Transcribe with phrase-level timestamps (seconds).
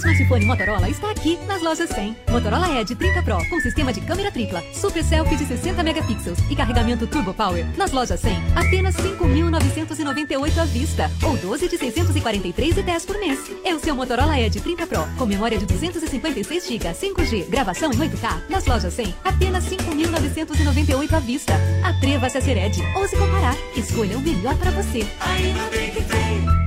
[0.00, 2.16] Seu smartphone Motorola está aqui nas lojas 100.
[2.30, 6.56] Motorola Edge 30 Pro com sistema de câmera tripla, super selfie de 60 megapixels e
[6.56, 7.66] carregamento Turbo Power.
[7.76, 13.50] Nas lojas 100, apenas 5.998 à vista ou 12 de 643 e 10 por mês.
[13.62, 17.96] É o seu Motorola Edge 30 Pro com memória de 256 GB, 5G, gravação em
[17.96, 18.48] 8K.
[18.48, 21.52] Nas lojas 100, apenas 5.998 à vista.
[21.84, 22.82] Atreva-se a ser Edge.
[22.96, 23.56] Ouse comparar.
[23.76, 25.06] Escolha o melhor para você.
[25.20, 26.60] Ainda bem que tem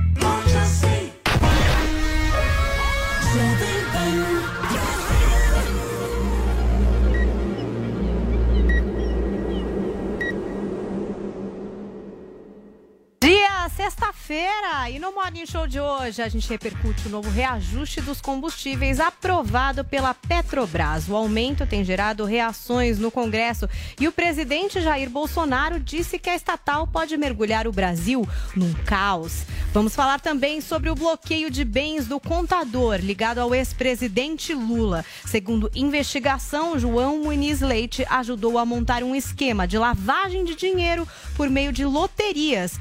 [13.76, 19.00] sexta-feira e no Morning Show de hoje a gente repercute o novo reajuste dos combustíveis
[19.00, 21.08] aprovado pela Petrobras.
[21.08, 26.36] O aumento tem gerado reações no Congresso e o presidente Jair Bolsonaro disse que a
[26.36, 29.42] estatal pode mergulhar o Brasil num caos.
[29.72, 35.04] Vamos falar também sobre o bloqueio de bens do contador ligado ao ex-presidente Lula.
[35.26, 41.50] Segundo investigação, João Muniz Leite ajudou a montar um esquema de lavagem de dinheiro por
[41.50, 42.78] meio de loterias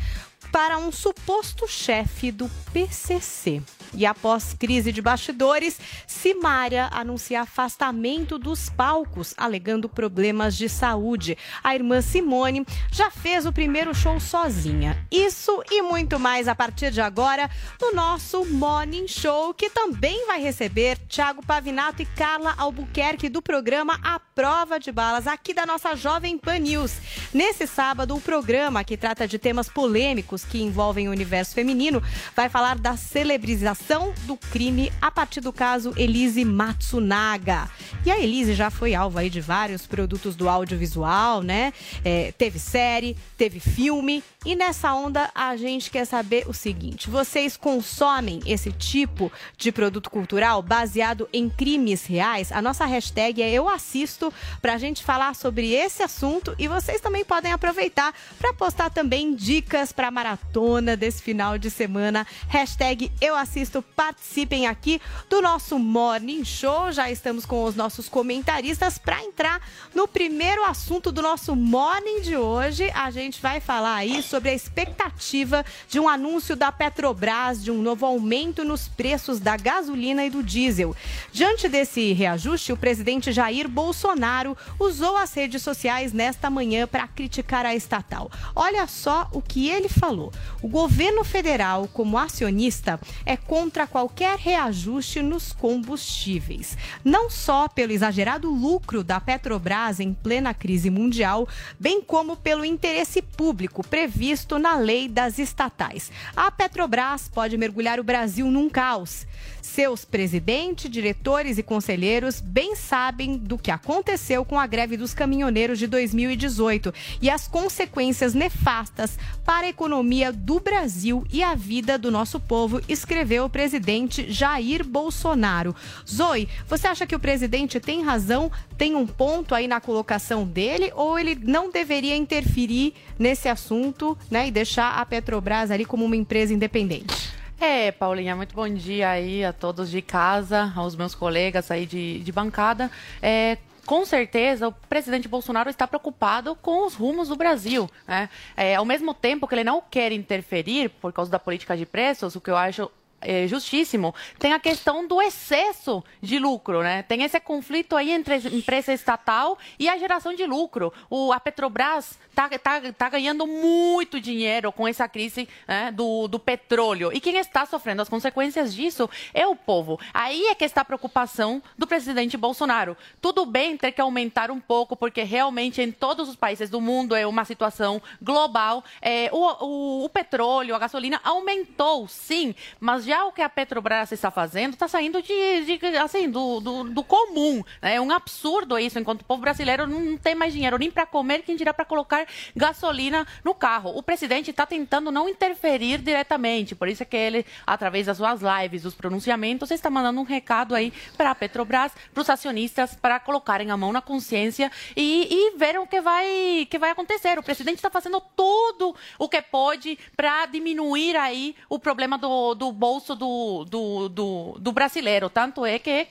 [0.54, 3.60] para um suposto chefe do PCC.
[3.96, 11.38] E após crise de bastidores, Simária anuncia afastamento dos palcos, alegando problemas de saúde.
[11.64, 15.06] A irmã Simone já fez o primeiro show sozinha.
[15.12, 17.50] Isso e muito mais a partir de agora
[17.80, 24.00] no nosso Morning Show, que também vai receber Thiago Pavinato e Carla Albuquerque do programa
[24.04, 26.94] A Prova de Balas, aqui da nossa Jovem Pan News.
[27.32, 32.02] Nesse sábado, o programa, que trata de temas polêmicos que envolvem o universo feminino,
[32.36, 33.83] vai falar da celebrização
[34.26, 37.70] do crime a partir do caso Elise Matsunaga.
[38.06, 41.74] E a Elise já foi alvo aí de vários produtos do audiovisual, né?
[42.04, 44.24] É, teve série, teve filme.
[44.46, 50.10] E nessa onda a gente quer saber o seguinte: vocês consomem esse tipo de produto
[50.10, 52.52] cultural baseado em crimes reais?
[52.52, 57.00] A nossa hashtag é Eu Assisto para a gente falar sobre esse assunto e vocês
[57.00, 62.28] também podem aproveitar para postar também dicas para maratona desse final de semana.
[62.48, 66.92] Hashtag Eu Assisto, participem aqui do nosso Morning Show.
[66.92, 69.62] Já estamos com os nossos comentaristas para entrar
[69.96, 72.92] no primeiro assunto do nosso Morning de hoje.
[72.92, 77.82] A gente vai falar aí sobre a expectativa de um anúncio da Petrobras de um
[77.82, 80.96] novo aumento nos preços da gasolina e do diesel.
[81.32, 87.66] Diante desse reajuste, o presidente Jair Bolsonaro usou as redes sociais nesta manhã para criticar
[87.66, 88.30] a estatal.
[88.56, 90.32] Olha só o que ele falou.
[90.62, 96.78] O governo federal, como acionista, é contra qualquer reajuste nos combustíveis.
[97.04, 101.48] Não só pelo exagerado lucro da Petrobras em plena crise mundial,
[101.80, 106.12] bem como pelo interesse público previsto na lei das estatais.
[106.36, 109.26] A Petrobras pode mergulhar o Brasil num caos.
[109.62, 115.80] Seus presidentes, diretores e conselheiros bem sabem do que aconteceu com a greve dos caminhoneiros
[115.80, 122.12] de 2018 e as consequências nefastas para a economia do Brasil e a vida do
[122.12, 125.76] nosso povo, escreveu o presidente Jair Bolsonaro.
[126.10, 130.92] Zoe, você acha que o presidente tem razão, tem um ponto aí na colocação dele,
[130.96, 136.16] ou ele não deveria interferir nesse assunto né, e deixar a Petrobras ali como uma
[136.16, 137.34] empresa independente?
[137.60, 142.20] É, Paulinha, muito bom dia aí a todos de casa, aos meus colegas aí de,
[142.20, 142.92] de bancada.
[143.22, 147.90] É, com certeza, o presidente Bolsonaro está preocupado com os rumos do Brasil.
[148.08, 148.30] Né?
[148.56, 152.36] É, ao mesmo tempo que ele não quer interferir por causa da política de preços,
[152.36, 152.90] o que eu acho
[153.26, 157.04] é, justíssimo, tem a questão do excesso de lucro, né?
[157.04, 160.94] Tem esse conflito aí entre a empresa estatal e a geração de lucro.
[161.10, 166.40] O, a Petrobras está tá, tá ganhando muito dinheiro com essa crise né, do, do
[166.40, 167.12] petróleo.
[167.14, 170.00] E quem está sofrendo as consequências disso é o povo.
[170.14, 172.98] Aí é que está a preocupação do presidente Bolsonaro.
[173.22, 177.16] Tudo bem ter que aumentar um pouco, porque realmente em todos os países do mundo
[177.16, 178.84] é uma situação global.
[179.02, 184.12] É, o, o, o petróleo, a gasolina aumentou, sim, mas já o que a Petrobras
[184.12, 187.64] está fazendo está saindo de, de assim, do, do, do, comum.
[187.82, 187.96] Né?
[187.96, 191.44] É um absurdo isso, enquanto o povo brasileiro não tem mais dinheiro nem para comer,
[191.44, 192.26] quem dirá para colocar
[192.56, 193.92] gasolina no carro.
[193.96, 198.42] O presidente está tentando não interferir diretamente, por isso é que ele, através das suas
[198.42, 203.20] lives, dos pronunciamentos, está mandando um recado aí para a Petrobras, para os acionistas, para
[203.20, 207.38] colocarem a mão na consciência e, e ver o que vai, que vai acontecer.
[207.38, 212.72] O presidente está fazendo tudo o que pode para diminuir aí o problema do, do
[212.72, 215.30] bolso do, do, do, do brasileiro.
[215.30, 216.08] Tanto é que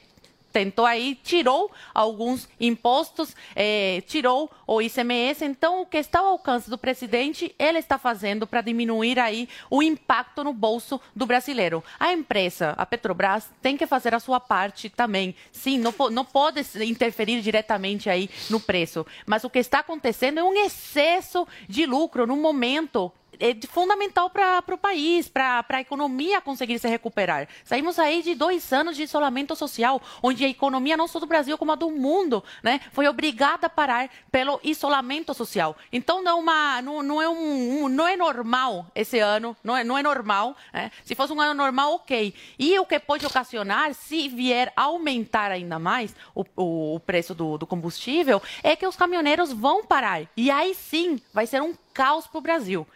[0.53, 5.45] tentou aí, tirou alguns impostos, eh, tirou o ICMS.
[5.45, 9.83] Então, o que está ao alcance do presidente, ele está fazendo para diminuir aí o
[9.83, 11.83] impacto no bolso do brasileiro.
[11.99, 15.35] A empresa, a Petrobras, tem que fazer a sua parte também.
[15.51, 19.07] Sim, não, não pode interferir diretamente aí no preço.
[19.27, 24.63] Mas o que está acontecendo é um excesso de lucro no momento é fundamental para
[24.73, 27.49] o país, para a economia conseguir se recuperar.
[27.65, 31.57] Saímos aí de dois anos de isolamento social, onde a economia não só do Brasil
[31.57, 35.77] como a do mundo, né, foi obrigada a parar pelo isolamento social.
[35.93, 39.85] Então não, uma, não, não é um, um, não é normal esse ano, não é,
[39.85, 40.57] não é normal.
[40.73, 40.91] Né?
[41.05, 42.35] Se fosse um ano normal, ok.
[42.59, 47.59] E o que pode ocasionar, se vier aumentar ainda mais o, o, o preço do,
[47.59, 50.23] do combustível, é que os caminhoneiros vão parar.
[50.37, 52.87] E aí sim vai ser um caos para o Brasil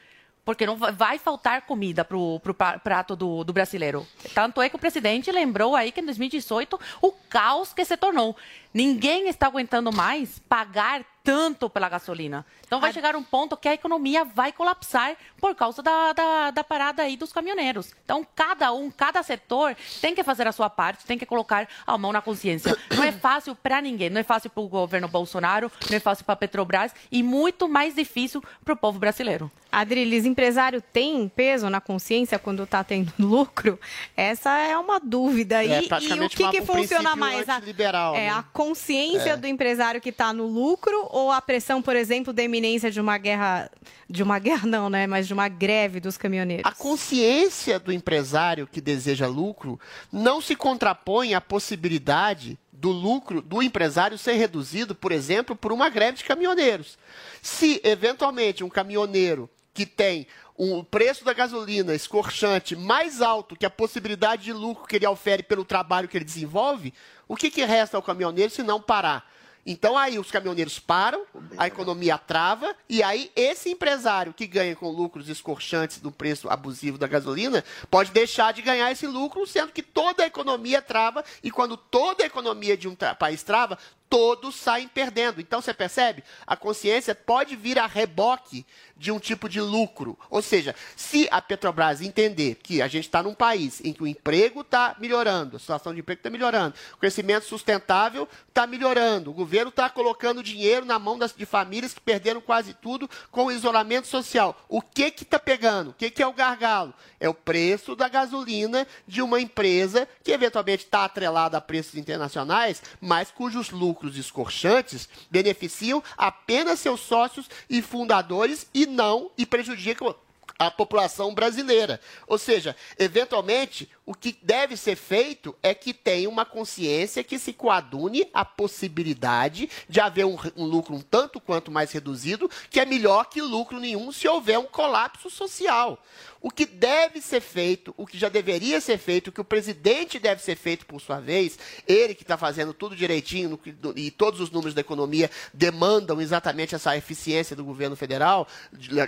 [0.46, 2.40] porque não vai faltar comida para o
[2.82, 4.06] prato do, do, brasileiro.
[4.32, 8.36] Tanto é que o presidente lembrou aí que em 2018 o caos que se tornou.
[8.72, 12.46] Ninguém está aguentando mais pagar tanto pela gasolina.
[12.64, 12.92] Então vai a...
[12.92, 17.16] chegar um ponto que a economia vai colapsar por causa da, da, da, parada aí
[17.16, 17.92] dos caminhoneiros.
[18.04, 21.98] Então cada um, cada setor tem que fazer a sua parte, tem que colocar a
[21.98, 22.76] mão na consciência.
[22.94, 26.24] Não é fácil para ninguém, não é fácil para o governo Bolsonaro, não é fácil
[26.24, 29.50] para a Petrobras e muito mais difícil para o povo brasileiro.
[29.70, 33.78] Adriles, empresário tem peso na consciência quando está tendo lucro?
[34.16, 35.62] Essa é uma dúvida.
[35.62, 37.48] É, e, e o que, uma, que um funciona mais?
[37.48, 38.30] A, é, né?
[38.30, 39.36] a consciência é.
[39.36, 43.16] do empresário que está no lucro ou a pressão, por exemplo, da eminência de uma
[43.16, 43.70] guerra,
[44.06, 46.66] de uma guerra não, né, mas de uma greve dos caminhoneiros?
[46.66, 49.80] A consciência do empresário que deseja lucro
[50.12, 55.88] não se contrapõe à possibilidade do lucro do empresário ser reduzido, por exemplo, por uma
[55.88, 56.98] greve de caminhoneiros.
[57.40, 63.70] Se eventualmente um caminhoneiro que tem o preço da gasolina escorchante mais alto que a
[63.70, 66.92] possibilidade de lucro que ele ofere pelo trabalho que ele desenvolve,
[67.26, 69.34] o que, que resta ao caminhoneiro se não parar?
[69.66, 71.24] Então aí os caminhoneiros param,
[71.58, 76.96] a economia trava, e aí esse empresário que ganha com lucros escorchantes do preço abusivo
[76.96, 81.50] da gasolina pode deixar de ganhar esse lucro, sendo que toda a economia trava, e
[81.50, 83.76] quando toda a economia de um país trava,
[84.08, 85.40] todos saem perdendo.
[85.40, 86.22] Então você percebe?
[86.46, 88.64] A consciência pode vir a reboque
[88.96, 90.18] de um tipo de lucro.
[90.30, 94.06] Ou seja, se a Petrobras entender que a gente está num país em que o
[94.06, 99.34] emprego está melhorando, a situação de emprego está melhorando, o crescimento sustentável está melhorando, o
[99.34, 103.52] governo está colocando dinheiro na mão das, de famílias que perderam quase tudo com o
[103.52, 104.58] isolamento social.
[104.68, 105.90] O que que está pegando?
[105.90, 106.94] O que, que é o gargalo?
[107.20, 112.82] É o preço da gasolina de uma empresa que eventualmente está atrelada a preços internacionais,
[113.00, 120.14] mas cujos lucros lucros escorchantes beneficiam apenas seus sócios e fundadores e não e prejudicam
[120.58, 122.00] a população brasileira.
[122.26, 127.52] Ou seja, eventualmente, o que deve ser feito é que tenha uma consciência que se
[127.52, 132.86] coadune a possibilidade de haver um, um, lucro um tanto quanto mais reduzido, que é
[132.86, 136.02] melhor que lucro nenhum se houver um colapso social.
[136.40, 140.18] O que deve ser feito, o que já deveria ser feito, o que o presidente
[140.18, 141.58] deve ser feito por sua vez,
[141.88, 146.20] ele que está fazendo tudo direitinho no, no, e todos os números da economia demandam
[146.20, 148.46] exatamente essa eficiência do governo federal,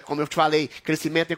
[0.05, 1.38] como eu te falei, crescimento econômico,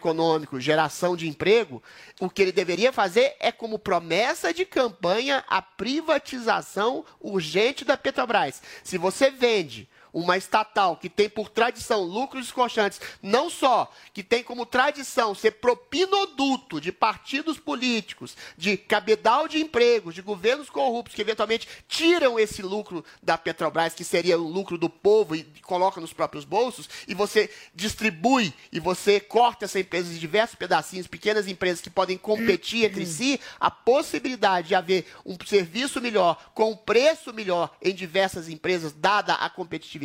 [0.58, 1.82] geração de emprego,
[2.20, 8.62] o que ele deveria fazer é como promessa de campanha a privatização urgente da Petrobras.
[8.84, 14.42] Se você vende uma estatal que tem por tradição lucros escorchantes, não só que tem
[14.42, 21.22] como tradição ser propinoduto de partidos políticos, de cabedal de empregos, de governos corruptos que
[21.22, 26.12] eventualmente tiram esse lucro da Petrobras, que seria o lucro do povo e coloca nos
[26.12, 31.80] próprios bolsos, e você distribui e você corta essa empresa em diversos pedacinhos, pequenas empresas
[31.80, 37.32] que podem competir entre si, a possibilidade de haver um serviço melhor com um preço
[37.32, 39.99] melhor em diversas empresas, dada a competitividade,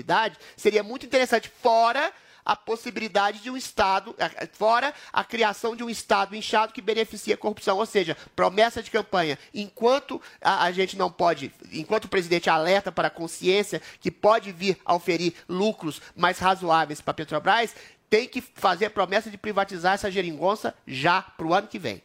[0.58, 2.12] seria muito interessante, fora
[2.46, 4.16] a possibilidade de um Estado,
[4.54, 7.78] fora a criação de um Estado inchado que beneficia a corrupção.
[7.78, 9.40] Ou seja, promessa de campanha.
[9.54, 14.52] Enquanto a, a gente não pode, enquanto o presidente alerta para a consciência que pode
[14.52, 17.74] vir a oferir lucros mais razoáveis para a Petrobras,
[18.10, 22.04] tem que fazer a promessa de privatizar essa geringonça já para o ano que vem.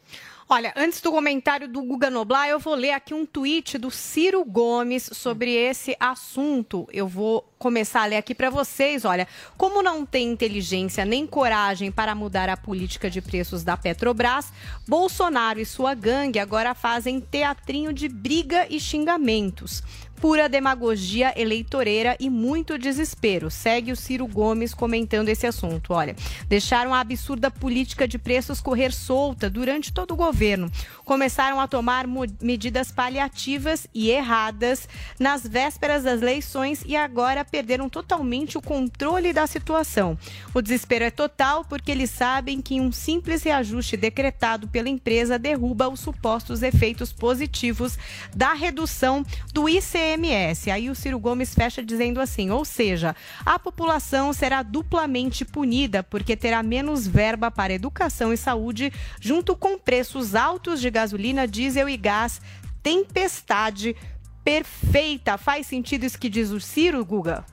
[0.52, 4.45] Olha, antes do comentário do Guga Noblar, eu vou ler aqui um tweet do Ciro
[4.45, 6.88] Gomes sobre esse assunto.
[6.92, 9.04] Eu vou começar a ler aqui para vocês.
[9.04, 14.52] Olha, como não tem inteligência nem coragem para mudar a política de preços da Petrobras,
[14.88, 19.85] Bolsonaro e sua gangue agora fazem teatrinho de briga e xingamentos
[20.21, 23.50] pura demagogia eleitoreira e muito desespero.
[23.50, 25.95] Segue o Ciro Gomes comentando esse assunto.
[25.95, 26.15] Olha,
[26.47, 30.71] deixaram a absurda política de preços correr solta durante todo o governo.
[31.05, 32.07] Começaram a tomar
[32.41, 39.47] medidas paliativas e erradas nas vésperas das eleições e agora perderam totalmente o controle da
[39.47, 40.19] situação.
[40.55, 45.89] O desespero é total porque eles sabem que um simples reajuste decretado pela empresa derruba
[45.89, 47.99] os supostos efeitos positivos
[48.37, 50.71] da redução do ICM ICMS.
[50.71, 53.14] Aí o Ciro Gomes fecha dizendo assim: ou seja,
[53.45, 59.79] a população será duplamente punida porque terá menos verba para educação e saúde, junto com
[59.79, 62.40] preços altos de gasolina, diesel e gás.
[62.83, 63.95] Tempestade
[64.43, 65.37] perfeita.
[65.37, 67.45] Faz sentido isso que diz o Ciro, Guga?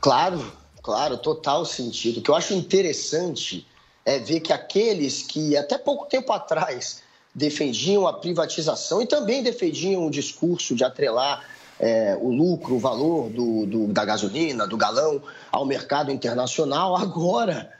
[0.00, 2.18] Claro, claro, total sentido.
[2.18, 3.66] O que eu acho interessante
[4.04, 7.02] é ver que aqueles que até pouco tempo atrás
[7.38, 11.44] defendiam a privatização e também defendiam o discurso de atrelar
[11.78, 17.72] é, o lucro, o valor do, do, da gasolina, do galão ao mercado internacional, agora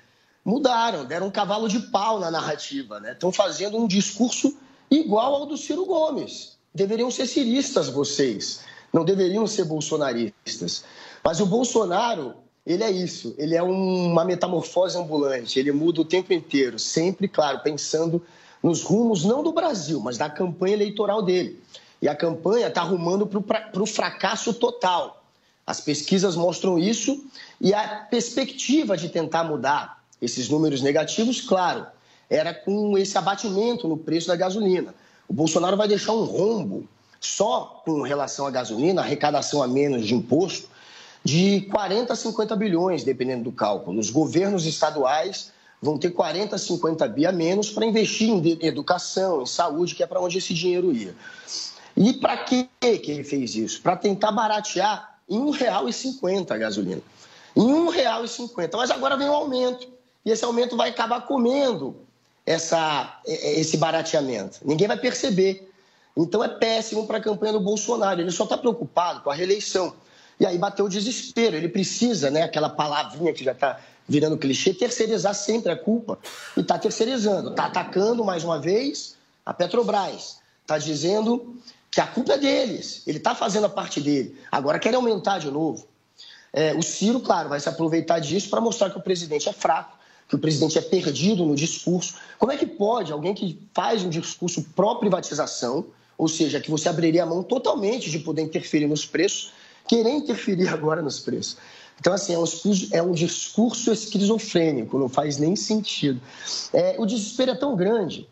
[0.45, 3.01] mudaram, deram um cavalo de pau na narrativa.
[3.01, 3.13] Né?
[3.13, 4.57] Estão fazendo um discurso
[4.89, 6.57] igual ao do Ciro Gomes.
[6.73, 8.61] Deveriam ser ciristas vocês,
[8.93, 10.85] não deveriam ser bolsonaristas.
[11.25, 12.35] Mas o Bolsonaro,
[12.65, 17.59] ele é isso, ele é uma metamorfose ambulante, ele muda o tempo inteiro, sempre, claro,
[17.59, 18.23] pensando
[18.63, 21.61] nos rumos não do Brasil, mas da campanha eleitoral dele.
[22.01, 25.23] E a campanha está arrumando para o fracasso total.
[25.67, 27.25] As pesquisas mostram isso
[27.61, 31.87] e a perspectiva de tentar mudar esses números negativos, claro,
[32.31, 34.95] era com esse abatimento no preço da gasolina.
[35.29, 36.89] O Bolsonaro vai deixar um rombo
[37.21, 40.69] só com relação à gasolina, arrecadação a menos de imposto,
[41.23, 43.99] de 40 a 50 bilhões, dependendo do cálculo.
[43.99, 49.47] Os governos estaduais vão ter 40, 50 bi a menos para investir em educação, em
[49.47, 51.15] saúde, que é para onde esse dinheiro ia.
[51.97, 53.83] E para que ele fez isso?
[53.83, 57.03] Para tentar baratear em R$ 1,50 a gasolina.
[57.57, 58.71] Em R$ 1,50.
[58.75, 59.89] Mas agora vem o um aumento.
[60.25, 61.97] E esse aumento vai acabar comendo
[62.47, 64.61] essa, esse barateamento.
[64.65, 65.71] Ninguém vai perceber.
[66.17, 68.21] Então é péssimo para a campanha do Bolsonaro.
[68.21, 69.95] Ele só está preocupado com a reeleição.
[70.41, 71.57] E aí bateu o desespero.
[71.57, 76.19] Ele precisa, né, aquela palavrinha que já está virando clichê, terceirizar sempre a culpa.
[76.57, 77.51] E está terceirizando.
[77.51, 80.39] Está atacando, mais uma vez, a Petrobras.
[80.63, 81.55] Está dizendo
[81.91, 83.03] que a culpa é deles.
[83.07, 84.39] Ele está fazendo a parte dele.
[84.51, 85.87] Agora quer aumentar de novo.
[86.53, 89.99] É, o Ciro, claro, vai se aproveitar disso para mostrar que o presidente é fraco,
[90.29, 92.15] que o presidente é perdido no discurso.
[92.39, 95.87] Como é que pode alguém que faz um discurso pró-privatização,
[96.17, 99.53] ou seja, que você abriria a mão totalmente de poder interferir nos preços,
[99.87, 101.59] querer interferir agora nos preços?
[102.01, 106.21] Então, assim, é um discurso, é um discurso esquizofrênico, não faz nem sentido.
[106.73, 108.29] É, o desespero é tão grande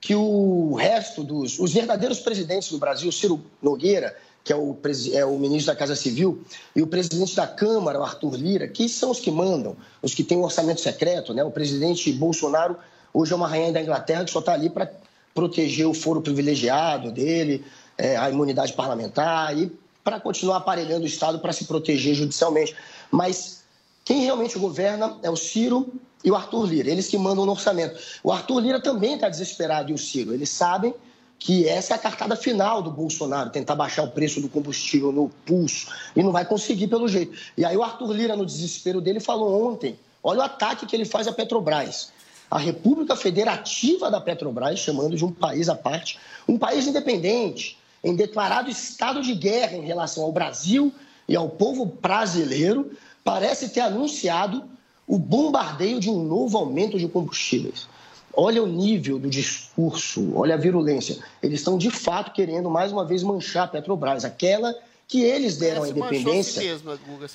[0.00, 1.58] que o resto dos.
[1.58, 4.76] Os verdadeiros presidentes do Brasil, Ciro Nogueira, que é o,
[5.12, 6.42] é o ministro da Casa Civil,
[6.74, 10.22] e o presidente da Câmara, o Arthur Lira, que são os que mandam, os que
[10.22, 11.42] têm um orçamento secreto, né?
[11.42, 12.76] O presidente Bolsonaro
[13.12, 14.90] hoje é uma rainha da Inglaterra que só está ali para
[15.34, 17.64] proteger o foro privilegiado dele,
[17.96, 19.70] é, a imunidade parlamentar e
[20.08, 22.74] para continuar aparelhando o Estado para se proteger judicialmente.
[23.10, 23.62] Mas
[24.06, 25.92] quem realmente governa é o Ciro
[26.24, 28.00] e o Arthur Lira, eles que mandam no orçamento.
[28.24, 30.32] O Arthur Lira também está desesperado e o Ciro.
[30.32, 30.94] Eles sabem
[31.38, 35.28] que essa é a cartada final do Bolsonaro, tentar baixar o preço do combustível no
[35.44, 37.38] pulso, e não vai conseguir pelo jeito.
[37.54, 41.04] E aí o Arthur Lira, no desespero dele, falou ontem, olha o ataque que ele
[41.04, 42.12] faz à Petrobras.
[42.50, 48.14] A República Federativa da Petrobras, chamando de um país à parte, um país independente, em
[48.14, 50.92] declarado estado de guerra em relação ao Brasil
[51.28, 52.90] e ao povo brasileiro,
[53.22, 54.64] parece ter anunciado
[55.06, 57.88] o bombardeio de um novo aumento de combustíveis.
[58.32, 61.18] Olha o nível do discurso, olha a virulência.
[61.42, 64.74] Eles estão de fato querendo mais uma vez manchar a Petrobras, aquela
[65.08, 66.62] que eles deram a independência,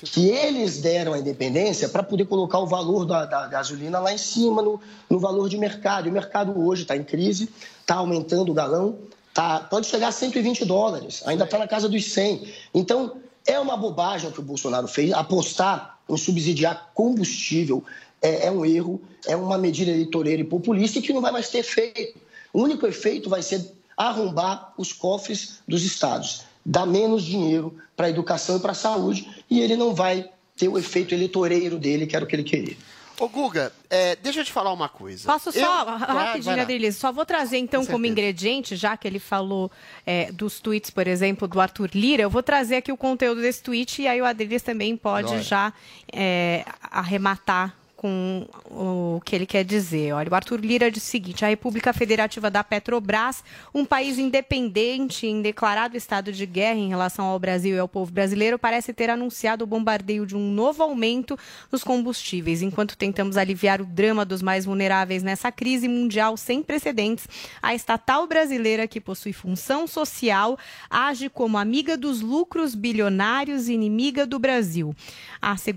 [0.04, 4.18] que eles deram a independência para poder colocar o valor da, da gasolina lá em
[4.18, 4.80] cima no,
[5.10, 6.06] no valor de mercado.
[6.06, 8.96] E o mercado hoje está em crise, está aumentando o galão,
[9.34, 12.48] tá, pode chegar a 120 dólares, ainda está na casa dos 100.
[12.72, 17.84] Então, é uma bobagem o que o Bolsonaro fez, apostar em subsidiar combustível
[18.22, 21.58] é, é um erro, é uma medida eleitoreira e populista que não vai mais ter
[21.58, 22.18] efeito.
[22.52, 28.10] O único efeito vai ser arrombar os cofres dos estados dá menos dinheiro para a
[28.10, 32.16] educação e para a saúde e ele não vai ter o efeito eleitoreiro dele, que
[32.16, 32.76] era o que ele queria.
[33.18, 35.30] Ô, Guga, é, deixa eu te falar uma coisa.
[35.30, 36.62] Posso só, Eu- rapidinho, Vai lá.
[36.62, 39.70] Adriles, só vou trazer então Com como ingrediente, já que ele falou
[40.04, 43.62] é, dos tweets, por exemplo, do Arthur Lira, eu vou trazer aqui o conteúdo desse
[43.62, 45.72] tweet e aí o Adriles também pode já
[46.12, 50.12] é, arrematar com o que ele quer dizer.
[50.12, 53.42] Olha, o Arthur Lira diz o seguinte: a República Federativa da Petrobras,
[53.74, 58.12] um país independente em declarado estado de guerra em relação ao Brasil e ao povo
[58.12, 61.38] brasileiro, parece ter anunciado o bombardeio de um novo aumento
[61.72, 62.60] nos combustíveis.
[62.60, 67.26] Enquanto tentamos aliviar o drama dos mais vulneráveis nessa crise mundial sem precedentes,
[67.62, 70.58] a estatal brasileira, que possui função social,
[70.90, 74.94] age como amiga dos lucros bilionários e inimiga do Brasil.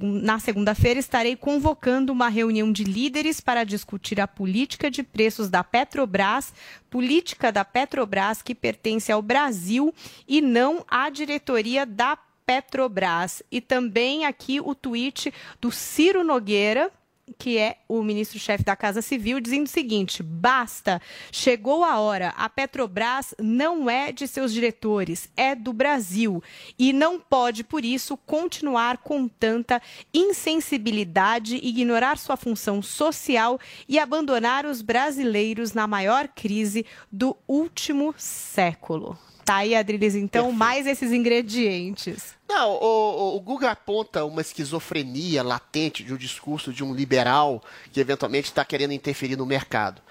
[0.01, 5.63] Na segunda-feira estarei convocando uma reunião de líderes para discutir a política de preços da
[5.63, 6.51] Petrobras,
[6.89, 9.93] política da Petrobras que pertence ao Brasil
[10.27, 13.43] e não à diretoria da Petrobras.
[13.51, 15.31] E também aqui o tweet
[15.61, 16.91] do Ciro Nogueira,
[17.37, 22.29] que é o ministro-chefe da Casa Civil, dizendo o seguinte: basta, chegou a hora.
[22.37, 26.41] A Petrobras não é de seus diretores, é do Brasil.
[26.77, 29.81] E não pode, por isso, continuar com tanta
[30.13, 39.17] insensibilidade, ignorar sua função social e abandonar os brasileiros na maior crise do último século.
[39.47, 42.35] Tá aí, Adriles, então, mais esses ingredientes.
[42.49, 47.63] Não, o, o- o Guga aponta uma esquizofrenia latente de um discurso de um liberal
[47.93, 50.01] que eventualmente está querendo interferir no mercado.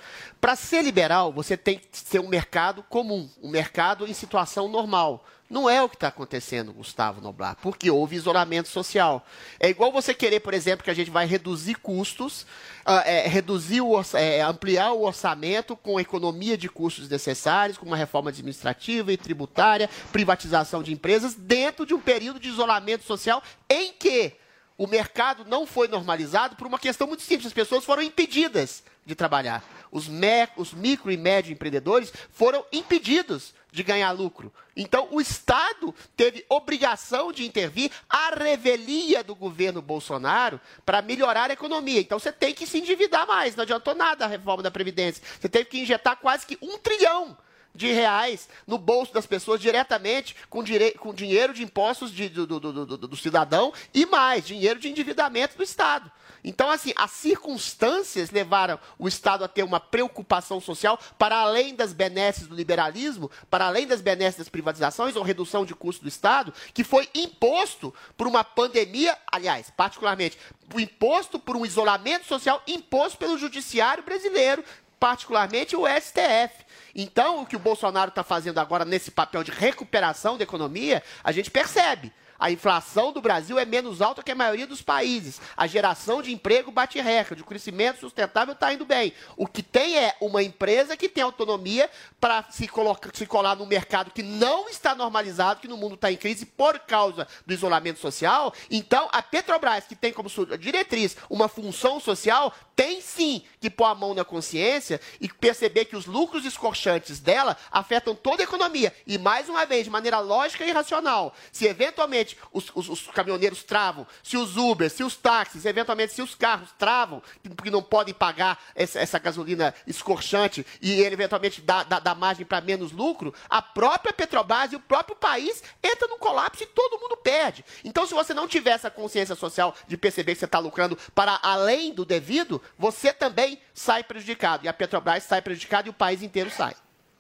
[0.41, 5.23] Para ser liberal, você tem que ser um mercado comum, um mercado em situação normal.
[5.49, 9.25] Não é o que está acontecendo, Gustavo Noblar, porque houve isolamento social.
[9.61, 12.45] É igual você querer, por exemplo, que a gente vai reduzir custos,
[12.85, 17.97] ah, é, reduzir o, é, ampliar o orçamento com economia de custos necessários, com uma
[17.97, 23.41] reforma administrativa e tributária, privatização de empresas, dentro de um período de isolamento social
[23.71, 24.33] em que
[24.77, 27.47] o mercado não foi normalizado por uma questão muito simples.
[27.47, 29.65] As pessoas foram impedidas de trabalhar.
[29.91, 34.53] Os, me- os micro e médio empreendedores foram impedidos de ganhar lucro.
[34.77, 41.53] Então, o Estado teve obrigação de intervir à revelia do governo Bolsonaro para melhorar a
[41.53, 42.01] economia.
[42.01, 43.55] Então, você tem que se endividar mais.
[43.55, 45.23] Não adiantou nada a reforma da Previdência.
[45.41, 47.37] Você teve que injetar quase que um trilhão
[47.75, 50.93] de reais no bolso das pessoas diretamente com, dire...
[50.93, 54.89] com dinheiro de impostos de- do, do- do- do- do cidadão e mais, dinheiro de
[54.89, 56.11] endividamento do Estado.
[56.47, 61.93] Então, assim, as circunstâncias levaram o Estado a ter uma preocupação social para além das
[61.93, 66.55] benesses do liberalismo, para além das benesses das privatizações ou redução de custo do Estado,
[66.73, 70.39] que foi imposto por uma pandemia, aliás, particularmente,
[70.77, 74.65] imposto por um isolamento social imposto pelo judiciário brasileiro,
[75.01, 76.65] particularmente o STF.
[76.95, 81.33] Então, o que o Bolsonaro está fazendo agora nesse papel de recuperação da economia, a
[81.33, 82.13] gente percebe.
[82.39, 85.41] A inflação do Brasil é menos alta que a maioria dos países.
[85.57, 87.43] A geração de emprego bate recorde.
[87.43, 89.13] O crescimento sustentável está indo bem.
[89.37, 93.67] O que tem é uma empresa que tem autonomia para se, coloca- se colar num
[93.67, 97.99] mercado que não está normalizado, que no mundo está em crise por causa do isolamento
[98.01, 98.53] social.
[98.71, 103.87] Então, a Petrobras, que tem como sua diretriz uma função social, tem sim que pôr
[103.87, 108.95] a mão na consciência e perceber que os lucros escorchantes dela afetam toda a economia.
[109.07, 113.63] E, mais uma vez, de maneira lógica e racional, se eventualmente os, os- os caminhoneiros
[113.63, 117.23] travam, se os Ubers, se os táxis, eventualmente se os carros travam,
[117.55, 122.47] porque não podem pagar essa, essa gasolina escorchante e ele eventualmente dá, dá, dá margem
[122.47, 126.99] para menos lucro, a própria Petrobras e o próprio país entra num colapso e todo
[126.99, 127.65] mundo perde.
[127.85, 131.39] Então, se você não tiver essa consciência social de perceber que você está lucrando para
[131.43, 134.65] além do devido, você também sai prejudicado.
[134.65, 136.75] E a Petrobras sai prejudicada e o país inteiro sai.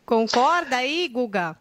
[0.04, 1.58] Concorda aí, Guga?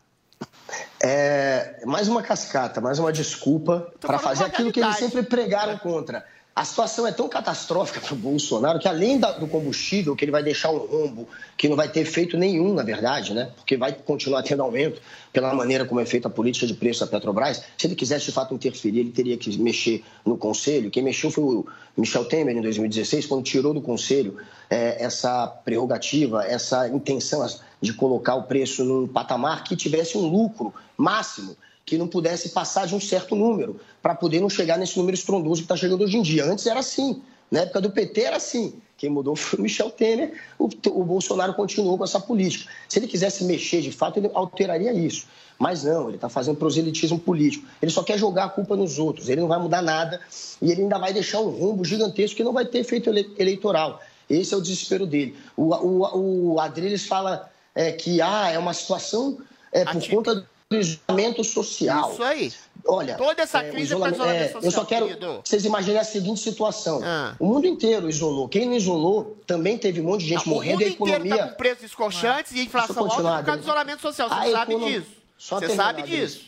[1.01, 6.25] É mais uma cascata, mais uma desculpa para fazer aquilo que eles sempre pregaram contra.
[6.55, 10.41] A situação é tão catastrófica para o Bolsonaro que, além do combustível, que ele vai
[10.41, 13.51] deixar um rombo que não vai ter efeito nenhum, na verdade, né?
[13.57, 15.01] porque vai continuar tendo aumento
[15.33, 17.61] pela maneira como é feita a política de preço da Petrobras.
[17.77, 20.89] Se ele quisesse, de fato, interferir, ele teria que mexer no Conselho.
[20.89, 21.65] Quem mexeu foi o
[21.97, 24.37] Michel Temer, em 2016, quando tirou do Conselho
[24.69, 27.45] eh, essa prerrogativa, essa intenção
[27.81, 32.87] de colocar o preço num patamar que tivesse um lucro máximo que não pudesse passar
[32.87, 36.17] de um certo número, para poder não chegar nesse número estrondoso que está chegando hoje
[36.17, 36.45] em dia.
[36.45, 37.21] Antes era assim.
[37.51, 38.73] Na época do PT era assim.
[38.97, 42.71] Quem mudou foi o Michel Temer, o, o Bolsonaro continuou com essa política.
[42.89, 45.27] Se ele quisesse mexer de fato, ele alteraria isso.
[45.59, 47.65] Mas não, ele está fazendo proselitismo político.
[47.81, 50.19] Ele só quer jogar a culpa nos outros, ele não vai mudar nada
[50.61, 54.01] e ele ainda vai deixar um rombo gigantesco que não vai ter efeito ele- eleitoral.
[54.29, 55.35] Esse é o desespero dele.
[55.55, 59.37] O, o, o Adriles fala é, que ah, é uma situação
[59.71, 62.11] é, por conta do isolamento social.
[62.13, 62.51] Isso aí.
[62.87, 64.63] Olha, Toda essa é, crise é isolamento- isolamento é, social.
[64.63, 65.41] Eu só quero querido.
[65.43, 67.01] que vocês imaginem a seguinte situação.
[67.03, 67.35] Ah.
[67.39, 68.47] O mundo inteiro isolou.
[68.47, 71.01] Quem não isolou também teve um monte de gente Não, morrendo o e a mundo
[71.01, 71.47] inteiro economia...
[71.49, 74.29] com preços escorchantes e inflação alta por causa do isolamento social.
[74.29, 75.07] Você sabe econo- disso.
[75.37, 76.41] Só Você sabe disso.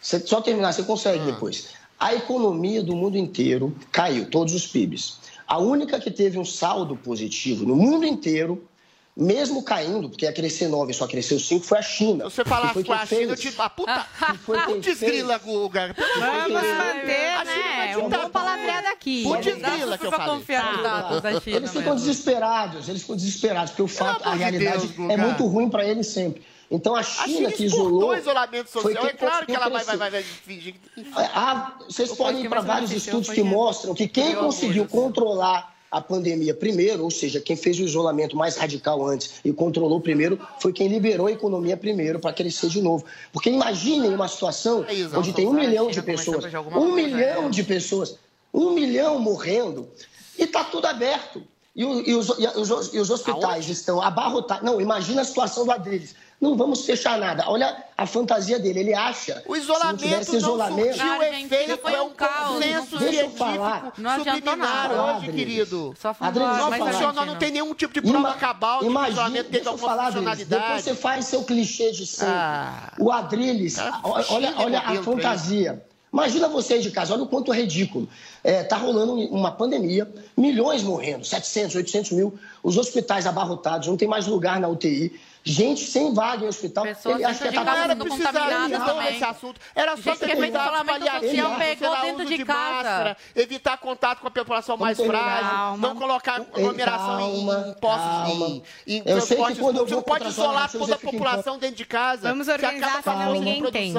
[0.00, 1.26] Você- só terminar, você consegue Ah.
[1.26, 1.68] depois.
[1.98, 5.18] A economia do mundo inteiro caiu, todos os PIBs.
[5.46, 8.66] A única que teve um saldo positivo no mundo inteiro,
[9.16, 12.28] mesmo caindo, porque ia crescer 9 e só cresceu 5, foi a China.
[12.28, 13.54] Se você falar Que foi com a China, eu te...
[13.58, 14.06] A puta...
[14.44, 15.94] foi quem Putz grila, Guga.
[16.18, 17.96] Vamos manter, A China vai né?
[17.98, 19.22] Um dar- bom palavreado aqui.
[19.22, 20.26] Putz Exato, grila que eu falei.
[20.34, 22.06] confiar nos dados da China Eles ficam mesmo.
[22.08, 26.08] desesperados, eles ficam desesperados, porque o fato, a de realidade é muito ruim para eles
[26.08, 26.42] sempre.
[26.70, 28.10] Então a A China, China que isolou.
[28.10, 29.06] o isolamento social.
[29.06, 31.06] É claro que ela vai, vai, vai, vai fingir que...
[31.14, 36.00] Ah, vocês O podem ir para vários estudos que mostram que quem conseguiu controlar a
[36.00, 40.72] pandemia primeiro, ou seja, quem fez o isolamento mais radical antes e controlou primeiro, foi
[40.72, 43.04] quem liberou a economia primeiro para crescer de novo.
[43.32, 47.42] Porque imaginem uma situação É isso, onde tem um milhão de pessoas, um coisa, milhão
[47.44, 47.48] né?
[47.50, 48.16] de pessoas,
[48.52, 49.88] um milhão morrendo
[50.36, 51.42] e está tudo aberto.
[51.76, 54.64] E, os, e os- e os hospitais estão abarrotados.
[54.64, 56.14] Não, imagina a situação do Adriles.
[56.40, 57.44] Não vamos fechar nada.
[57.48, 58.80] Olha a fantasia dele.
[58.80, 62.02] Ele acha O se isolamento não tivesse não isolamento, surtiu Na Argentina efeito, foi é
[62.02, 63.92] um caos, consenso deixa eu científico falar.
[63.96, 64.94] Não subliminar nada.
[65.02, 65.34] hoje, Adriles.
[65.36, 65.94] querido.
[65.98, 66.92] Só falou Adriano, a não Não falar.
[66.92, 69.72] funciona, não tem nenhum tipo de prova Ima- cabal de que o imagina- isolamento tal
[69.74, 70.82] eu falar, Adriles, Depois funcionalidade.
[70.82, 72.34] você faz seu clichê de sempre.
[72.34, 72.92] Ah.
[72.98, 75.82] o Adriles, Cara, olha, olha a fantasia.
[76.12, 78.08] Imagina vocês de casa, olha o quanto é ridículo.
[78.44, 84.06] É, tá rolando uma pandemia, milhões morrendo, 700, 800 mil, os hospitais abarrotados, não tem
[84.06, 85.12] mais lugar na UTI,
[85.44, 86.84] gente sem vaga em hospital.
[86.84, 89.14] Pessoas Ele acha que tá Era precisaria também.
[89.14, 89.60] esse assunto.
[89.74, 92.72] Era só ter cuidado paliativo, pegou dentro de de casa.
[92.72, 95.18] máscara, evitar contato com a população mais terminar.
[95.20, 95.88] frágil, Calma.
[95.88, 98.46] não colocar aglomeração em- calma, em postos, calma.
[98.46, 99.90] em, em Eu sei que transportes quando eu públicos.
[99.92, 102.28] Não pode isolar toda a população dentro de casa.
[102.28, 103.98] Vamos organizar senão ninguém entende.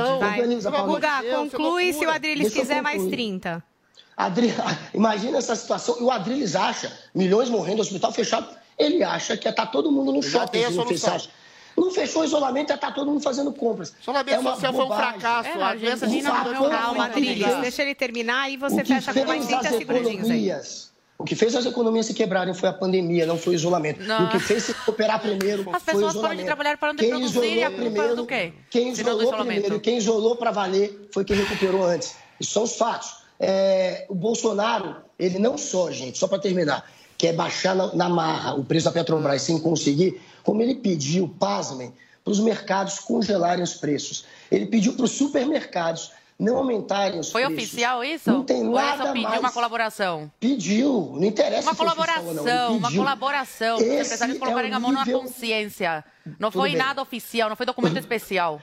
[0.85, 2.09] Guga, Deus, conclui se o.
[2.09, 3.15] Adriles quiser mais concluir.
[3.15, 3.63] 30.
[4.17, 4.53] Adri...
[4.93, 5.97] Imagina essa situação.
[5.99, 8.47] E o Adriles acha, milhões morrendo, hospital fechado.
[8.77, 10.51] Ele acha que está todo mundo no já shopping.
[10.51, 11.17] dei a não solução.
[11.77, 13.93] Não fechou o isolamento, já está todo mundo fazendo compras.
[14.01, 15.19] Isolamento É uma social foi um bobagem.
[15.19, 15.49] fracasso.
[15.49, 17.05] É, a doença morreu espalhou Calma.
[17.05, 20.51] Adriles, deixa ele terminar e você fecha com mais fez 30 as segundinhos aí.
[21.17, 24.01] o que fez as economias se quebrarem foi a pandemia, não foi o isolamento.
[24.03, 24.21] Não.
[24.21, 26.45] E o que fez se recuperar primeiro As foi o pessoas param de isolamento.
[26.45, 28.53] trabalhar, param de quem produzir, isolou e a culpa é primeiro, do quê?
[28.69, 29.45] Quem não isolou isolamento.
[29.61, 32.15] primeiro, quem isolou para valer foi quem recuperou antes.
[32.39, 33.25] Isso são os fatos.
[33.37, 38.53] É, o Bolsonaro, ele não só, gente, só para terminar, quer baixar na, na marra
[38.55, 43.73] o preço da Petrobras sem conseguir, como ele pediu, pasmem, para os mercados congelarem os
[43.75, 44.25] preços.
[44.51, 47.63] Ele pediu para os supermercados não aumentarem os Foi preços.
[47.63, 48.29] oficial isso?
[48.29, 49.39] Não tem Ou nada pediu mais.
[49.39, 50.29] uma colaboração?
[50.39, 53.01] Pediu, não interessa Uma se foi colaboração, não, uma pediu.
[53.03, 53.77] colaboração.
[53.77, 56.03] Os empresários é colocarem o a mão na nível- consciência.
[56.39, 56.79] Não Tudo foi bem.
[56.79, 58.61] nada oficial, não foi documento especial.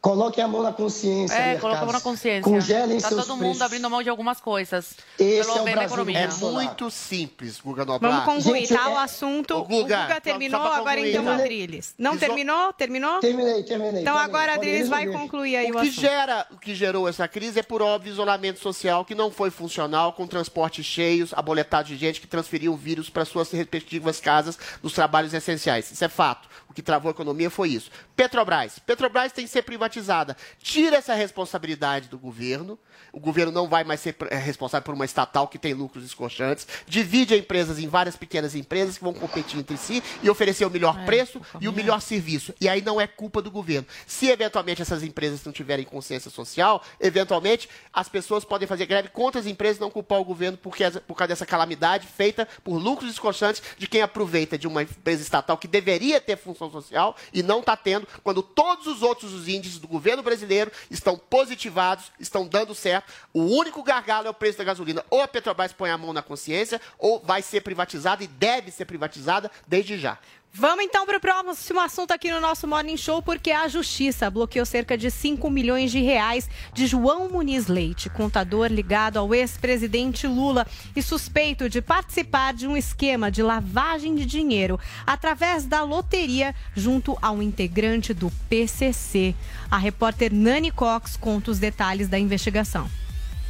[0.00, 1.60] Coloquem a mão na consciência, É, mercados.
[1.60, 2.42] colocou a mão na consciência.
[2.42, 3.52] Congelem tá seus todo preços.
[3.54, 4.94] mundo abrindo mão de algumas coisas.
[5.18, 6.18] Esse pelo é o bem da Brasil economia.
[6.20, 8.24] É muito simples, Guga Noblar.
[8.24, 8.84] Vamos concluir, Gente, tá?
[8.90, 9.54] é- O assunto.
[9.56, 11.34] O Guga, Guga só- terminou, agora então o né?
[11.34, 11.94] Adriles.
[11.98, 12.72] Não Iso- terminou?
[12.74, 13.18] Terminou?
[13.18, 14.02] Terminei, terminei.
[14.02, 15.20] Então podem- agora, Adriles, vai resolver.
[15.20, 16.00] concluir aí o, O que, assunto.
[16.00, 20.12] gera, o que gerou essa crise é por óbvio isolamento social que não foi funcional,
[20.12, 24.92] com transportes cheios, aboletado de gente que transferiu o vírus para suas respectivas casas nos
[24.92, 25.90] trabalhos essenciais.
[25.90, 26.48] Isso é fato.
[26.68, 27.90] O que travou a economia foi isso.
[28.14, 28.78] Petrobras.
[28.78, 30.36] Petrobras tem que ser privatizada.
[30.60, 32.78] Tira essa responsabilidade do governo.
[33.10, 36.66] O governo não vai mais ser eh, responsável por uma estatal que tem lucros escorchantes.
[36.86, 40.70] Divide a empresas em várias pequenas empresas que vão competir entre si e oferecer o
[40.70, 42.52] melhor preço e o melhor serviço.
[42.60, 43.86] E aí não é culpa do governo.
[44.06, 49.40] Se eventualmente essas empresas não tiverem consciência social, eventualmente as pessoas podem fazer greve contra
[49.40, 52.76] as empresas e não culpar o governo porque, as- por causa dessa calamidade feita por
[52.76, 57.16] lucros escorchantes de quem aproveita de uma empresa estatal que deveria ter funcionado função social
[57.32, 62.10] e não está tendo, quando todos os outros os índices do governo brasileiro estão positivados,
[62.18, 63.12] estão dando certo.
[63.32, 65.04] O único gargalo é o preço da gasolina.
[65.08, 68.84] Ou a Petrobras põe a mão na consciência, ou vai ser privatizada e deve ser
[68.84, 70.18] privatizada desde já.
[70.52, 74.66] Vamos então para o próximo assunto aqui no nosso Morning Show, porque a Justiça bloqueou
[74.66, 80.66] cerca de 5 milhões de reais de João Muniz Leite, contador ligado ao ex-presidente Lula
[80.96, 87.16] e suspeito de participar de um esquema de lavagem de dinheiro através da loteria junto
[87.22, 89.34] a um integrante do PCC.
[89.70, 92.90] A repórter Nani Cox conta os detalhes da investigação.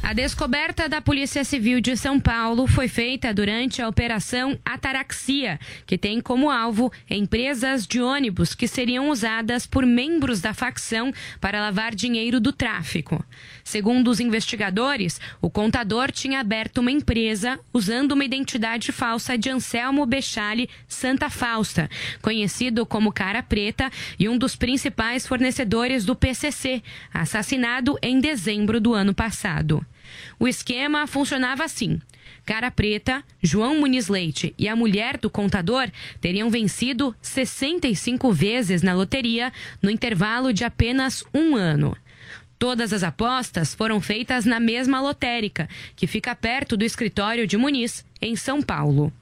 [0.01, 5.99] A descoberta da Polícia Civil de São Paulo foi feita durante a Operação Ataraxia, que
[5.99, 11.93] tem como alvo empresas de ônibus que seriam usadas por membros da facção para lavar
[11.93, 13.23] dinheiro do tráfico.
[13.63, 20.07] Segundo os investigadores, o contador tinha aberto uma empresa usando uma identidade falsa de Anselmo
[20.07, 21.87] Bechali Santa Fausta,
[22.19, 26.81] conhecido como Cara Preta e um dos principais fornecedores do PCC,
[27.13, 29.85] assassinado em dezembro do ano passado.
[30.39, 31.99] O esquema funcionava assim.
[32.45, 38.93] Cara Preta, João Muniz Leite e a mulher do contador teriam vencido 65 vezes na
[38.93, 41.95] loteria no intervalo de apenas um ano.
[42.59, 48.05] Todas as apostas foram feitas na mesma lotérica, que fica perto do escritório de Muniz,
[48.21, 49.13] em São Paulo.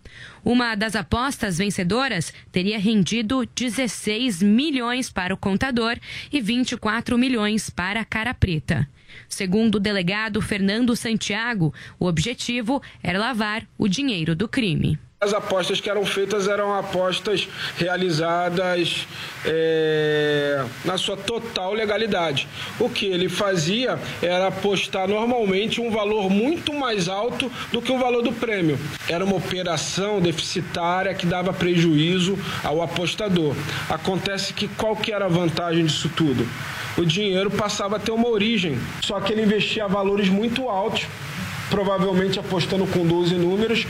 [0.44, 5.98] Uma das apostas vencedoras teria rendido 16 milhões para o contador
[6.34, 8.90] e 24 milhões para a cara preta.
[9.28, 15.00] Segundo o delegado Fernando Santiago, o objetivo era lavar o dinheiro do crime.
[15.20, 19.08] As apostas que eram feitas eram apostas realizadas
[19.44, 22.48] é, na sua total legalidade.
[22.80, 27.98] O que ele fazia era apostar normalmente um valor muito mais alto do que o
[27.98, 28.78] valor do prêmio.
[29.10, 33.56] Era uma operação deficitária que dava prejuízo ao apostador.
[33.90, 36.48] Acontece que qual que era a vantagem disso tudo?
[36.96, 41.08] O dinheiro passava a ter uma origem, só que ele investia valores muito altos
[41.70, 43.86] provavelmente apostando com 12 números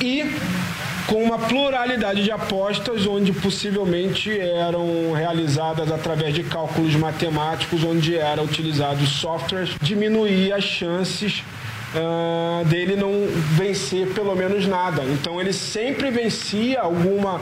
[0.00, 0.24] e
[1.06, 8.44] com uma pluralidade de apostas onde possivelmente eram realizadas através de cálculos matemáticos onde eram
[8.44, 11.42] utilizados softwares diminuir as chances
[11.92, 13.10] Uh, dele não
[13.54, 15.04] vencer pelo menos nada.
[15.04, 17.38] Então ele sempre vencia alguma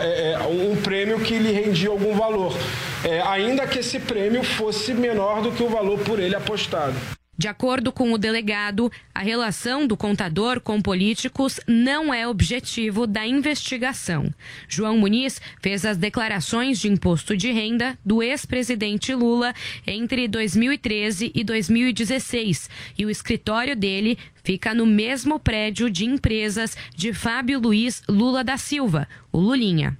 [0.00, 2.56] é, um prêmio que lhe rendia algum valor,
[3.04, 6.94] é, ainda que esse prêmio fosse menor do que o valor por ele apostado.
[7.40, 13.26] De acordo com o delegado, a relação do contador com políticos não é objetivo da
[13.26, 14.30] investigação.
[14.68, 19.54] João Muniz fez as declarações de imposto de renda do ex-presidente Lula
[19.86, 27.14] entre 2013 e 2016 e o escritório dele fica no mesmo prédio de empresas de
[27.14, 29.96] Fábio Luiz Lula da Silva, o Lulinha.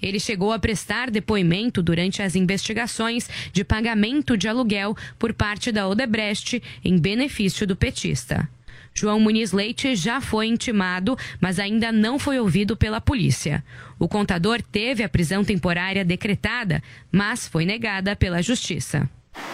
[0.00, 5.88] Ele chegou a prestar depoimento durante as investigações de pagamento de aluguel por parte da
[5.88, 8.48] Odebrecht em benefício do petista.
[8.94, 13.64] João Muniz Leite já foi intimado, mas ainda não foi ouvido pela polícia.
[13.98, 19.08] O contador teve a prisão temporária decretada, mas foi negada pela justiça.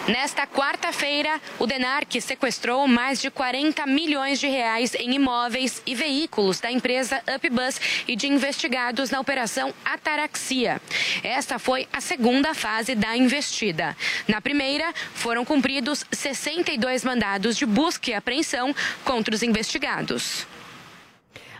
[0.09, 6.59] Nesta quarta-feira, o DENARC sequestrou mais de 40 milhões de reais em imóveis e veículos
[6.59, 10.81] da empresa Upbus e de investigados na operação Ataraxia.
[11.23, 13.95] Esta foi a segunda fase da investida.
[14.27, 20.47] Na primeira, foram cumpridos 62 mandados de busca e apreensão contra os investigados.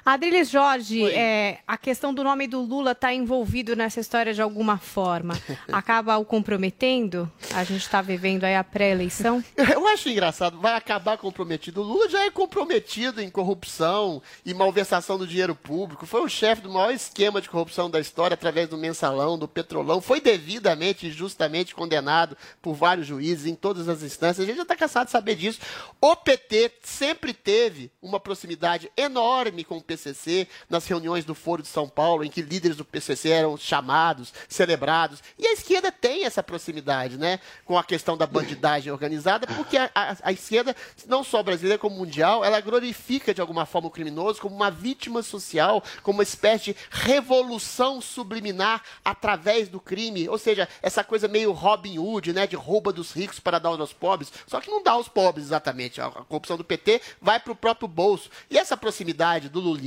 [0.10, 4.80] Adriles Jorge, é, a questão do nome do Lula está envolvido nessa história de alguma
[4.80, 5.40] forma.
[5.72, 7.32] Acaba o comprometendo?
[7.54, 9.44] A gente está vivendo aí a pré-eleição?
[9.56, 10.60] Eu acho engraçado.
[10.60, 11.82] Vai acabar comprometido.
[11.82, 16.08] O Lula já é comprometido em corrupção e malversação do dinheiro público.
[16.08, 20.02] Foi o chefe do maior esquema de corrupção da história através do mensalão, do petrolão.
[20.02, 24.44] Foi devidamente e justamente condenado por vários juízes em todas as instâncias.
[24.44, 25.60] A gente já está cansado de saber disso.
[26.02, 31.68] O PT sempre teve uma proximidade enorme com o PCC, nas reuniões do Foro de
[31.68, 35.22] São Paulo, em que líderes do PCC eram chamados, celebrados.
[35.38, 39.90] E a esquerda tem essa proximidade, né, com a questão da bandidagem organizada, porque a,
[39.94, 40.76] a, a esquerda,
[41.08, 45.22] não só brasileira como mundial, ela glorifica de alguma forma o criminoso como uma vítima
[45.22, 51.52] social, como uma espécie de revolução subliminar através do crime, ou seja, essa coisa meio
[51.52, 54.92] Robin Hood, né, de rouba dos ricos para dar aos pobres, só que não dá
[54.92, 56.02] aos pobres exatamente.
[56.02, 58.30] A corrupção do PT vai para o próprio bolso.
[58.50, 59.80] E essa proximidade do Lula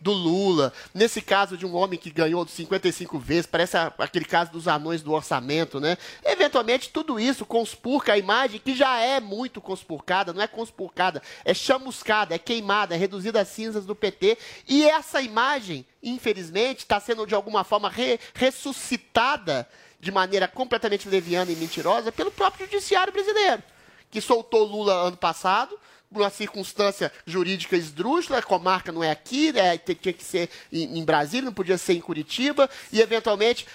[0.00, 4.66] Do Lula, nesse caso de um homem que ganhou 55 vezes, parece aquele caso dos
[4.68, 5.96] anões do orçamento, né?
[6.24, 11.52] Eventualmente, tudo isso conspurca a imagem que já é muito conspurcada, não é conspurcada, é
[11.52, 14.38] chamuscada, é queimada, é reduzida a cinzas do PT.
[14.68, 19.68] E essa imagem, infelizmente, está sendo de alguma forma re- ressuscitada
[20.00, 23.62] de maneira completamente leviana e mentirosa pelo próprio judiciário brasileiro,
[24.10, 25.78] que soltou Lula ano passado,
[26.20, 31.04] uma circunstância jurídica esdrúxula, a comarca não é aqui, né, tinha que ser em, em
[31.04, 33.66] Brasília, não podia ser em Curitiba, e eventualmente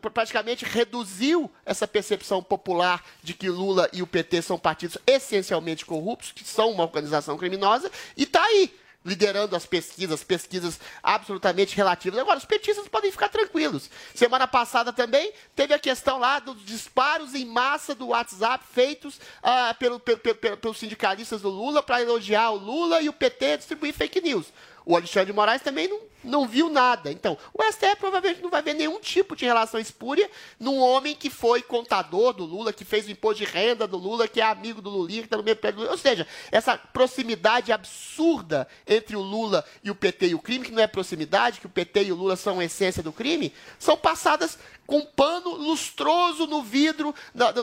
[0.00, 5.84] pr- praticamente reduziu essa percepção popular de que Lula e o PT são partidos essencialmente
[5.84, 8.74] corruptos, que são uma organização criminosa, e está aí
[9.04, 12.18] liderando as pesquisas, pesquisas absolutamente relativas.
[12.18, 13.90] Agora, os petistas podem ficar tranquilos.
[14.14, 19.74] Semana passada também teve a questão lá dos disparos em massa do WhatsApp feitos ah,
[19.78, 23.58] pelo- pelo- pelo- pelo- pelos sindicalistas do Lula para elogiar o Lula e o PT
[23.58, 24.46] distribuir fake news.
[24.86, 27.10] O Alexandre de Moraes também não, não viu nada.
[27.10, 31.30] Então, o STF provavelmente não vai ver nenhum tipo de relação espúria num homem que
[31.30, 34.82] foi contador do Lula, que fez o imposto de renda do Lula, que é amigo
[34.82, 35.92] do Lulinha, que está no mesmo prédio do Lula.
[35.92, 40.72] Ou seja, essa proximidade absurda entre o Lula e o PT e o crime, que
[40.72, 43.96] não é proximidade, que o PT e o Lula são a essência do crime, são
[43.96, 47.14] passadas com pano lustroso no vidro,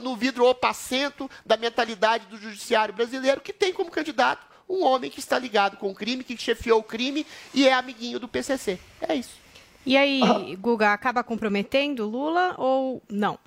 [0.02, 5.20] no vidro opacento da mentalidade do judiciário brasileiro, que tem como candidato um homem que
[5.20, 8.80] está ligado com o crime, que chefiou o crime e é amiguinho do PCC.
[9.02, 9.42] É isso.
[9.86, 13.38] E aí, Guga, acaba comprometendo o Lula ou não?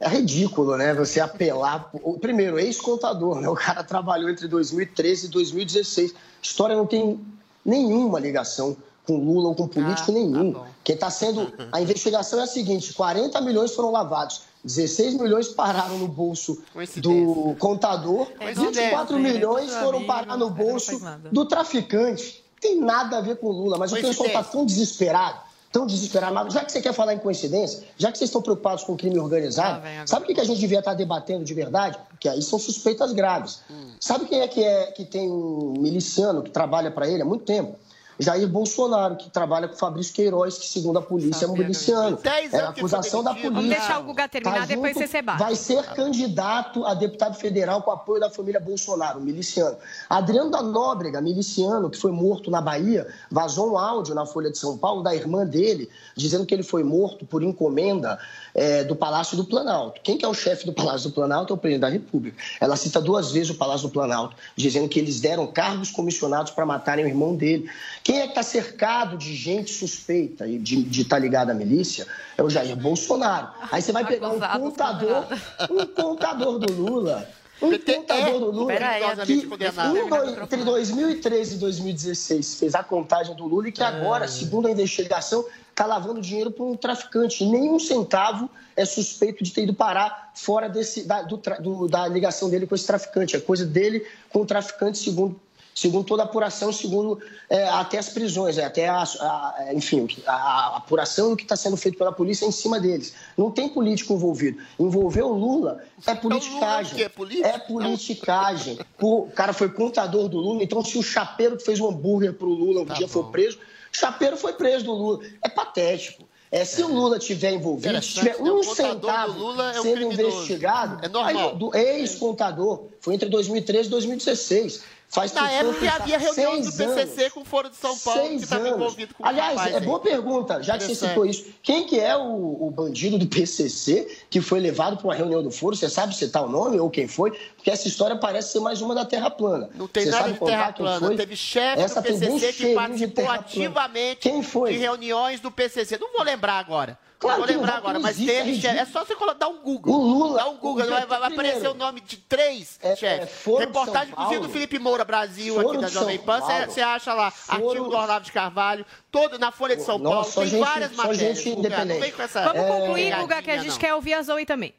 [0.00, 0.94] É ridículo, né?
[0.94, 1.90] Você apelar.
[2.20, 3.48] Primeiro, ex-contador, né?
[3.48, 6.12] O cara trabalhou entre 2013 e 2016.
[6.12, 7.20] A história não tem
[7.64, 8.76] nenhuma ligação
[9.06, 10.54] com Lula ou com político nenhum.
[10.84, 11.52] Quem está sendo.
[11.72, 14.42] A investigação é a seguinte: 40 milhões foram lavados.
[14.68, 16.62] 16 milhões pararam no bolso
[16.96, 18.82] do contador, Coincidência.
[18.82, 21.00] 24 milhões foram parar no bolso
[21.32, 22.44] do traficante.
[22.60, 25.38] Tem nada a ver com Lula, mas o pessoal está tão desesperado,
[25.72, 26.34] tão desesperado.
[26.34, 28.96] Mas já que você quer falar em coincidência, já que vocês estão preocupados com o
[28.96, 31.98] crime organizado, sabe o que que a gente devia estar debatendo de verdade?
[32.20, 33.60] Que aí são suspeitas graves.
[33.98, 37.44] Sabe quem é que, é que tem um miliciano que trabalha para ele há muito
[37.44, 37.76] tempo?
[38.18, 42.18] Jair Bolsonaro, que trabalha com Fabrício Queiroz, que segundo a polícia é um miliciano.
[42.52, 43.50] É a acusação da polícia.
[43.50, 45.38] Vamos deixar o Guga terminar, depois você se bate.
[45.38, 49.76] Vai ser candidato a deputado federal com apoio da família Bolsonaro, miliciano.
[50.10, 54.58] Adriano da Nóbrega, miliciano, que foi morto na Bahia, vazou um áudio na Folha de
[54.58, 58.18] São Paulo da irmã dele, dizendo que ele foi morto por encomenda
[58.54, 60.00] eh, do Palácio do Planalto.
[60.02, 62.36] Quem que é o chefe do Palácio do Planalto é o presidente da República.
[62.60, 66.66] Ela cita duas vezes o Palácio do Planalto, dizendo que eles deram cargos comissionados para
[66.66, 67.70] matarem o irmão dele.
[68.08, 72.06] Quem é que está cercado de gente suspeita e de estar ligado à milícia
[72.38, 73.48] é o Jair Bolsonaro.
[73.70, 75.24] Aí você vai pegar um contador,
[75.70, 77.28] um contador do Lula.
[77.60, 79.46] Um contador do Lula Pera aí, que
[79.92, 84.70] um, entre 2013 e 2016 fez a contagem do Lula e que agora, segundo a
[84.70, 87.44] investigação, está lavando dinheiro para um traficante.
[87.44, 92.66] Nenhum centavo é suspeito de ter ido parar fora desse, da, do- da ligação dele
[92.66, 93.36] com esse traficante.
[93.36, 95.38] É coisa dele com o traficante, segundo,
[95.80, 100.32] segundo toda a apuração, segundo é, até as prisões, é, até a, a- enfim, a,
[100.32, 103.14] a apuração e o que está sendo feito pela polícia é em cima deles.
[103.36, 104.58] Não tem político envolvido.
[104.78, 107.02] Envolver o Lula é politicagem.
[107.44, 108.78] É politicagem.
[108.98, 112.32] Pô, O cara foi contador do Lula, então se o chapeiro que fez um hambúrguer
[112.34, 113.58] pro Lula um Tá dia for preso,
[113.92, 115.20] o chapeiro foi preso do Lula.
[115.42, 116.24] É patético.
[116.50, 118.50] É, se o Lula tiver envolvido, se tiver né?
[118.50, 120.22] um O centavo do é um sendo criminoso.
[120.38, 121.54] investigado, É normal.
[121.56, 124.82] do ex-contador, foi entre 2013 e 2016.
[125.10, 127.32] Faz Na época que havia reuniões do PCC anos.
[127.32, 128.76] com o Foro de São Paulo, que Seis estava anos.
[128.76, 129.80] envolvido com o Aliás, é aí.
[129.80, 131.46] boa pergunta, já que você citou isso.
[131.62, 135.50] Quem que é o, o bandido do PCC que foi levado para uma reunião do
[135.50, 135.74] Foro?
[135.74, 137.30] Você sabe citar o nome ou quem foi?
[137.56, 139.70] Porque essa história parece ser mais uma da Terra Plana.
[139.74, 141.16] Não tem Você nada sabe de terra plana.
[141.16, 144.72] Teve chefe Essa do PCC que participou ativamente Quem foi?
[144.72, 145.96] de reuniões do PCC.
[145.98, 146.98] Não vou lembrar agora.
[147.18, 148.78] Claro não vou lembrar agora, mas existe, é teve chefe.
[148.78, 149.92] É só você dar um Google.
[149.92, 153.30] O Lula- Dá um Google, vai, vai primeiro- aparecer o nome de três chefes.
[153.42, 154.48] Foro de Reportagem, inclusive, do.
[154.48, 156.40] Felipe Moura Brasil, Foro aqui da Jovem Pan.
[156.40, 156.70] Você Paulo.
[156.72, 160.30] você acha lá, artigo do Olavo de Carvalho, todo na Folha de São Nossa, Paulo.
[160.32, 161.18] só Tem gente- várias matérias.
[161.42, 163.78] gente Guga, Não vem com essa Vamos É, concluir, Guga, que a gente não.
[163.78, 164.72] quer ouvir a Zoe também.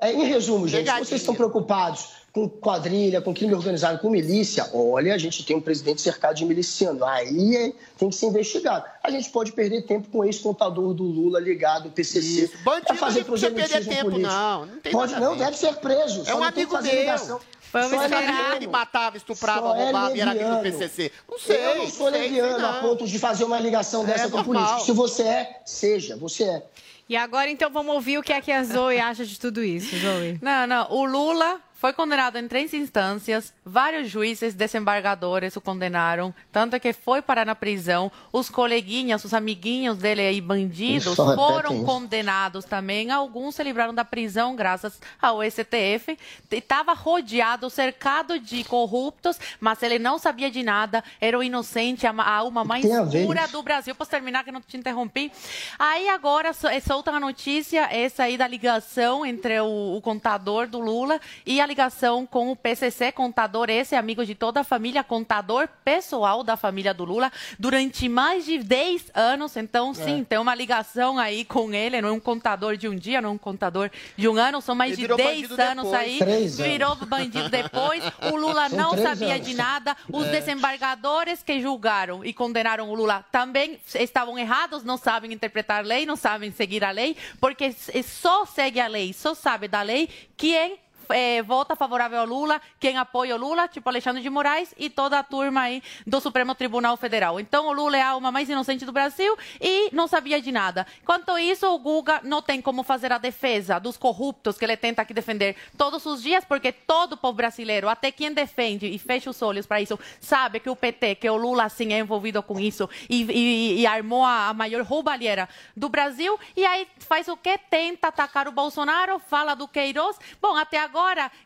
[0.00, 5.14] É, em resumo, gente, vocês estão preocupados com quadrilha, com crime organizado, com milícia, olha,
[5.14, 7.04] a gente tem um presidente cercado de miliciano.
[7.04, 8.84] Aí tem que ser investigado.
[9.02, 12.58] A gente pode perder tempo com o ex-contador do Lula ligado ao PCC Isso.
[12.62, 14.32] Bandido fazer não precisa perder tempo, político.
[14.32, 14.66] não.
[14.66, 16.22] Não tem pode, não, deve ser preso.
[16.22, 17.00] É só um não tem que amigo fazer meu.
[17.00, 17.40] ligação.
[17.70, 18.56] Vamos Só é esperar.
[18.56, 20.62] Ele matava, estuprava, Só é roubava e era amigo do.
[20.62, 21.12] PCC.
[21.28, 21.56] Não sei.
[21.66, 24.64] Eu não sou leviano a ponto de fazer uma ligação dessa É com normal.
[24.64, 24.86] político.
[24.86, 26.62] Se você é, seja, você é.
[27.08, 29.96] E agora, então, vamos ouvir o que é que a Zoe acha de tudo isso,
[29.98, 30.38] Zoe.
[30.42, 30.90] Não, não.
[30.92, 37.22] O Lula Foi condenado em três instâncias, vários juízes desembargadores o condenaram, tanto que foi
[37.22, 38.10] parar na prisão.
[38.32, 41.84] Os coleguinhas, os amiguinhos dele aí, bandidos, foram isso.
[41.84, 43.12] condenados também.
[43.12, 46.18] Alguns se livraram da prisão graças ao STF.
[46.50, 52.12] Estava rodeado, cercado de corruptos, mas ele não sabia de nada, era o inocente, a,
[52.12, 52.84] ma- a alma mais
[53.24, 53.94] pura do Brasil.
[53.94, 55.30] Posso terminar que eu não te interrompi?
[55.78, 60.80] Aí agora eh, solta a notícia essa aí da ligação entre o, o contador do
[60.80, 65.68] Lula e a ligação com o PCC, contador esse, amigo de toda a família, contador
[65.84, 69.56] pessoal da família do Lula, durante mais de 10 anos.
[69.56, 73.20] Então, sim, tem uma ligação aí com ele, não é um contador de um dia,
[73.20, 75.84] não é um contador de um ano, são mais Ele de virou 10 bandido anos
[75.84, 76.02] depois.
[76.02, 76.18] aí.
[76.18, 76.72] Três anos.
[76.72, 78.02] Virou bandido depois.
[78.32, 79.46] O Lula São não sabia anos.
[79.46, 79.96] de nada.
[80.12, 80.30] Os É.
[80.40, 86.06] desembargadores que julgaram e condenaram o Lula também estavam errados, não sabem interpretar a lei,
[86.06, 87.72] não sabem seguir a lei, porque
[88.02, 90.78] só segue a lei, só sabe da lei quem
[91.10, 95.18] eh, vota favorável ao Lula, quem apoia o Lula, tipo Alexandre de Moraes e toda
[95.18, 97.38] a turma aí do Supremo Tribunal Federal.
[97.40, 100.86] Então o Lula é a alma mais inocente do Brasil e não sabia de nada.
[101.04, 105.02] Quanto isso, o Guga não tem como fazer a defesa dos corruptos que ele tenta
[105.02, 109.40] aqui defender todos os dias, porque todo povo brasileiro, até quem defende e fecha os
[109.42, 112.88] olhos para isso, sabe que o PT, que o Lula sim é envolvido com isso
[113.08, 116.38] e, e- e armou a, a maior roubalheira do Brasil.
[116.56, 117.58] E aí faz o quê?
[117.70, 120.18] Tenta atacar o Bolsonaro, fala do Queiroz.
[120.40, 120.97] Bom, até agora,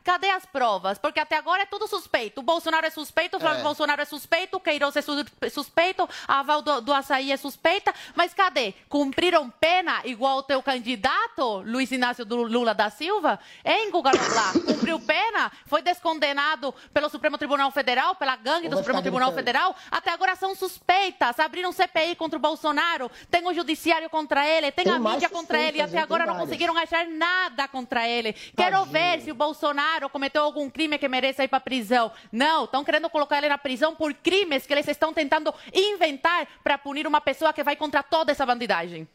[0.04, 0.98] cadê as provas?
[0.98, 2.40] Porque até agora é tudo suspeito.
[2.40, 3.62] O Bolsonaro é suspeito, o Flávio É.
[3.62, 7.94] Bolsonaro é suspeito, o Queiroz é su- suspeito, a Val do, do Açaí é suspeita.
[8.14, 8.74] Mas cadê?
[8.88, 13.38] Cumpriram pena igual o teu candidato, Luiz Inácio do Lula da Silva?
[13.64, 14.52] Hein, Guga Noblar?
[14.64, 15.50] Cumpriu pena?
[15.66, 19.32] Foi descondenado pelo Supremo Tribunal Federal, pela gangue do Supremo Tribunal.
[19.32, 19.74] Federal?
[19.90, 21.38] Até agora são suspeitas.
[21.40, 25.58] Abriram CPI contra o Bolsonaro, tem o judiciário contra ele, tem, Tem a mídia contra
[25.60, 25.78] ele.
[25.78, 26.48] E até agora não várias.
[26.48, 28.32] conseguiram achar nada contra ele.
[28.32, 28.92] Quero Tadinho.
[28.92, 32.12] ver se o Bolsonaro cometeu algum crime que mereça ir para prisão.
[32.30, 36.78] Não, estão querendo colocar ele na prisão por crimes que eles estão tentando inventar para
[36.78, 39.08] punir uma pessoa que vai contra toda essa bandidagem.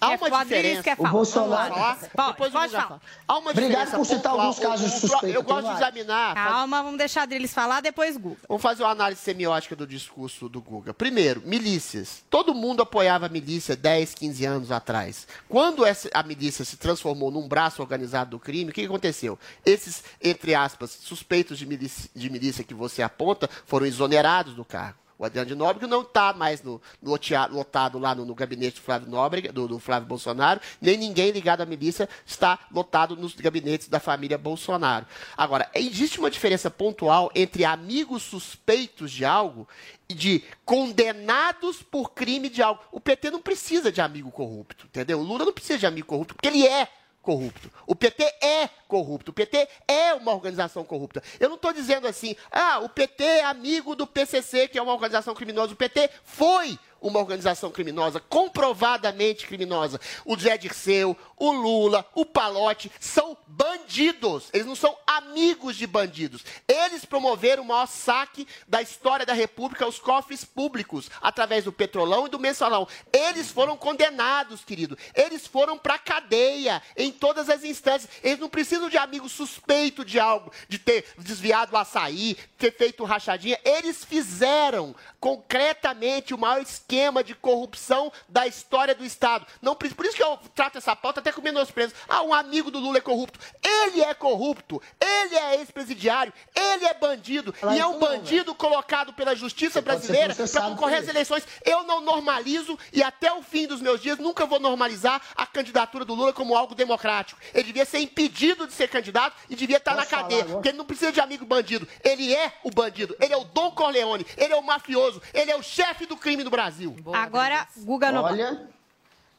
[0.00, 0.82] Há É, uma Adriles diferença.
[0.84, 1.10] quer O falar.
[1.10, 1.78] Bolsonaro- Vamos.
[2.14, 2.30] Falar?
[2.30, 2.88] Depois pode Guga falar.
[2.88, 3.00] fala.
[3.26, 4.40] Há uma Obrigado diferença por citar pontual.
[4.40, 6.34] alguns casos suspeitos, Eu gosto de examinar.
[6.34, 8.36] faz- Calma, vamos deixar a Adriles falar, depois Guga.
[8.48, 10.94] Vamos fazer uma análise semiótica do discurso do Guga.
[10.94, 12.22] Primeiro, milícias.
[12.30, 15.26] Todo mundo apoiava a milícia 10, 15 anos atrás.
[15.48, 19.36] Quando essa, a milícia se transformou num braço organizado do crime, o que que aconteceu?
[19.66, 24.98] Esses, entre aspas, suspeitos de milícia, de milícia que você aponta foram exonerados do cargo.
[25.18, 27.18] O Adriano de Nóbrega não está mais no, no
[27.50, 31.60] lotado lá no, no gabinete do Flávio Nóbrega, do, do Flávio Bolsonaro, nem ninguém ligado
[31.60, 35.06] à milícia está lotado nos gabinetes da família Bolsonaro.
[35.36, 39.68] Agora, existe uma diferença pontual entre amigos suspeitos de algo
[40.08, 42.80] e de condenados por crime de algo.
[42.92, 45.18] O PT não precisa de amigo corrupto, entendeu?
[45.18, 46.88] O Lula não precisa de amigo corrupto, porque ele é
[47.28, 47.70] corrupto.
[47.86, 49.32] O PT é corrupto.
[49.32, 51.22] O PT é uma organização corrupta.
[51.38, 54.94] Eu não estou dizendo assim, ah, o PT é amigo do PCC, que é uma
[54.94, 55.74] organização criminosa.
[55.74, 60.00] O PT foi uma organização criminosa, comprovadamente criminosa.
[60.24, 64.48] O Zé Dirceu, o Lula, o Palote são bandidos.
[64.52, 66.44] Eles não são amigos de bandidos.
[66.66, 72.26] Eles promoveram o maior saque da história da República aos cofres públicos, através do Petrolão
[72.26, 72.86] e do Mensalão.
[73.12, 74.98] Eles foram condenados, querido.
[75.14, 78.10] Eles foram para cadeia em todas as instâncias.
[78.22, 83.04] Eles não precisam de amigo suspeito de algo, de ter desviado o açaí, ter feito
[83.04, 83.58] rachadinha.
[83.64, 89.46] Eles fizeram concretamente o maior esquema de corrupção da história do Estado.
[89.60, 91.92] Não, por isso que eu trato essa pauta até com menosprezo.
[92.08, 93.38] Ah, um amigo do Lula é corrupto.
[93.62, 94.80] Ele é corrupto.
[94.98, 96.32] Ele é ex-presidiário.
[96.54, 97.52] Ele é bandido.
[97.52, 101.46] Fala e é um bandido colocado pela justiça brasileira para concorrer às eleições.
[101.62, 106.06] Eu não normalizo e até o fim dos meus dias nunca vou normalizar a candidatura
[106.06, 107.38] do Lula como algo democrático.
[107.52, 110.44] Ele devia ser impedido de ser candidato e devia estar Posso na cadeia.
[110.46, 111.86] Porque ele não precisa de amigo bandido.
[112.02, 113.14] Ele é o bandido.
[113.20, 114.26] Ele é o Dom Corleone.
[114.38, 115.20] Ele é o mafioso.
[115.34, 116.77] Ele é o chefe do crime do Brasil.
[117.14, 118.32] Agora, Guga Noblar.
[118.32, 118.68] Olha,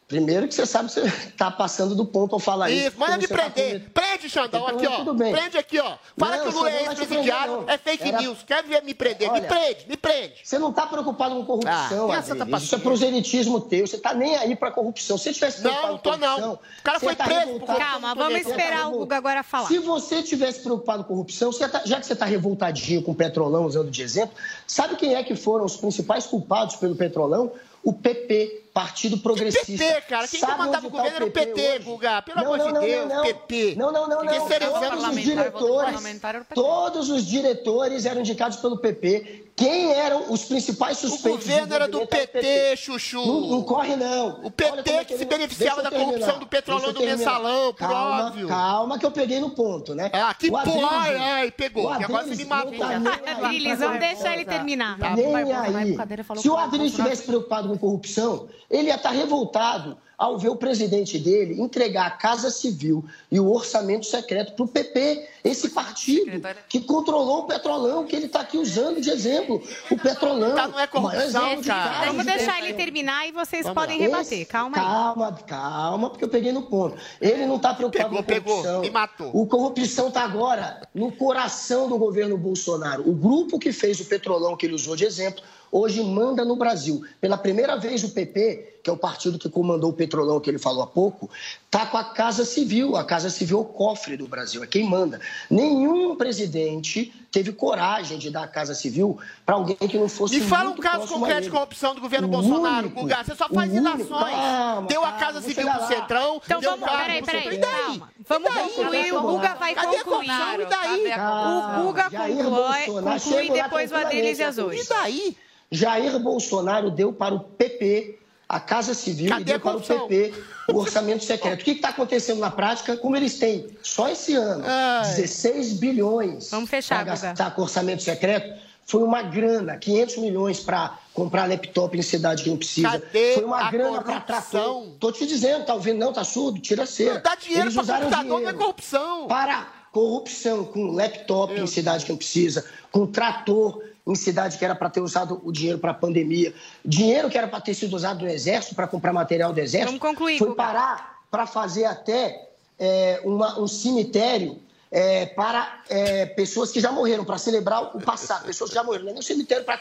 [0.10, 2.88] primeiro que você sabe que você está passando do ponto ao falar isso.
[2.89, 3.84] Isso, manda me você tá prender.
[3.84, 4.95] com- Prende, Xandão, Então, aqui, ó.
[4.97, 5.32] tudo bem.
[5.32, 5.93] Prende aqui, ó.
[6.18, 7.74] Fala Não, que o Lula é não ex-presidiário, prender, não.
[7.74, 8.38] é fake Era- news.
[8.45, 9.32] Quer ver me prender?
[9.32, 10.34] me Olha, prende, me prende.
[10.43, 12.64] Você não está preocupado com corrupção, Ah, essa Adriles.
[12.64, 13.86] Isso é proselitismo teu.
[13.88, 15.18] Você está nem aí para corrupção.
[15.18, 16.36] Se você tivesse Não, preocupado não tô, com não.
[16.55, 17.76] corrupção, O cara foi tá preso por.
[17.78, 18.91] Calma, vamos ia tá esperar o.
[18.99, 19.68] Guga agora falar.
[19.68, 23.16] Se você tivesse preocupado com corrupção, você tá- já que você está revoltadinho com o
[23.16, 24.36] Petrolão, usando de exemplo,
[24.66, 27.51] sabe quem é que foram os principais culpados pelo Petrolão?
[27.84, 28.64] O PP.
[28.74, 29.84] Partido Progressista.
[29.84, 30.28] PT, cara.
[30.28, 31.80] Quem Sabe comandava onde o tá governo era o PT?
[31.80, 32.22] Guga.
[32.22, 33.22] Pelo Não, amor de não, Deus, não.
[33.24, 33.76] PT.
[33.76, 34.48] Não, não, não, Que não.
[34.48, 36.54] Todos os diretores, o PT.
[36.56, 39.46] todos os diretores eram indicados pelo PP.
[39.56, 41.46] Quem eram os principais O suspeitos?
[41.46, 43.18] governo era do envolvimento PT, Chuchu.
[43.26, 44.40] Não, não corre, não.
[44.46, 48.28] O PT é que se ele- beneficiava da corrupção do petrolão do mensalão, por calma,
[48.28, 48.48] óbvio.
[48.48, 50.10] Calma, que eu peguei no ponto, né?
[50.14, 51.88] Ah, que O porra, ai, ai, pegou.
[51.90, 52.72] o E agora você me matou.
[52.78, 52.88] tá
[53.44, 54.98] Adriles, vamos deixar ele terminar.
[54.98, 55.44] Tá, Nem aí.
[55.44, 60.38] Se o que o Adriles Bolsonaro- estivesse preocupado com corrupção, ele ia estar revoltado ao
[60.38, 65.26] ver o presidente dele entregar a Casa Civil e o orçamento secreto para o PP,
[65.46, 69.64] esse partido que controlou o petrolão, que ele está aqui usando de exemplo.
[69.90, 70.54] O petrolão.
[70.56, 71.90] Tá, não é corrupção, o maior exemplo de cara.
[71.92, 72.68] caso Vamos de deixar corrupção.
[72.68, 74.04] ele terminar e vocês Vamos podem lá.
[74.18, 74.46] rebater.
[74.48, 74.84] Calma aí.
[74.84, 76.98] Calma, calma, porque eu peguei no ponto.
[77.22, 78.82] Ele não está preocupado Pegou, com corrupção.
[78.82, 79.32] pegou, me matou.
[79.34, 83.10] O corrupção está agora no coração do governo Bolsonaro.
[83.10, 85.42] O grupo que fez o petrolão que ele usou de exemplo,
[85.72, 87.02] hoje manda no Brasil.
[87.22, 90.58] Pela primeira vez o PP, que é o partido que comandou o petrolão que ele
[90.60, 91.30] falou há pouco,
[91.66, 92.96] está com a Casa Civil.
[92.96, 95.20] A Casa Civil é o cofre do Brasil, é quem manda.
[95.50, 100.42] Nenhum presidente teve coragem de dar a Casa Civil para alguém que não fosse Me
[100.48, 103.24] fala um caso a concreto de corrupção do governo O Bolsonaro, único- Guga.
[103.24, 104.08] Você só faz ilações.
[104.10, 105.88] Calma, deu a calma, Casa Civil pro.
[105.88, 106.42] Centrão.
[106.44, 107.48] Então deu vamos, peraí, peraí.
[107.56, 107.60] E daí?
[107.60, 108.10] calma.
[108.28, 108.70] Vamos daí?
[108.70, 110.28] concluir, o Guga vai Cadê a concluir.
[110.28, 110.54] corrupção?
[110.62, 110.98] E daí?
[111.10, 114.84] Cadê a O Guga conclui, conclui depois o Adriles e oito.
[114.84, 115.38] E daí?
[115.72, 118.18] Jair Bolsonaro deu para o PP
[118.48, 119.82] a Casa Civil Cadê e deu para o?
[119.82, 120.34] PP
[120.70, 121.62] o orçamento secreto.
[121.62, 122.98] O que está acontecendo na prática?
[122.98, 125.06] Como eles têm só esse ano Ai.
[125.16, 127.28] 16 bilhões Vamos fechar, para Guga.
[127.28, 132.50] gastar com orçamento secreto, foi uma grana, 500 milhões para comprar laptop em cidade que
[132.50, 132.90] não precisa.
[132.90, 134.88] Cadê foi uma a grana para trator.
[135.00, 136.00] Tô te dizendo, tá ouvindo?
[136.00, 136.60] Não, tá surdo?
[136.60, 137.16] Tira a cera.
[137.16, 139.28] Não dá dinheiro usaram computador, não é corrupção.
[139.28, 143.80] para corrupção com laptop em cidade que não precisa, com trator
[144.12, 146.53] em cidade que era para ter usado o dinheiro para a pandemia,
[146.84, 150.01] dinheiro que era para ter sido usado no exército para comprar material do exército, Vamos
[150.01, 152.49] concluir, foi parar para fazer até
[152.80, 154.57] é, uma- um cemitério
[154.91, 159.03] é, para é, pessoas que já morreram, para celebrar o passado, pessoas que já morreram,
[159.05, 159.80] não é nem um cemitério para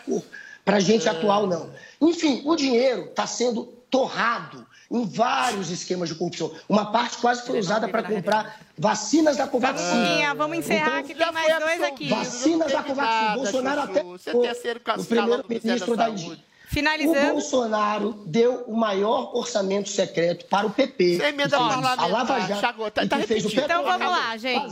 [0.65, 1.71] para gente atual não.
[1.99, 6.51] Enfim, o dinheiro está sendo torrado em vários esquemas de corrupção.
[6.69, 9.85] Uma parte quase foi usada para comprar vacinas da Covaxin.
[9.85, 12.09] Guguinha, vamos encerrar Então, que tem mais dois aqui.
[12.09, 13.13] Vacinas da Covaxin.
[13.13, 13.93] nada, Bolsonaro Chuchu.
[13.93, 16.45] até o primeiro-ministro da da Saúde.
[16.45, 17.33] O Finalizando.
[17.33, 21.19] Bolsonaro deu o maior orçamento secreto para o PP.
[21.23, 22.61] É emenda que fez parlamentar, A Lava Jato.
[22.61, 23.65] Chagou, tá- e tá que fez o repetindo.
[23.65, 24.67] Então vamos lá, gente.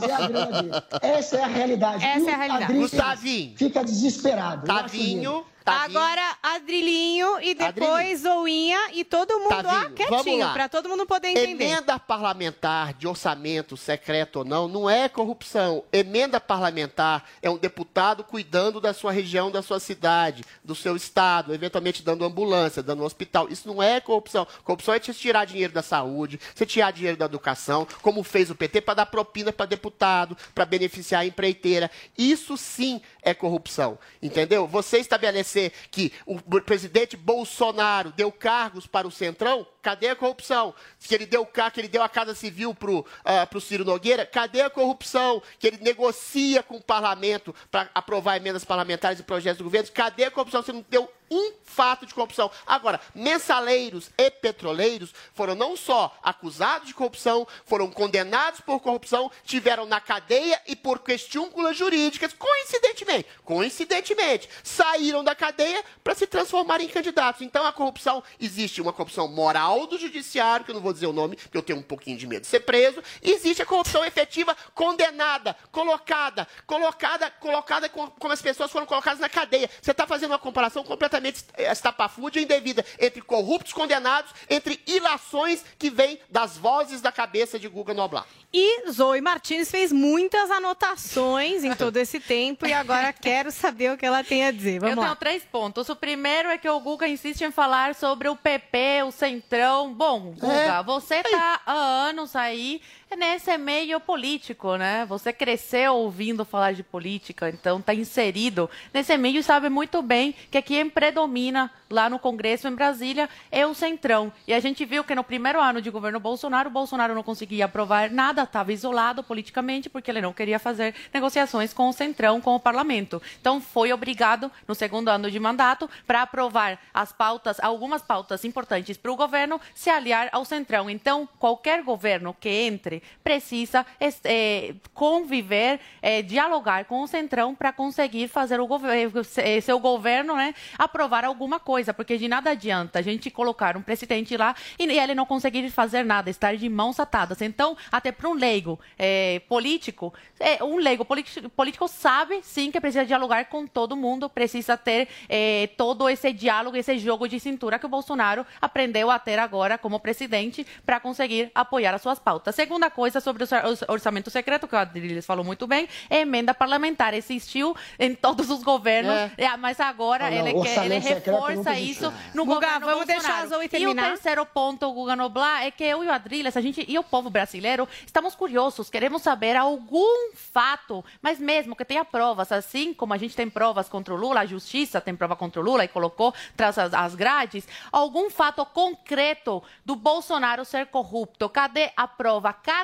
[1.01, 2.05] Essa é a realidade.
[2.05, 2.73] Essa E é a o realidade.
[2.73, 3.53] Gustavinho.
[3.57, 4.67] Fica desesperado.
[4.67, 5.45] Eu acho Tavinho.
[5.67, 5.99] Tavinho.
[5.99, 11.27] Agora, Adrilinho e depois Zoinha e todo mundo Tavinho, vamos quietinho, pra todo mundo poder
[11.27, 11.65] entender.
[11.65, 15.83] Emenda parlamentar de orçamento secreto ou não, não é corrupção.
[15.91, 21.53] Emenda parlamentar é um deputado cuidando da sua região, da sua cidade, do seu estado,
[21.53, 23.49] eventualmente dando ambulância, dando um hospital.
[23.49, 24.47] Isso não é corrupção.
[24.63, 28.55] Corrupção é você tirar dinheiro da saúde, você tirar dinheiro da educação, como fez o
[28.55, 31.91] PT para dar propina para deputado, para beneficiar a empreiteira.
[32.17, 33.99] Isso sim é corrupção.
[34.21, 34.65] Entendeu?
[34.65, 35.56] Você estabelecer
[35.91, 40.75] que o presidente Bolsonaro deu cargos para o Centrão, cadê a corrupção?
[40.99, 44.61] Que ele deu cargo, que ele deu a Casa Civil para o Ciro Nogueira, cadê
[44.61, 45.41] a corrupção?
[45.57, 50.25] Que ele negocia com o parlamento para aprovar emendas parlamentares e projetos do governo, cadê
[50.25, 50.61] a corrupção?
[50.61, 52.49] Você não deu um fato de corrupção.
[52.65, 59.85] Agora, mensaleiros e petroleiros foram não só acusados de corrupção, foram condenados por corrupção, tiveram
[59.85, 66.89] na cadeia e por questiúnculas jurídicas, coincidentemente, coincidentemente, saíram da cadeia para se transformarem em
[66.89, 67.41] candidatos.
[67.41, 71.13] Então a corrupção existe uma corrupção moral do judiciário, que eu não vou dizer o
[71.13, 74.55] nome, porque eu tenho um pouquinho de medo de ser preso, existe a corrupção efetiva
[74.73, 79.69] condenada, colocada, colocada, colocada com- como as pessoas foram colocadas na cadeia.
[79.81, 85.63] Você está fazendo uma comparação completamente eh, estapafúrdia e indevida entre corruptos condenados, entre ilações
[85.77, 88.25] que vêm das vozes da cabeça de Guga Noblar.
[88.53, 93.97] E Zoe Martins fez muitas anotações em todo esse tempo e agora quero saber o
[93.97, 94.79] que ela tem a dizer.
[94.79, 95.07] Vamos eu lá.
[95.07, 95.89] tenho três pontos.
[95.89, 99.56] O primeiro é que o Guga insiste em falar sobre o PP, o Centrão.
[99.95, 100.47] Bom, Guga,
[100.79, 100.83] É.
[100.83, 102.81] você está há anos aí
[103.15, 105.05] nesse meio político, né?
[105.05, 110.35] Você cresceu ouvindo falar de política, então está inserido nesse meio e sabe muito bem
[110.51, 114.31] que quem predomina lá no Congresso em Brasília é o Centrão.
[114.45, 117.65] E a gente viu que no primeiro ano de governo Bolsonaro, o Bolsonaro não conseguia
[117.65, 122.55] aprovar nada, estava isolado politicamente porque ele não queria fazer negociações com o Centrão, com
[122.55, 123.21] o parlamento.
[123.39, 128.97] Então foi obrigado no segundo ano de mandato para aprovar as pautas, algumas pautas importantes
[128.97, 130.89] para o governo se aliar ao Centrão.
[130.89, 133.85] Então, qualquer governo que entre precisa
[134.23, 139.23] eh, conviver, eh, dialogar com o Centrão para conseguir fazer o governo,
[139.61, 144.35] seu governo, né, aprovar alguma coisa, porque de nada adianta a gente colocar um presidente
[144.35, 147.41] lá e ele não conseguir fazer nada, estar de mãos atadas.
[147.41, 153.05] Então, até para um leigo eh, político, eh, um leigo político, sabe sim que precisa
[153.05, 157.85] dialogar com todo mundo, precisa ter eh, todo esse diálogo, esse jogo de cintura que
[157.85, 162.55] o Bolsonaro aprendeu a ter agora como presidente para conseguir apoiar as suas pautas.
[162.55, 166.19] Segunda coisa sobre o or- o orçamento secreto, que o Adriles falou muito bem, é
[166.19, 167.13] emenda parlamentar.
[167.13, 172.05] Existiu em todos os governos, é, mas agora Não, não, ele, quer, ele reforça isso
[172.05, 172.13] existiu.
[172.33, 173.45] no Guga, governo vamos deixar Bolsonaro.
[173.45, 174.09] a Zoe E o terminar.
[174.09, 177.29] terceiro ponto, Guga Noblar, é que eu e o Adriles, a gente e o povo
[177.29, 183.17] brasileiro estamos curiosos, queremos saber algum fato, mas mesmo que tenha provas, assim como a
[183.17, 186.33] gente tem provas contra o Lula, a justiça tem prova contra o Lula e colocou
[186.55, 191.49] tras as, as grades, algum fato concreto do Bolsonaro ser corrupto.
[191.49, 192.53] Cadê a prova?
[192.53, 192.76] Cadê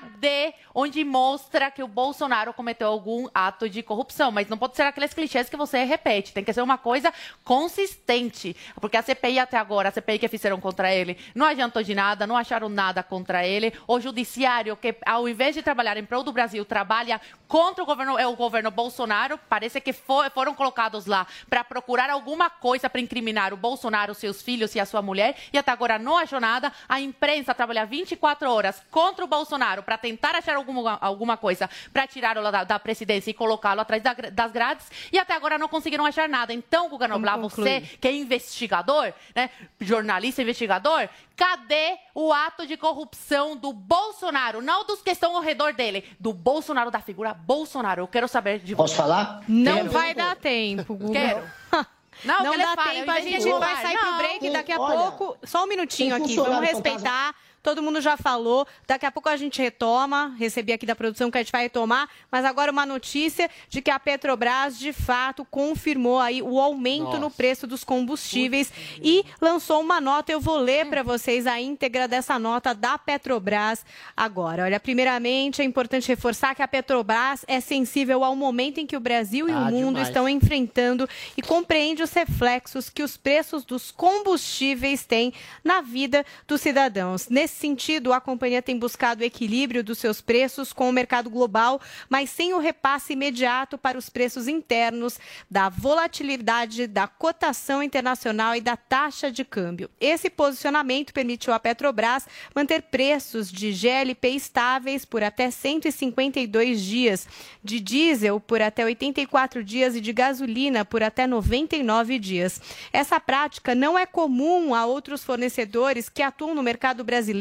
[0.73, 4.31] onde mostra que o Bolsonaro cometeu algum ato de corrupção?
[4.31, 7.13] Mas não pode ser aqueles clichês que você repete, tem que ser uma coisa
[7.43, 11.93] consistente, porque a CPI até agora, a CPI que fizeram contra ele, não adiantou de
[11.95, 13.73] nada, não acharam nada contra ele.
[13.87, 18.17] O judiciário, que ao invés de trabalhar em prol do Brasil, trabalha contra o governo,
[18.17, 23.01] é o governo Bolsonaro, parece que fo- foram colocados lá para procurar alguma coisa para
[23.01, 26.71] incriminar o Bolsonaro, seus filhos e a sua mulher, e até agora não achou nada.
[26.89, 32.07] A imprensa trabalha 24 horas contra o Bolsonaro para tentar achar alguma, alguma coisa para
[32.07, 36.05] tirá-lo da, da presidência e colocá-lo atrás da das grades, e até agora não conseguiram
[36.05, 36.53] achar nada.
[36.53, 43.55] Então, Guga Noblar, você que é investigador, né, jornalista investigador, cadê o ato de corrupção
[43.55, 44.61] do Bolsonaro?
[44.61, 48.01] Não dos que estão ao redor dele, do Bolsonaro, da figura Bolsonaro.
[48.01, 49.01] Eu quero saber de Posso você.
[49.01, 49.41] falar?
[49.47, 49.91] Não Quero.
[49.91, 51.19] vai dar tempo, Guga.
[51.19, 51.43] Quero.
[52.23, 54.01] Não, Não dá fale, tempo, a gente vai sair Não.
[54.01, 55.37] pro break daqui a Olha, pouco.
[55.43, 57.33] Só um minutinho aqui, vamos respeitar.
[57.63, 58.67] Todo mundo já falou.
[58.85, 60.35] Daqui a pouco a gente retoma.
[60.37, 62.09] Recebi aqui da produção que a gente vai retomar.
[62.29, 67.31] Mas agora uma notícia de que a Petrobras, de fato, confirmou aí o aumento no
[67.31, 70.29] preço dos combustíveis e lançou uma nota.
[70.31, 73.85] Eu vou ler para vocês a íntegra dessa nota da Petrobras
[74.15, 74.63] agora.
[74.65, 78.99] Olha, primeiramente é importante reforçar que a Petrobras é sensível ao momento em que o
[78.99, 80.09] Brasil e o Ah, mundo demais.
[80.09, 81.07] estão enfrentando
[81.37, 85.33] e compreende os reflexos que os preços dos combustíveis têm
[85.63, 87.29] na vida dos cidadãos.
[87.29, 91.79] Nesse sentido, a companhia tem buscado o equilíbrio dos seus preços com o mercado global,
[92.09, 98.61] mas sem o repasse imediato para os preços internos da volatilidade da cotação internacional e
[98.61, 99.89] da taxa de câmbio.
[99.99, 107.27] Esse posicionamento permitiu à Petrobras manter preços de GLP estáveis por até 152 dias,
[107.63, 112.61] de diesel por até 84 dias e de gasolina por até 99 dias.
[112.91, 117.33] Essa prática não é comum a outros fornecedores que atuam no mercado brasileiro,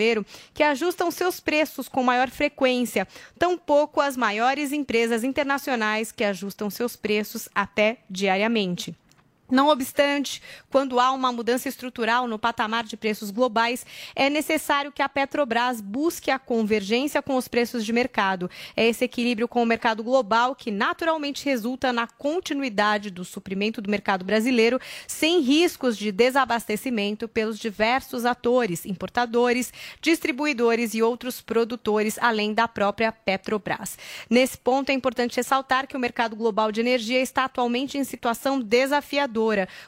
[0.54, 3.06] que ajustam seus preços com maior frequência,
[3.38, 8.94] tampouco as maiores empresas internacionais que ajustam seus preços até diariamente.
[9.52, 10.40] Não obstante,
[10.70, 13.84] quando há uma mudança estrutural no patamar de preços globais,
[14.16, 18.50] é necessário que a Petrobras busque a convergência com os preços de mercado.
[18.74, 23.90] É esse equilíbrio com o mercado global que naturalmente resulta na continuidade do suprimento do
[23.90, 32.54] mercado brasileiro, sem riscos de desabastecimento pelos diversos atores, importadores, distribuidores e outros produtores, além
[32.54, 33.98] da própria Petrobras.
[34.30, 38.58] Nesse ponto, é importante ressaltar que o mercado global de energia está atualmente em situação
[38.58, 39.41] desafiadora,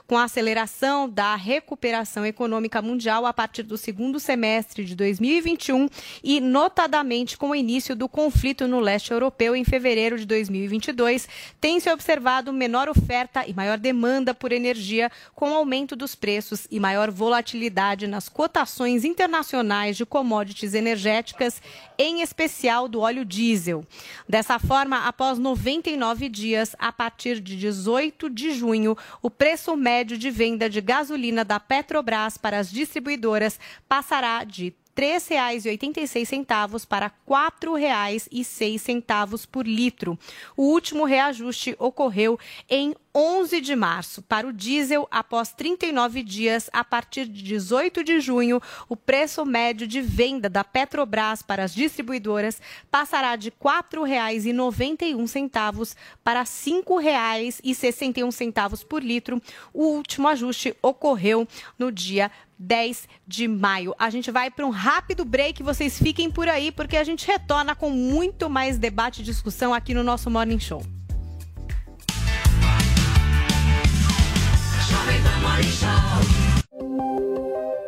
[0.06, 5.88] com a aceleração da recuperação econômica mundial a partir do segundo semestre de 2021
[6.22, 11.28] e, notadamente, com o início do conflito no leste europeu em fevereiro de 2022,
[11.60, 16.80] tem se observado menor oferta e maior demanda por energia, com aumento dos preços e
[16.80, 21.60] maior volatilidade nas cotações internacionais de commodities energéticas,
[21.98, 23.84] em especial do óleo diesel.
[24.28, 30.30] Dessa forma, após 99 dias, a partir de 18 de junho, o preço médio de
[30.30, 33.58] venda de gasolina da Petrobras para as distribuidoras
[33.88, 40.18] passará de R$ 3,86 para R$ 4,06 por litro.
[40.56, 42.38] O último reajuste ocorreu
[42.68, 44.22] em 11 de março.
[44.22, 49.86] Para o diesel, após 39 dias, a partir de 18 de junho, o preço médio
[49.86, 59.00] de venda da Petrobras para as distribuidoras passará de R$ 4,91 para R$ 5,61 por
[59.02, 59.40] litro.
[59.72, 61.46] O último ajuste ocorreu
[61.78, 63.94] no dia 10 de maio.
[63.98, 67.74] A gente vai para um rápido break, vocês fiquem por aí, porque a gente retorna
[67.74, 70.82] com muito mais debate e discussão aqui no nosso Morning Show.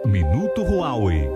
[0.06, 1.28] Minuto Huawei.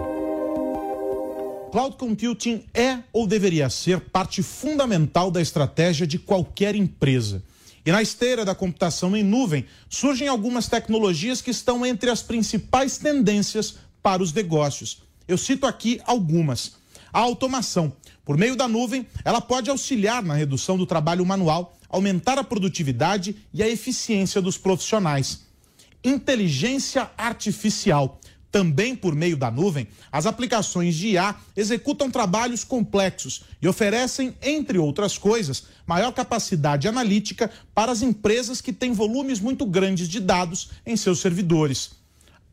[1.71, 7.43] Cloud computing é ou deveria ser parte fundamental da estratégia de qualquer empresa.
[7.85, 12.99] E na esteira da computação em nuvem, surgem algumas tecnologias que estão entre as principais
[12.99, 15.03] tendências para os negócios.
[15.27, 16.73] Eu cito aqui algumas.
[17.13, 17.93] A automação.
[18.25, 23.35] Por meio da nuvem, ela pode auxiliar na redução do trabalho manual, aumentar a produtividade
[23.53, 25.41] e a eficiência dos profissionais.
[26.05, 28.20] Inteligência artificial.
[28.51, 34.77] Também por meio da nuvem, as aplicações de IA executam trabalhos complexos e oferecem, entre
[34.77, 40.71] outras coisas, maior capacidade analítica para as empresas que têm volumes muito grandes de dados
[40.85, 41.93] em seus servidores.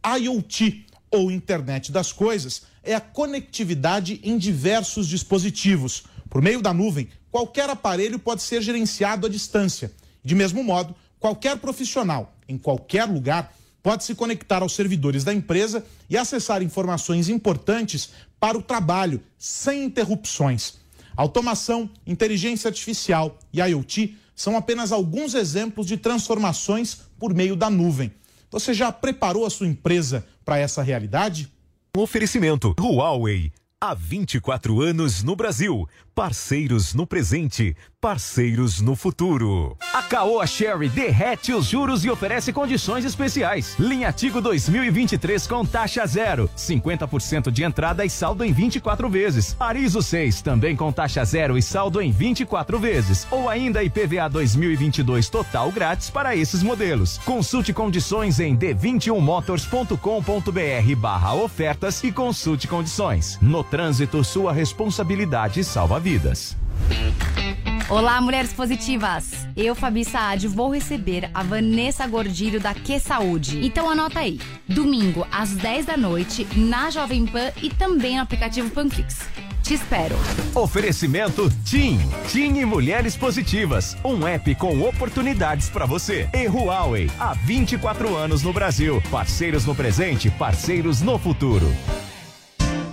[0.06, 6.04] IoT, ou Internet das Coisas, é a conectividade em diversos dispositivos.
[6.30, 9.92] Por meio da nuvem, qualquer aparelho pode ser gerenciado à distância.
[10.24, 15.86] De mesmo modo, qualquer profissional, em qualquer lugar, pode se conectar aos servidores da empresa
[16.10, 18.10] e acessar informações importantes
[18.40, 20.76] para o trabalho, sem interrupções.
[21.16, 28.12] Automação, inteligência artificial e IoT são apenas alguns exemplos de transformações por meio da nuvem.
[28.52, 31.52] Você já preparou a sua empresa para essa realidade?
[31.98, 33.52] Oferecimento Huawei.
[33.82, 35.88] Há 24 anos no Brasil.
[36.18, 39.78] Parceiros no presente, parceiros no futuro.
[39.94, 43.76] A Caoa Sherry derrete os juros e oferece condições especiais.
[43.78, 49.56] Linha Tigo 2023 com taxa zero, 50% de entrada e saldo em 24 vezes.
[49.60, 53.28] Arizo 6 também com taxa zero e saldo em 24 vezes.
[53.30, 57.20] Ou ainda IPVA 2022 total grátis para esses modelos.
[57.20, 63.38] Consulte condições em d21motors.com.br barra ofertas e consulte condições.
[63.40, 66.07] No trânsito, sua responsabilidade salva vidas.
[67.90, 69.46] Olá, mulheres positivas!
[69.58, 73.60] Eu, Fabi Saad, vou receber a Vanessa Gordilho da Que Saúde.
[73.66, 74.40] Então anota aí.
[74.70, 79.20] Domingo, às 10 da noite, na Jovem Pan e também no aplicativo Panflix.
[79.62, 80.16] Te espero.
[80.56, 82.00] Oferecimento TIM.
[82.30, 83.98] TIM e Mulheres Positivas.
[84.02, 86.30] Um app com oportunidades para você.
[86.34, 87.12] E Huawei.
[87.20, 89.04] Há 24 anos no Brasil.
[89.12, 91.70] Parceiros no presente, parceiros no futuro.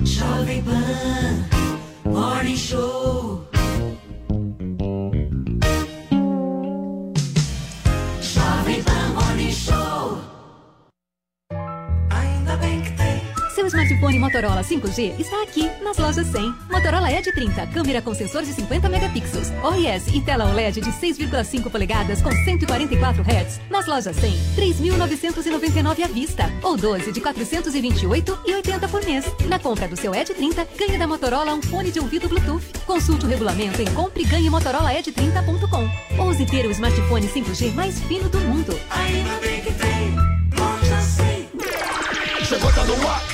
[0.03, 1.64] Jovem Pan
[2.05, 3.54] Morning Show.
[13.55, 16.53] Seu smartphone Motorola 5G está aqui nas lojas 100.
[16.69, 21.71] Motorola Edge 30, câmera com sensor de 50 megapixels, OIS e tela OLED de 6,5
[21.71, 23.61] polegadas com 144 Hz.
[23.71, 29.25] Nas lojas 100, 3.999 à vista ou 12 de 428,80 por mês.
[29.47, 32.65] Na compra do seu Edge 30, ganhe da Motorola um fone de ouvido Bluetooth.
[32.85, 35.89] Consulte o regulamento em compreganhemotorola-edge30.com.
[36.21, 38.77] Ouse ter o smartphone 5G mais fino do mundo.
[38.91, 40.13] Ainda bem que tem.
[40.59, 41.51] Loja 100.
[42.47, 43.34] Chegou, tá no ar,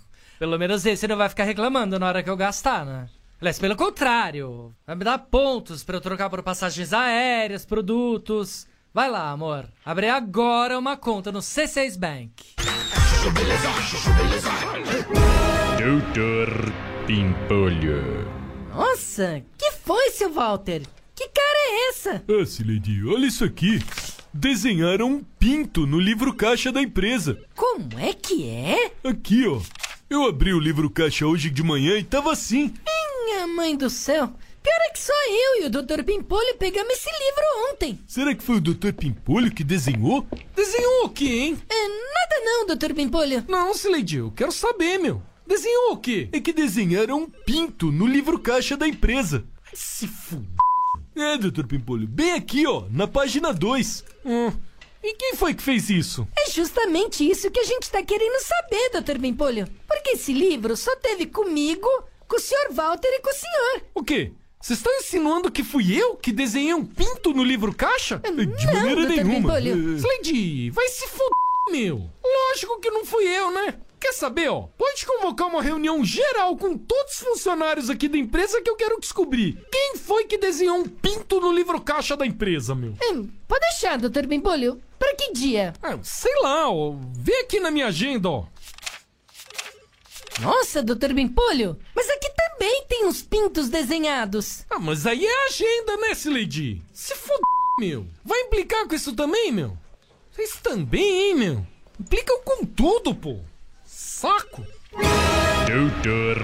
[0.41, 3.07] Pelo menos esse não vai ficar reclamando na hora que eu gastar, né?
[3.39, 8.65] Aliás, pelo contrário, vai me dar pontos pra eu trocar por passagens aéreas, produtos.
[8.91, 9.69] Vai lá, amor.
[9.85, 12.55] Abre agora uma conta no C6 Bank.
[15.77, 16.73] Doutor
[17.05, 18.27] Pimpolho.
[18.73, 20.81] Nossa, que foi, seu Walter?
[21.13, 22.23] Que cara é essa?
[22.27, 23.79] Ah, Sileidi, olha isso aqui.
[24.33, 27.39] Desenharam um pinto no livro caixa da empresa.
[27.55, 28.91] Como é que é?
[29.07, 29.61] Aqui, ó.
[30.11, 32.73] Eu abri o livro caixa hoje de manhã e tava assim.
[33.23, 34.27] Minha mãe do céu.
[34.61, 36.03] Pior é que só eu e o Dr.
[36.03, 37.97] Pimpolho pegamos esse livro ontem.
[38.05, 38.91] Será que foi o Dr.
[38.91, 40.27] Pimpolho que desenhou?
[40.53, 41.57] Desenhou o quê, hein?
[41.69, 42.93] É, nada não, Dr.
[42.93, 43.45] Pimpolho.
[43.47, 45.21] Não, Sileidi, eu quero saber, meu.
[45.47, 46.27] Desenhou o quê?
[46.33, 49.45] É que desenharam um pinto no livro caixa da empresa.
[49.73, 50.37] Se f...
[51.15, 51.65] É, Dr.
[51.65, 54.03] Pimpolho, bem aqui, ó, na página 2.
[54.25, 54.51] Hum.
[55.03, 56.27] E quem foi que fez isso?
[56.37, 59.19] É justamente isso que a gente tá querendo saber, Dr.
[59.19, 59.67] Pimpolho.
[59.87, 61.87] Porque esse livro só teve comigo,
[62.27, 62.71] com o Sr.
[62.71, 63.81] Walter e com o senhor.
[63.95, 64.31] O quê?
[64.61, 68.19] Vocês estão insinuando que fui eu que desenhei um pinto no livro caixa?
[68.19, 69.09] De maneira Dr.
[69.09, 69.55] nenhuma.
[69.55, 69.97] Bimpolho.
[69.97, 72.07] Slade, vai se foder, meu.
[72.23, 73.73] Lógico que não fui eu, né?
[74.01, 74.63] Quer saber, ó?
[74.75, 78.99] Pode convocar uma reunião geral com todos os funcionários aqui da empresa que eu quero
[78.99, 79.63] descobrir.
[79.71, 82.95] Quem foi que desenhou um pinto no livro caixa da empresa, meu?
[83.03, 84.25] Hum, pode deixar, Dr.
[84.25, 84.81] Bimpolho.
[84.97, 85.73] Pra que dia?
[85.83, 86.95] Ah, sei lá, ó.
[87.15, 88.45] Vê aqui na minha agenda, ó.
[90.41, 91.13] Nossa, Dr.
[91.13, 94.65] Bimpolho, mas aqui também tem uns pintos desenhados.
[94.67, 96.81] Ah, mas aí é a agenda, né, Slade?
[96.91, 97.39] Se foder,
[97.77, 98.07] meu.
[98.25, 99.77] Vai implicar com isso também, meu?
[100.31, 101.67] Vocês também, hein, meu?
[101.99, 103.39] Implicam com tudo, pô.
[104.21, 104.63] Saco.
[105.65, 106.37] Doutor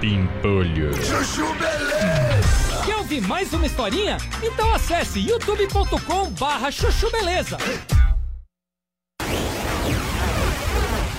[0.00, 0.94] Pimpolho.
[0.94, 2.84] Chuchu Beleza.
[2.86, 4.16] Quer ouvir mais uma historinha?
[4.40, 7.58] Então acesse youtube.com barra chuchu beleza.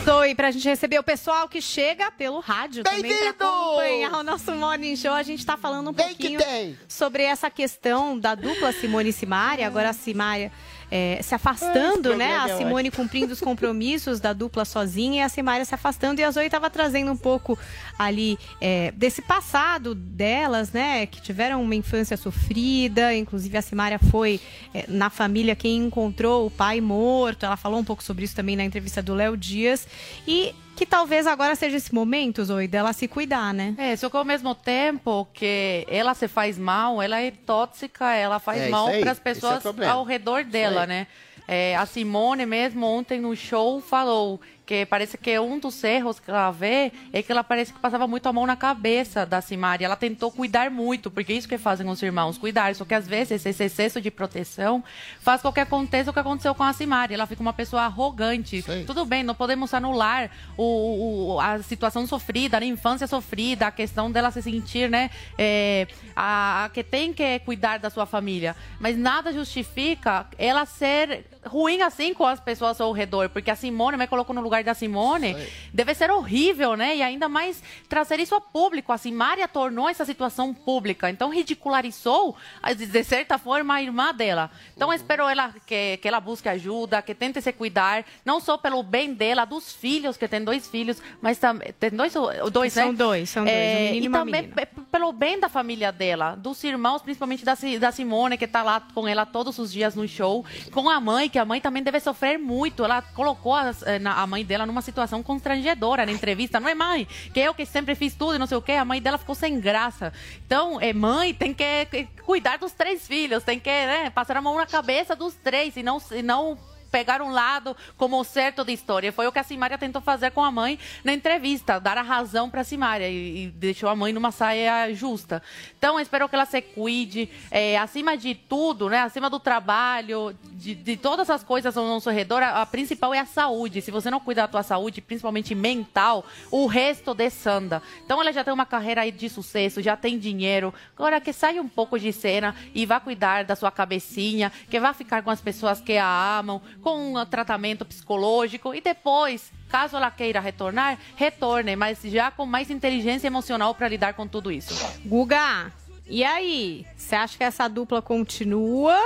[0.09, 4.53] Oi, pra gente receber o pessoal que chega pelo rádio também pra acompanhar o nosso
[4.53, 5.11] Morning Show.
[5.11, 6.39] A gente tá falando um pouquinho
[6.87, 9.67] sobre essa questão da dupla Simone e Simária.
[9.67, 10.53] Agora a Simária
[10.91, 12.37] é, se afastando, né?
[12.37, 16.21] A é Simone cumprindo os compromissos da dupla sozinha e a Simária se afastando.
[16.21, 17.57] E a Zoe tava trazendo um pouco
[17.97, 21.05] ali é, desse passado delas, né?
[21.05, 23.13] Que tiveram uma infância sofrida.
[23.13, 24.39] Inclusive a Simária foi
[24.73, 27.45] é, na família quem encontrou o pai morto.
[27.45, 29.87] Ela falou um pouco sobre isso também na entrevista do Léo Dias.
[30.27, 33.73] E que talvez agora seja esse momento, Zoe, dela se cuidar, né?
[33.79, 38.37] É, só que ao mesmo tempo que ela se faz mal, ela é tóxica, ela
[38.37, 39.91] faz É, mal para as é pessoas problema.
[39.91, 41.07] ao redor dela, né?
[41.47, 46.29] É, a Simone mesmo ontem no show falou que parece que um dos erros que
[46.29, 49.85] ela vê é que ela parece que passava muito a mão na cabeça da Simari.
[49.85, 52.75] Ela tentou cuidar muito, porque é isso que fazem os irmãos, cuidar.
[52.75, 54.83] Só que às vezes esse excesso de proteção
[55.21, 57.13] faz com que aconteça o que aconteceu com a Simari.
[57.13, 58.61] Ela fica uma pessoa arrogante.
[58.85, 64.11] Tudo bem, não podemos anular o, o- a situação sofrida, a infância sofrida, a questão
[64.11, 68.53] dela se sentir, né, é, a, a que tem que cuidar da sua família.
[68.81, 73.97] Mas nada justifica ela ser ruim assim com as pessoas ao redor, porque a Simone,
[73.97, 75.35] me colocou no lugar da Simone,
[75.73, 76.97] deve ser horrível, né?
[76.97, 78.91] E ainda mais trazer isso a público.
[78.93, 84.49] A Simária tornou essa situação pública, então ridicularizou, a- de certa forma, a irmã dela.
[84.75, 88.57] Então, eu espero ela que, que ela busque ajuda, que tente se cuidar, não só
[88.57, 91.73] pelo bem dela, dos filhos, que tem dois filhos, mas também.
[91.79, 92.13] Tem dois
[92.51, 92.97] dois, São né?
[92.97, 94.51] dois, são dois, um menino e também
[94.91, 99.07] pelo bem da família dela, dos irmãos, principalmente da, da Simone, que tá lá com
[99.07, 102.37] ela todos os dias no show, com a mãe, que a mãe também deve sofrer
[102.37, 102.83] muito.
[102.83, 106.59] Ela colocou as- eh, a mãe dela numa situação constrangedora na entrevista.
[106.59, 108.73] Não é mãe, que eu que sempre fiz tudo e não sei o quê.
[108.73, 110.11] A mãe dela ficou sem graça.
[110.45, 114.41] Então, é mãe, tem que, que cuidar dos três filhos, tem que né, passar a
[114.41, 116.57] mão na cabeça dos três e não, e não
[116.91, 119.11] pegar um lado como certo da história.
[119.11, 122.49] Foi o que a Simária tentou fazer com a mãe na entrevista, dar a razão
[122.49, 125.41] para a Simária e, e deixou a mãe numa saia justa.
[125.77, 130.75] Então, espero que ela se cuide, é, acima de tudo, né, acima do trabalho, de,
[130.75, 133.81] de todas as coisas ao nosso redor, a, a principal é a saúde.
[133.81, 137.81] Se você não cuida da tua saúde, principalmente mental, o resto desanda.
[138.03, 140.73] Então, ela já tem uma carreira de sucesso, já tem dinheiro.
[140.95, 144.93] Agora, que saia um pouco de cena e vá cuidar da sua cabecinha, que vá
[144.93, 150.09] ficar com as pessoas que a amam, com um tratamento psicológico e depois, caso ela
[150.09, 154.73] queira retornar, retorne, mas já com mais inteligência emocional para lidar com tudo isso.
[155.05, 155.69] Guga,
[156.07, 156.85] e aí?
[156.95, 158.97] Você acha que essa dupla continua?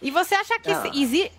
[0.00, 0.84] E você acha que Ah.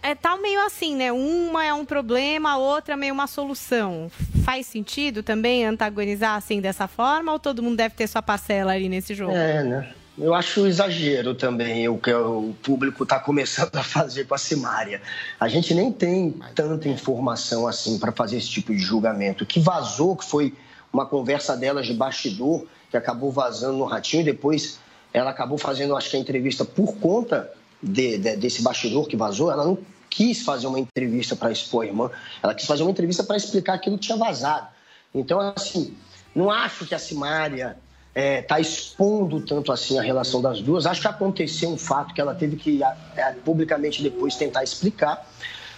[0.03, 1.09] é, tá meio assim, né?
[1.13, 4.11] Uma é um problema, a outra é meio uma solução.
[4.43, 8.89] Faz sentido também antagonizar assim dessa forma ou todo mundo deve ter sua parcela ali
[8.89, 9.31] nesse jogo?
[9.33, 9.93] É, né?
[10.21, 15.01] Eu acho exagero também o que o público está começando a fazer com a Simária.
[15.39, 19.45] A gente nem tem tanta informação assim para fazer esse tipo de julgamento.
[19.45, 20.53] O que vazou, que foi
[20.91, 24.79] uma conversa delas de bastidor, que acabou vazando no Ratinho, e depois
[25.13, 27.49] ela acabou fazendo, acho que a entrevista por conta
[27.81, 29.49] de- de- desse bastidor que vazou.
[29.49, 29.77] Ela não
[30.09, 32.11] quis fazer uma entrevista para expor a irmã,
[32.43, 34.67] ela quis fazer uma entrevista para explicar aquilo que tinha vazado.
[35.15, 35.95] Então, assim,
[36.35, 37.77] não acho que a Simária
[38.15, 40.85] está expondo tanto assim a relação das duas.
[40.85, 42.81] Acho que aconteceu um fato que ela teve que
[43.15, 45.25] é, publicamente depois tentar explicar.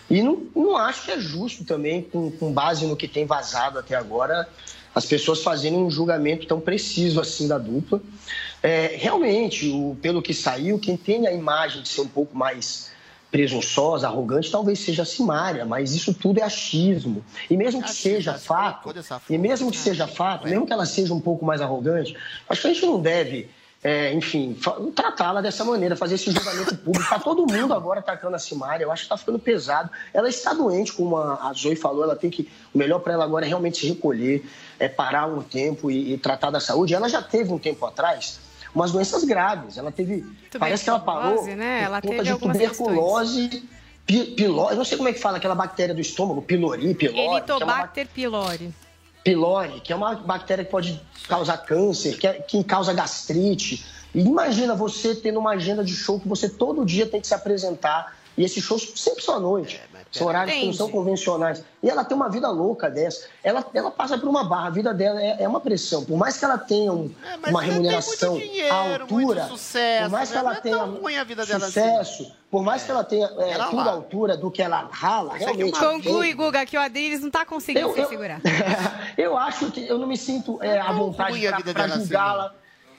[0.09, 3.79] E não, não acho que é justo também, com, com base no que tem vazado
[3.79, 4.47] até agora,
[4.93, 8.01] as pessoas fazerem um julgamento tão preciso assim da dupla.
[8.61, 12.91] É, realmente, o- pelo que saiu, quem tem a imagem de ser um pouco mais
[13.31, 17.23] presunçosa, arrogante, talvez seja a Simária, mas isso tudo é achismo.
[17.49, 18.93] E mesmo que seja fato,
[19.29, 22.15] e mesmo que seja fato, mesmo que ela seja um pouco mais arrogante,
[22.49, 23.49] acho que a gente não deve,
[23.81, 24.57] é, enfim,
[24.93, 27.03] tratá-la dessa maneira, fazer esse julgamento público.
[27.03, 29.89] Está todo mundo agora atacando a Simária, eu acho que está ficando pesado.
[30.13, 32.49] Ela está doente, como a a Zoe falou, ela tem que.
[32.73, 34.45] O melhor para ela agora é realmente se recolher,
[34.77, 36.93] é parar um tempo e, e tratar da saúde.
[36.93, 39.77] Ela já teve um tempo atrás umas doenças graves.
[39.77, 40.25] Ela teve.
[40.57, 41.79] Parece que ela parou né?
[41.79, 43.63] por Ela conta teve de tuberculose.
[44.05, 47.15] Pi, piló, eu não sei como é que fala aquela bactéria do estômago, pylori, pylori,
[47.15, 48.73] que é Helicobacter pylori.
[49.23, 53.85] pylori, que é uma bactéria que pode causar câncer, que, é- que causa gastrite.
[54.13, 57.33] E imagina você tendo uma agenda de show que você todo dia tem que se
[57.33, 58.17] apresentar.
[58.37, 59.79] E esses shows sempre são à noite.
[60.11, 60.97] São horários que não são Entendi.
[60.99, 61.63] convencionais.
[61.81, 63.27] E ela tem uma vida louca dessa.
[63.41, 64.67] Ela, ela passa por uma barra.
[64.67, 66.03] A vida dela é, é uma pressão.
[66.03, 67.09] Por mais que ela tenha um-
[67.47, 71.79] uma remuneração dinheiro, à altura, sucesso, por mais que ela é tenha vida dela assim.
[71.79, 75.35] sucesso, por mais que ela tenha é, Ela tudo à altura do que ela rala,
[75.37, 75.79] realmente.
[75.79, 78.41] Conclui, Guga, que o Adriles não tá conseguindo Eu- se eu- segurar.
[79.17, 82.53] Eu acho que eu não me sinto é, à vontade a vida para assim, julgá-la.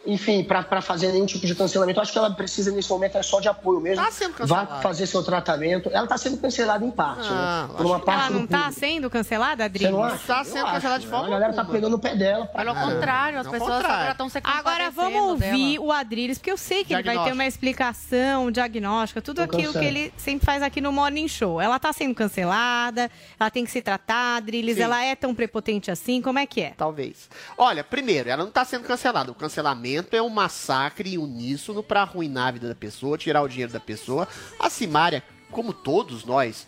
[0.04, 1.98] Enfim, para fazer nenhum tipo de cancelamento.
[1.98, 4.04] Eu acho que ela precisa, nesse momento, é só de apoio mesmo.
[4.04, 4.82] Tá sendo Vá cancelada.
[4.82, 5.88] fazer seu tratamento.
[5.92, 7.74] Ela está sendo cancelada em parte, Ah, né?
[7.76, 8.80] Por uma parte Ela do não tá público.
[8.80, 9.92] sendo cancelada, Você Adriles?
[9.92, 10.18] não acha?
[10.26, 11.10] Tá Eu sendo acho, cancelada de né?
[11.12, 11.78] forma A galera tá alguma.
[11.78, 12.46] pegando o pé dela.
[12.46, 15.86] pra Pelo contrário, as Ao pessoas estão se Agora vamos ouvir dela.
[15.86, 19.72] o Adriles, porque eu sei que ele vai ter uma explicação diagnóstica, tudo Tô aquilo
[19.72, 21.60] que ele sempre faz aqui no Morning Show.
[21.60, 24.82] Ela tá sendo cancelada, ela tem que se tratar, Adriles, Sim.
[24.82, 26.70] ela é tão prepotente assim, como é que é?
[26.76, 27.28] Talvez.
[27.56, 29.30] Olha, primeiro, ela não está sendo cancelada.
[29.30, 33.72] O cancelamento é um massacre uníssono para arruinar a vida da pessoa, tirar o dinheiro
[33.72, 34.26] da pessoa.
[34.58, 36.66] A Simária, como todos nós,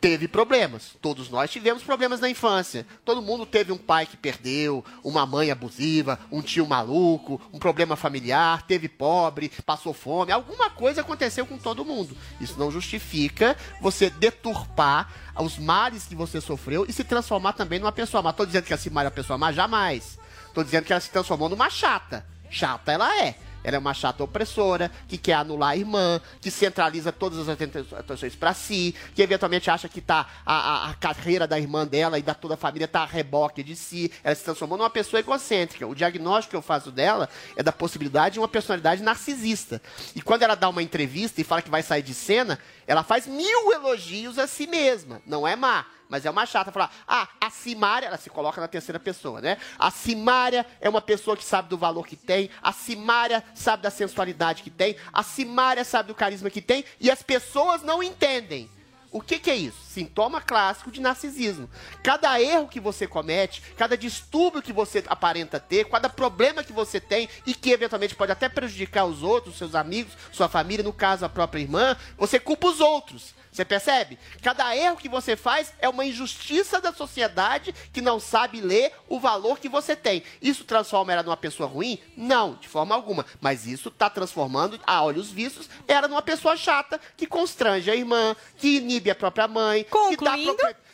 [0.00, 0.96] teve problemas.
[1.00, 2.86] Todos nós tivemos problemas na infância.
[3.04, 7.96] Todo mundo teve um pai que perdeu, uma mãe abusiva, um tio maluco, um problema
[7.96, 10.32] familiar, teve pobre, passou fome.
[10.32, 12.16] Alguma coisa aconteceu com todo mundo.
[12.40, 17.92] Isso não justifica você deturpar os males que você sofreu e se transformar também numa
[17.92, 18.32] pessoa má.
[18.32, 19.52] Tô dizendo que a Simária é uma pessoa má?
[19.52, 20.18] Jamais.
[20.54, 22.26] Tô dizendo que ela se transformou numa chata.
[22.50, 23.36] Chata ela é.
[23.62, 27.70] Ela é uma chata opressora, que quer anular a irmã, que centraliza todas as aten-
[27.98, 32.18] atenções pra si, que eventualmente acha que tá a, a- a carreira da irmã dela
[32.18, 34.10] e da toda a família tá a reboque de si.
[34.24, 35.86] Ela se transformou numa pessoa egocêntrica.
[35.86, 39.82] O diagnóstico que eu faço dela é da possibilidade de uma personalidade narcisista.
[40.16, 43.26] E quando ela dá uma entrevista e fala que vai sair de cena, ela faz
[43.26, 45.20] mil elogios a si mesma.
[45.26, 45.84] Não é má.
[46.10, 49.56] Mas é uma chata falar, ah, a Simária, ela se coloca na terceira pessoa, né?
[49.78, 53.90] A Simária é uma pessoa que sabe do valor que tem, a Simária sabe da
[53.90, 58.68] sensualidade que tem, a Simária sabe do carisma que tem, e as pessoas não entendem.
[59.12, 59.78] O que, que é isso?
[59.88, 61.68] Sintoma clássico de narcisismo.
[62.02, 67.00] Cada erro que você comete, cada distúrbio que você aparenta ter, cada problema que você
[67.00, 71.24] tem e que eventualmente pode até prejudicar os outros, seus amigos, sua família, no caso
[71.24, 73.34] a própria irmã, você culpa os outros.
[73.52, 74.18] Você percebe?
[74.42, 79.18] Cada erro que você faz é uma injustiça da sociedade que não sabe ler o
[79.18, 80.22] valor que você tem.
[80.40, 81.98] Isso transforma ela numa pessoa ruim?
[82.16, 83.26] Não, de forma alguma.
[83.40, 88.36] Mas isso está transformando, a olhos vistos, ela numa pessoa chata que constrange a irmã,
[88.56, 90.36] que inibe a própria mãe, que dá,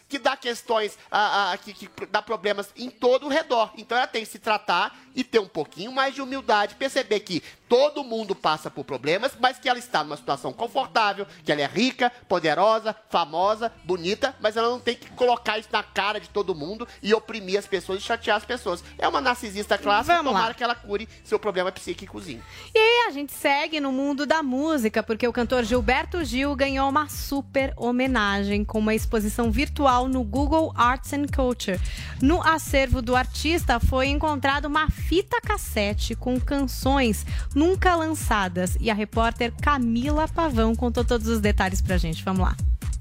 [0.08, 3.72] que dá questões, ah, ah, que, que dá problemas em todo o redor.
[3.76, 7.42] Então ela tem que se tratar e ter um pouquinho mais de humildade, perceber que
[7.68, 11.66] todo mundo passa por problemas, mas que ela está numa situação confortável, que ela é
[11.66, 16.54] rica, poderosa, famosa, bonita, mas ela não tem que colocar isso na cara de todo
[16.54, 18.82] mundo e oprimir as pessoas e chatear as pessoas.
[18.98, 20.38] É uma narcisista clássica, Vamos lá.
[20.38, 22.42] tomara que ela cure seu problema psíquicozinho.
[22.74, 27.08] E a gente segue no mundo da música, porque o cantor Gilberto Gil ganhou uma
[27.08, 31.80] super homenagem com uma exposição virtual no Google Arts and Culture.
[32.20, 37.24] No acervo do artista foi encontrada uma fita cassete com canções
[37.56, 38.76] nunca lançadas.
[38.78, 42.22] E a repórter Camila Pavão contou todos os detalhes pra gente.
[42.22, 42.56] Vamos lá.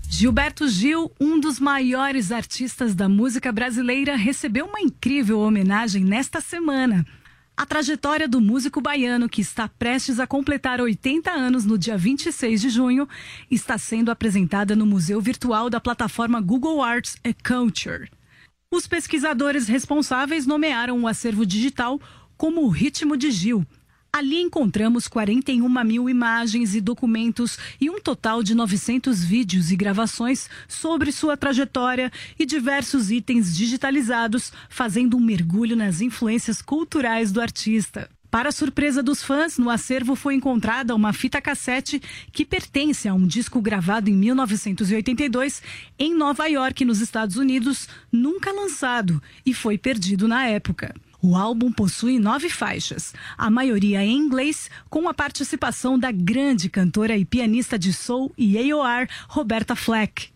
[0.09, 7.05] Gilberto Gil, um dos maiores artistas da música brasileira, recebeu uma incrível homenagem nesta semana.
[7.57, 12.61] A trajetória do músico baiano, que está prestes a completar 80 anos no dia 26
[12.61, 13.07] de junho,
[13.49, 18.09] está sendo apresentada no Museu Virtual da plataforma Google Arts and Culture.
[18.71, 21.99] Os pesquisadores responsáveis nomearam o acervo digital
[22.37, 23.65] como o Ritmo de Gil.
[24.15, 30.49] Ali encontramos 41 mil imagens e documentos e um total de 900 vídeos e gravações
[30.69, 32.09] sobre sua trajetória
[32.39, 38.09] e diversos itens digitalizados, fazendo um mergulho nas influências culturais do artista.
[38.31, 42.01] Para surpresa dos fãs, no acervo foi encontrada uma fita cassete
[42.31, 45.61] que pertence a um disco gravado em 1982
[45.99, 50.95] em Nova York, nos Estados Unidos, nunca lançado e foi perdido na época.
[51.27, 57.17] O álbum possui nove faixas, a maioria em inglês, com a participação da grande cantora
[57.17, 60.29] e pianista de soul e AOR, Roberta Fleck.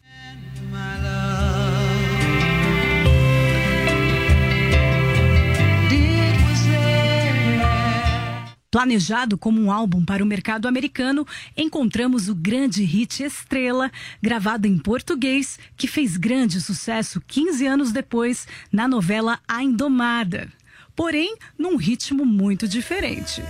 [8.71, 11.23] Planejado como um álbum para o mercado americano,
[11.55, 18.47] encontramos o grande hit Estrela, gravado em português, que fez grande sucesso 15 anos depois
[18.71, 20.51] na novela A Indomada
[20.99, 23.41] porém num ritmo muito diferente.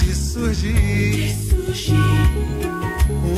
[0.00, 1.94] De surgir, de surgir.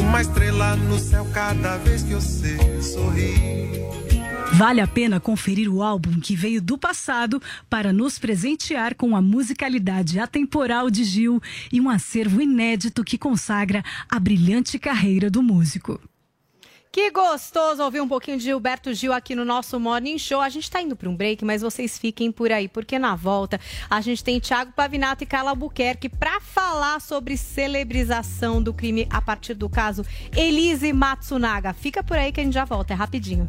[0.00, 3.34] Uma estrela no céu cada vez que você sorri.
[4.54, 9.22] Vale a pena conferir o álbum que veio do passado para nos presentear com a
[9.22, 11.40] musicalidade atemporal de Gil
[11.72, 16.00] e um acervo inédito que consagra a brilhante carreira do músico.
[16.92, 20.40] Que gostoso ouvir um pouquinho de Gilberto Gil aqui no nosso Morning Show.
[20.40, 23.60] A gente está indo para um break, mas vocês fiquem por aí, porque na volta
[23.88, 29.22] a gente tem Thiago Pavinato e Carla Albuquerque para falar sobre celebrização do crime a
[29.22, 30.04] partir do caso
[30.36, 31.72] Elise Matsunaga.
[31.72, 33.48] Fica por aí que a gente já volta, é rapidinho.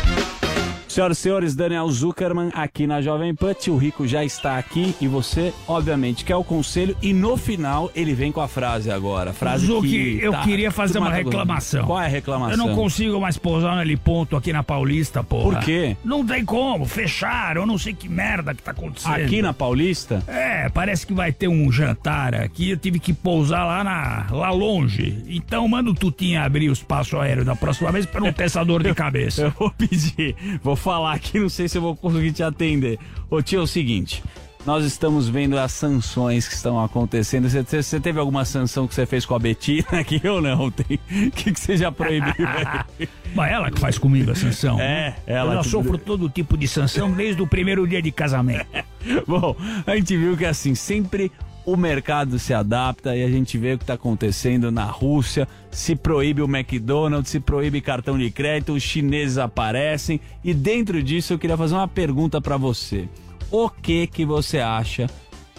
[0.91, 3.53] Senhoras e senhores, Daniel Zuckerman aqui na Jovem Pan.
[3.53, 6.97] Tio Rico já está aqui e você, obviamente, quer o conselho.
[7.01, 9.31] E no final ele vem com a frase agora.
[9.31, 11.85] Frase Zuki, que eu tá- queria fazer uma reclamação.
[11.85, 12.51] Qual é a reclamação?
[12.51, 15.43] Eu não consigo mais pousar naquele ponto aqui na Paulista, porra.
[15.59, 15.95] Por quê?
[16.03, 19.13] Não tem como, fecharam, eu não sei que merda que tá acontecendo.
[19.13, 20.21] Aqui na Paulista?
[20.27, 24.51] É, parece que vai ter um jantar aqui, eu tive que pousar lá, na, lá
[24.51, 25.23] longe.
[25.29, 28.61] Então manda o Tutinha abrir o espaço aéreo da próxima vez pra não ter essa
[28.65, 29.43] dor de cabeça.
[29.43, 32.97] Eu vou pedir, vou falar aqui, não sei se eu vou conseguir te atender.
[33.29, 34.23] Ô tio, é o seguinte.
[34.63, 37.49] Nós estamos vendo as sanções que estão acontecendo.
[37.49, 40.67] Você, você- teve alguma sanção que você fez com a Betina aqui ou não?
[40.67, 43.09] O que, que você já proibiu aí?
[43.33, 44.79] Mas ela que faz comigo a sanção.
[44.79, 45.15] É, né?
[45.25, 48.67] ela Eu já que- sofro todo tipo de sanção desde o primeiro dia de casamento.
[49.27, 49.55] Bom,
[49.87, 51.31] a gente viu que assim, sempre
[51.65, 55.47] o mercado se adapta e a gente vê o que está acontecendo na Rússia.
[55.69, 60.19] Se proíbe o McDonald's, se proíbe cartão de crédito, os chineses aparecem.
[60.43, 63.07] E dentro disso eu queria fazer uma pergunta para você.
[63.51, 65.09] O que que você acha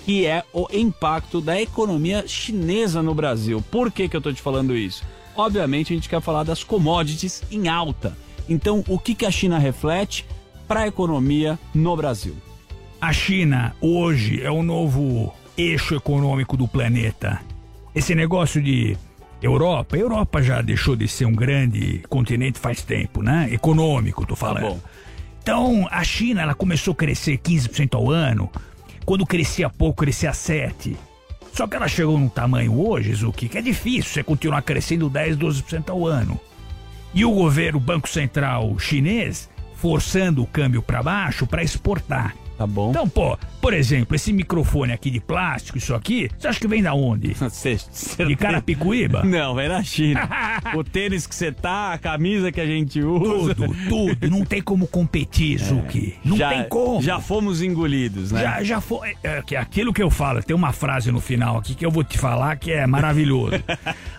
[0.05, 3.63] que é o impacto da economia chinesa no Brasil?
[3.71, 5.05] Por que que eu tô te falando isso?
[5.37, 8.17] Obviamente a gente quer falar das commodities em alta.
[8.49, 10.27] Então, o que que a China reflete
[10.67, 12.35] para a economia no Brasil?
[13.01, 17.41] A China hoje é o novo eixo econômico do planeta.
[17.95, 18.97] Esse negócio de
[19.43, 23.49] Europa, a Europa já deixou de ser um grande continente faz tempo, né?
[23.53, 24.63] Econômico, tô falando.
[24.63, 24.81] bom.
[25.43, 28.49] Então, a China, ela começou a crescer 15% ao ano.
[29.05, 30.97] Quando crescia pouco, crescia 7%.
[31.53, 35.37] Só que ela chegou num tamanho hoje, Zuki, que é difícil você continuar crescendo 10,
[35.37, 36.41] 12% ao ano.
[37.13, 42.35] E o governo, o Banco Central chinês, forçando o câmbio para baixo para exportar.
[42.57, 42.91] Tá bom.
[42.91, 46.83] Então, pô, por exemplo, esse microfone aqui de plástico, isso aqui, você acha que vem
[46.83, 47.35] da onde?
[48.27, 49.23] De Carapicuíba?
[49.25, 50.29] Não, vem da China.
[50.75, 53.55] o tênis que você tá, a camisa que a gente usa.
[53.55, 54.31] Tudo, tudo.
[54.31, 56.17] Não tem como competir, Zuki.
[56.25, 57.03] Não já, tem como.
[57.03, 58.43] Já fomos engolidos, né?
[58.43, 59.17] Já, já foi.
[59.23, 62.05] É, que aquilo que eu falo, tem uma frase no final aqui que eu vou
[62.05, 63.63] te falar que é maravilhoso.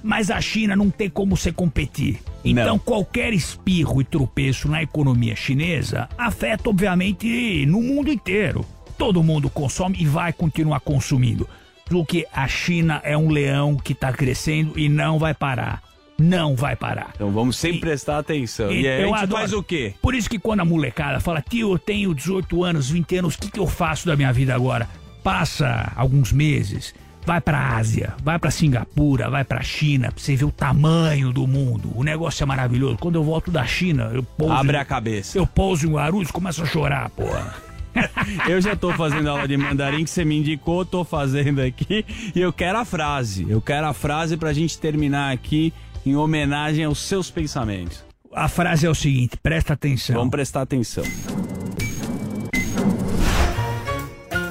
[0.01, 2.19] Mas a China não tem como você competir.
[2.43, 2.79] Então, Não.
[2.79, 8.65] qualquer espirro e tropeço na economia chinesa afeta, obviamente, no mundo inteiro.
[8.97, 11.47] Todo mundo consome e vai continuar consumindo.
[11.85, 15.81] Porque a China é um leão que está crescendo e não vai parar.
[16.17, 17.11] Não vai parar.
[17.15, 18.71] Então vamos sempre prestar atenção.
[18.71, 19.39] E, aí a eu gente adoro.
[19.41, 19.93] faz o quê?
[20.01, 23.39] Por isso que quando a molecada fala, tio, eu tenho 18 anos, 20 anos, o
[23.39, 24.87] que, que eu faço da minha vida agora?
[25.23, 26.93] Passa alguns meses,
[27.25, 31.47] vai pra Ásia, vai pra Singapura, vai pra China, pra você ver o tamanho do
[31.47, 31.91] mundo.
[31.95, 32.97] O negócio é maravilhoso.
[32.97, 34.53] Quando eu volto da China, eu pouso.
[34.53, 35.37] Abre em- a cabeça.
[35.37, 37.53] Eu pouso em Guarulhos e começo a chorar, porra.
[38.49, 42.03] Eu já tô fazendo aula de mandarim que você me indicou, tô fazendo aqui.
[42.35, 43.45] E eu quero a frase.
[43.47, 45.71] Eu quero a frase pra gente terminar aqui
[46.03, 48.03] em homenagem aos seus pensamentos.
[48.33, 50.15] A frase é o seguinte, presta atenção.
[50.15, 51.03] Vamos prestar atenção.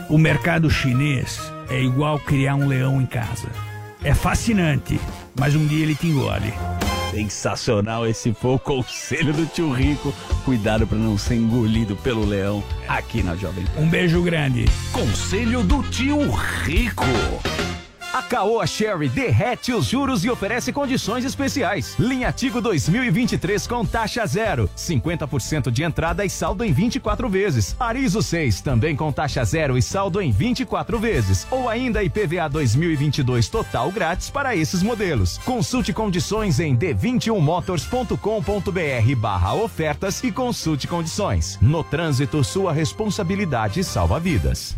[0.09, 1.41] O mercado chinês
[1.73, 3.49] é igual criar um leão em casa.
[4.05, 5.01] É fascinante,
[5.39, 6.53] mas um dia ele te engole.
[7.11, 10.13] Sensacional, esse foi o conselho do tio Rico.
[10.45, 13.81] Cuidado pra não ser engolido pelo leão aqui na Jovem Pan.
[13.81, 14.67] Um beijo grande.
[14.93, 17.05] Conselho do Tio Rico.
[18.13, 21.95] A Caoa Sherry derrete os juros e oferece condições especiais.
[21.99, 27.75] Linha Tigo 2023 com taxa zero, 50% de entrada e saldo em 24 vezes.
[27.81, 31.47] Arizo 6 também com taxa zero e saldo em 24 vezes.
[31.51, 35.39] Ou ainda IPVA 2022 total grátis para esses modelos.
[35.39, 41.59] Consulte condições em d21motors.com.br barra ofertas e consulte condições.
[41.63, 44.77] No trânsito, sua responsabilidade salva vidas.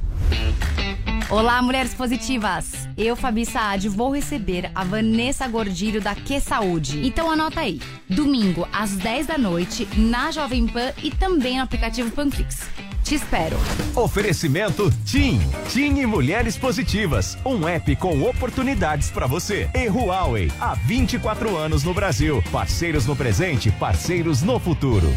[1.31, 2.87] Olá, mulheres positivas!
[2.99, 7.05] Eu, Fabi Saad, vou receber a Vanessa Gordilho da Que Saúde.
[7.05, 7.81] Então anota aí.
[8.09, 12.69] Domingo, às 10 da noite, na Jovem Pan e também no aplicativo Panflix.
[13.03, 13.57] Te espero.
[13.97, 15.41] Oferecimento TIM.
[15.71, 17.39] TIM e Mulheres Positivas.
[17.45, 19.69] Um app com oportunidades para você.
[19.75, 20.53] E Huawei.
[20.61, 22.43] Há 24 anos no Brasil.
[22.53, 25.13] Parceiros no presente, parceiros no futuro.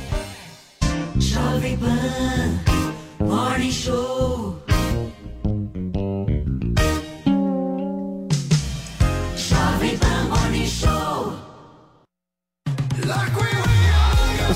[1.17, 2.59] Jovem Pan
[3.19, 4.66] Morning Show.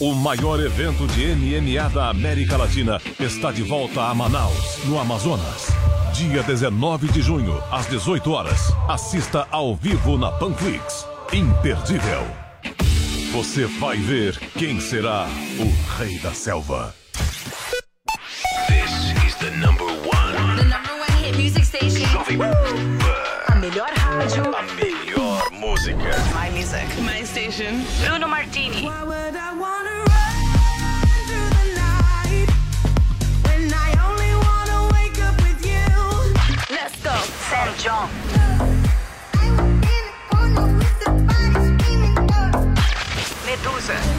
[0.00, 5.66] O maior evento de MMA da América Latina está de volta a Manaus, no Amazonas.
[6.14, 8.72] Dia 19 de junho, às 18 horas.
[8.88, 11.04] Assista ao vivo na Panflix.
[11.32, 12.24] Imperdível.
[13.32, 15.26] Você vai ver quem será
[15.58, 16.94] o Rei da Selva.
[18.68, 20.56] This is the number one.
[20.58, 22.06] The number one hit music station.
[22.12, 22.52] Jovem Pan.
[23.48, 24.44] A melhor rádio.
[24.54, 26.16] A melhor música.
[26.40, 26.86] My music.
[27.00, 27.82] My station.
[28.00, 28.88] Bruno Martini.
[43.78, 44.17] closer.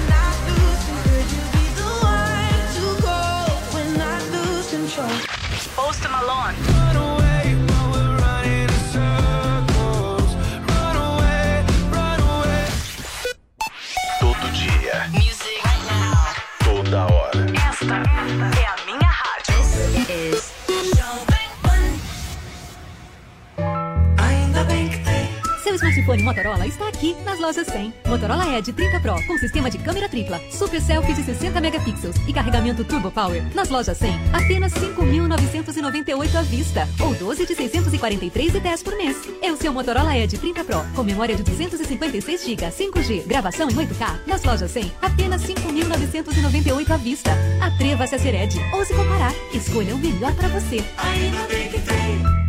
[26.10, 27.94] Smartphone Motorola está aqui nas lojas 100.
[28.08, 32.34] Motorola Edge 30 Pro com sistema de câmera tripla, super selfie de 60 megapixels e
[32.34, 33.44] carregamento Turbo Power.
[33.54, 39.18] Nas lojas 100, apenas 5.998 à vista ou 12 de 643 e 10 por mês.
[39.42, 43.76] É o seu Motorola Edge 30 Pro com memória de 256 GB, 5G, gravação em
[43.76, 44.22] 8K.
[44.26, 47.32] Nas lojas 100, apenas 5.998 à vista.
[47.62, 49.34] Atreva-se a ser Edge ou se comparar.
[49.54, 50.84] Escolha o melhor para você.
[50.98, 52.49] Ainda bem que tem.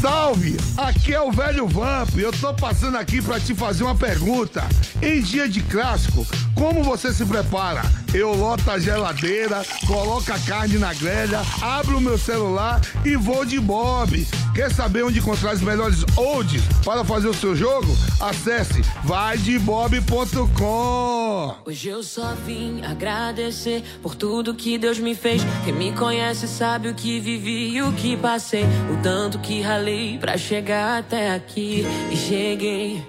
[0.00, 0.56] Salve!
[0.76, 2.16] Aqui é o velho Vamp.
[2.16, 4.66] Eu tô passando aqui pra te fazer uma pergunta.
[5.02, 7.82] Em dia de clássico, como você se prepara?
[8.12, 13.44] Eu loto a geladeira, coloco a carne na grelha, abro o meu celular e vou
[13.44, 14.26] de Bob.
[14.54, 17.96] Quer saber onde encontrar os melhores odds para fazer o seu jogo?
[18.18, 21.54] Acesse vaidebob.com.
[21.64, 25.42] Hoje eu só vim agradecer por tudo que Deus me fez.
[25.64, 28.64] Quem me conhece sabe o que vivi e o que passei.
[28.92, 29.89] O tanto que ralei
[30.20, 31.84] pra chegar até aqui.
[32.10, 33.02] E cheguei,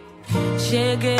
[0.57, 1.17] cheguei.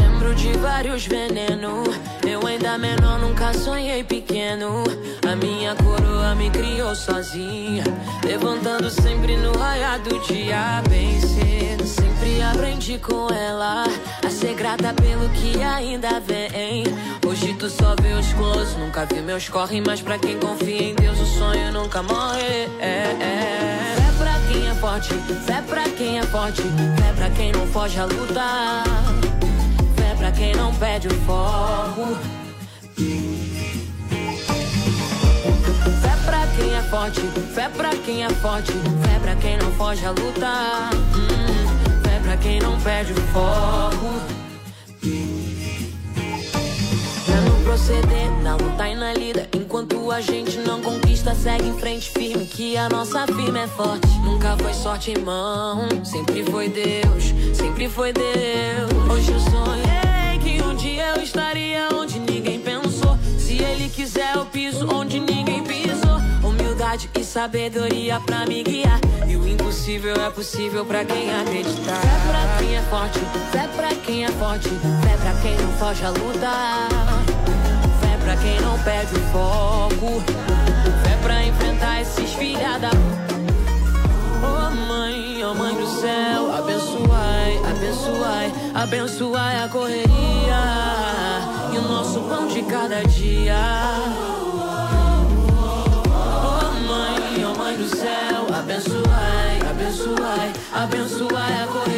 [0.00, 1.88] Lembro de vários venenos.
[2.26, 4.84] Eu ainda menor, nunca sonhei pequeno.
[5.30, 7.84] A minha coroa me criou sozinha.
[8.24, 11.86] Levantando sempre no raiar do dia, bem cedo.
[11.86, 13.84] Sempre aprendi com ela
[14.24, 16.84] a ser grata pelo que ainda vem.
[17.26, 19.80] Hoje tu só vê os close, nunca vi meus corre.
[19.80, 22.68] Mas pra quem confia em Deus, o sonho nunca morre.
[22.80, 24.05] É, é.
[24.76, 25.14] Forte,
[25.46, 26.62] fé pra quem é forte.
[26.62, 28.84] Fé pra quem não foge a lutar.
[29.96, 32.16] Fé pra quem não perde o foco.
[36.02, 37.20] Fé pra quem é forte,
[37.54, 40.90] fé pra quem é forte, fé pra quem não foge a lutar.
[40.94, 44.45] Hum, fé pra quem não perde o foco.
[47.76, 49.46] No proceder, na luta e na lida.
[49.52, 52.46] Enquanto a gente não conquista, segue em frente firme.
[52.46, 54.08] Que a nossa firma é forte.
[54.24, 59.12] Nunca foi sorte em mão, sempre foi Deus, sempre foi Deus.
[59.12, 63.18] Hoje eu sonhei que um dia eu estaria onde ninguém pensou.
[63.38, 66.16] Se ele quiser, eu piso onde ninguém pisou.
[66.42, 69.00] Humildade e sabedoria pra me guiar.
[69.28, 72.00] E o impossível é possível pra quem acreditar.
[72.00, 73.18] Fé pra quem é forte,
[73.52, 77.35] fé pra quem é forte, fé pra quem não foge a lutar.
[78.26, 80.20] Pra quem não perde o foco.
[81.04, 82.90] Fé pra enfrentar esses filha da.
[84.42, 90.58] Oh mãe, oh mãe do céu, abençoai, abençoai, abençoai a correria
[91.72, 93.54] e o nosso pão de cada dia.
[96.10, 101.95] Oh mãe, oh mãe do céu, abençoai, abençoai, abençoai a correria.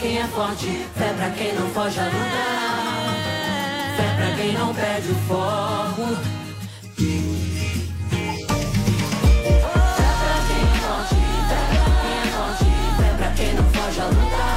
[0.00, 3.14] Quem é forte, fé pra quem não foge a lutar.
[3.96, 6.16] Fé pra quem não perde o foco.
[9.36, 9.60] Fé
[10.20, 11.14] pra quem é forte.
[11.48, 12.64] Fé pra quem é forte.
[12.96, 14.49] Fé pra quem não foge a lutar.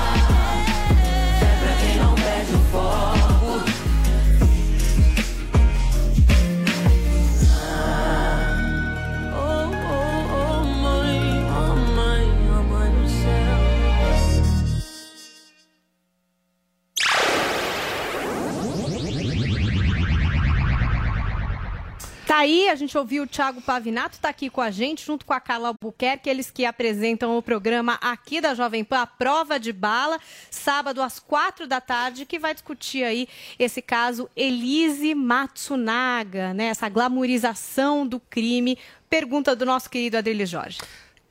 [22.34, 25.34] Tá aí, a gente ouviu o Thiago Pavinato, tá aqui com a gente, junto com
[25.34, 29.72] a Carla Albuquerque, eles que apresentam o programa aqui da Jovem Pan, a Prova de
[29.72, 30.20] Bala,
[30.50, 33.28] sábado às quatro da tarde, que vai discutir aí
[33.60, 36.70] esse caso Elise Matsunaga, né?
[36.70, 38.80] Essa glamorização do crime.
[39.08, 40.80] Pergunta do nosso querido Adrilho Jorge.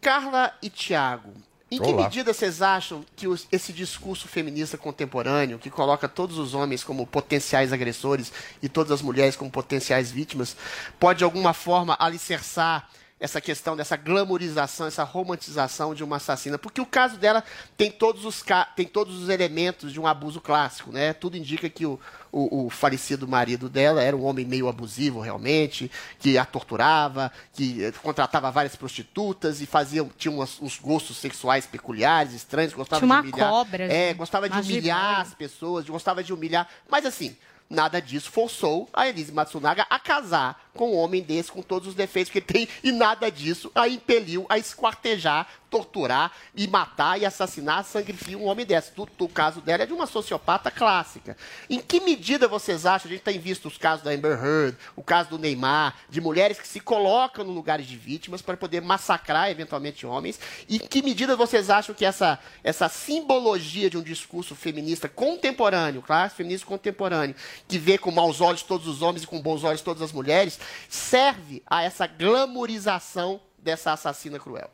[0.00, 1.32] Carla e Tiago,
[1.74, 2.02] em que Olá.
[2.04, 7.06] medida vocês acham que os- esse discurso feminista contemporâneo, que coloca todos os homens como
[7.06, 8.30] potenciais agressores
[8.62, 10.54] e todas as mulheres como potenciais vítimas,
[11.00, 12.88] pode de alguma forma alicerçar
[13.22, 16.58] essa questão dessa glamorização, essa romantização de uma assassina?
[16.58, 17.42] Porque o caso dela
[17.76, 18.44] tem todos os,
[18.76, 21.12] tem todos os elementos de um abuso clássico, né?
[21.12, 22.00] Tudo indica que o,
[22.32, 27.84] o, o falecido marido dela era um homem meio abusivo, realmente, que a torturava, que
[27.84, 33.12] eh, contratava várias prostitutas e fazia, tinha umas- uns gostos sexuais peculiares, estranhos, gostava de
[33.30, 33.50] humilhar.
[33.50, 34.16] cobra, é, gente.
[34.18, 36.66] gostava de humilhar as pessoas, gostava de humilhar.
[36.90, 37.36] Mas assim,
[37.70, 41.94] nada disso forçou a Elise Matsunaga a casar com um homem desse, com todos os
[41.94, 47.24] defeitos que ele tem, e nada disso a impeliu a esquartejar, torturar e matar e
[47.24, 48.92] assassinar sangue frio um homem desse.
[48.96, 51.36] O, o caso dela é de uma sociopata clássica.
[51.68, 55.02] Em que medida vocês acham, a gente tem visto os casos da Amber Heard, o
[55.02, 59.50] caso do Neymar, de mulheres que se colocam no lugares de vítimas para poder massacrar
[59.50, 60.38] eventualmente homens,
[60.68, 66.02] e em que medida vocês acham que essa, essa simbologia de um discurso feminista contemporâneo,
[66.02, 67.34] claro, feminista contemporâneo,
[67.66, 70.58] que vê com maus olhos todos os homens e com bons olhos todas as mulheres,
[70.88, 74.70] serve a essa glamorização dessa assassina cruel?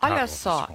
[0.00, 0.68] Olha Ah, só,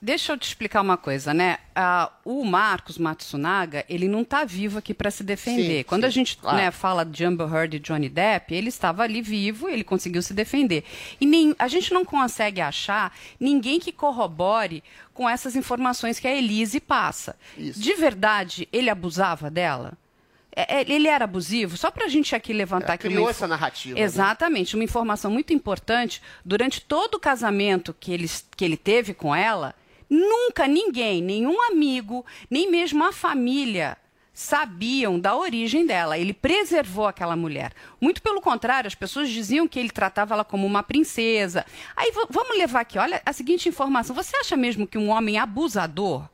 [0.00, 1.58] deixa eu te explicar uma coisa, né?
[1.74, 5.78] Ah, o Marcos Matsunaga, ele não está vivo aqui para se defender.
[5.78, 6.56] Sim, Quando sim, a gente claro.
[6.56, 10.32] né, fala de Amber Heard e Johnny Depp, ele estava ali vivo, ele conseguiu se
[10.32, 10.84] defender.
[11.20, 16.34] E nem, a gente não consegue achar ninguém que corrobore com essas informações que a
[16.34, 17.34] Elise passa.
[17.56, 19.94] De verdade, ele abusava dela?
[20.58, 21.76] É, é, Ele era abusivo?
[21.76, 24.04] Só para a gente aqui levantar aqui criou uma essa narrativa, né?
[24.04, 26.20] Exatamente, uma informação muito importante.
[26.44, 29.72] Durante todo o casamento que ele, que ele teve com ela,
[30.10, 33.96] nunca ninguém, nenhum amigo, nem mesmo a família
[34.34, 36.18] sabiam da origem dela.
[36.18, 37.72] Ele preservou aquela mulher.
[38.00, 41.64] Muito pelo contrário, as pessoas diziam que ele tratava ela como uma princesa.
[41.96, 44.14] Aí vamos levar aqui, olha a seguinte informação.
[44.16, 46.28] Você acha mesmo que um homem abusador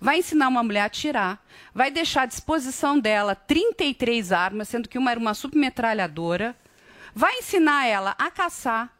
[0.00, 1.42] vai ensinar uma mulher a atirar,
[1.74, 6.56] vai deixar à disposição dela 33 armas, sendo que uma era uma submetralhadora,
[7.14, 8.95] vai ensinar ela a caçar,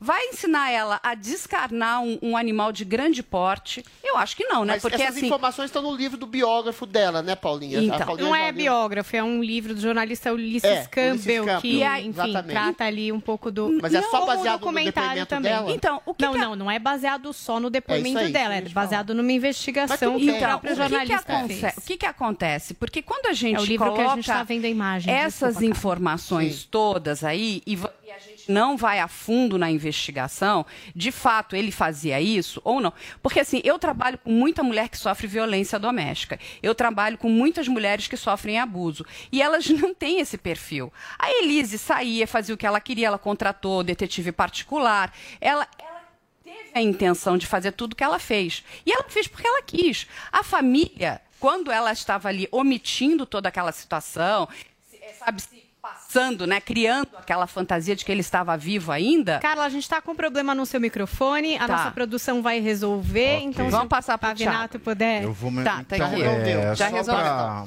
[0.00, 3.84] vai ensinar ela a descarnar um, um animal de grande porte?
[4.02, 4.74] Eu acho que não, né?
[4.74, 5.26] Mas Porque essas assim.
[5.26, 7.78] informações estão no livro do biógrafo dela, né, Paulinha?
[7.80, 11.82] Então, Paulinha Não é biógrafo, é um livro do jornalista Ulisses É, Campbell, Campbell, que,
[11.84, 12.50] enfim, exatamente.
[12.52, 13.78] trata ali um pouco do.
[13.82, 15.52] Mas é Não, só baseado no documentário depoimento também.
[15.52, 15.70] dela?
[15.72, 18.54] Então, o que não, que a- não, não é baseado só no depoimento aí, dela,
[18.54, 21.76] é baseado numa investigação que o Então, próprio o que que jornalista aconte- fez.
[21.76, 22.74] O que, que acontece?
[22.74, 25.12] Porque quando a gente É o livro que a coloca gente tá vendo a imagem,
[25.12, 30.64] essas desculpa, informações todas aí e, e a gente não vai a fundo na investigação,
[30.96, 32.92] de fato ele fazia isso ou não?
[33.22, 36.40] Porque assim, eu trabalho com muita mulher que sofre violência doméstica.
[36.62, 40.92] Eu trabalho com muitas mulheres que sofrem abuso e elas não têm esse perfil.
[41.18, 45.12] A Elise saía, fazia o que ela queria, ela contratou detetive particular.
[45.40, 45.68] Ela
[46.42, 48.64] teve a intenção de fazer tudo que ela fez.
[48.86, 50.06] E ela fez porque ela quis.
[50.32, 54.48] A família, quando ela estava ali omitindo toda aquela situação,
[55.18, 55.57] sabe, se
[56.08, 59.38] passando, né, criando aquela fantasia de que ele estava vivo ainda.
[59.40, 61.76] Carla, a gente está com um problema no seu microfone, a Tá.
[61.76, 65.22] nossa produção vai resolver, então Vamos passar o pro Pavinato puder.
[65.24, 65.62] Eu vou me...
[65.62, 66.22] Tá, tá então, aqui.
[66.22, 67.24] é, Já resolveu.
[67.24, 67.66] pra-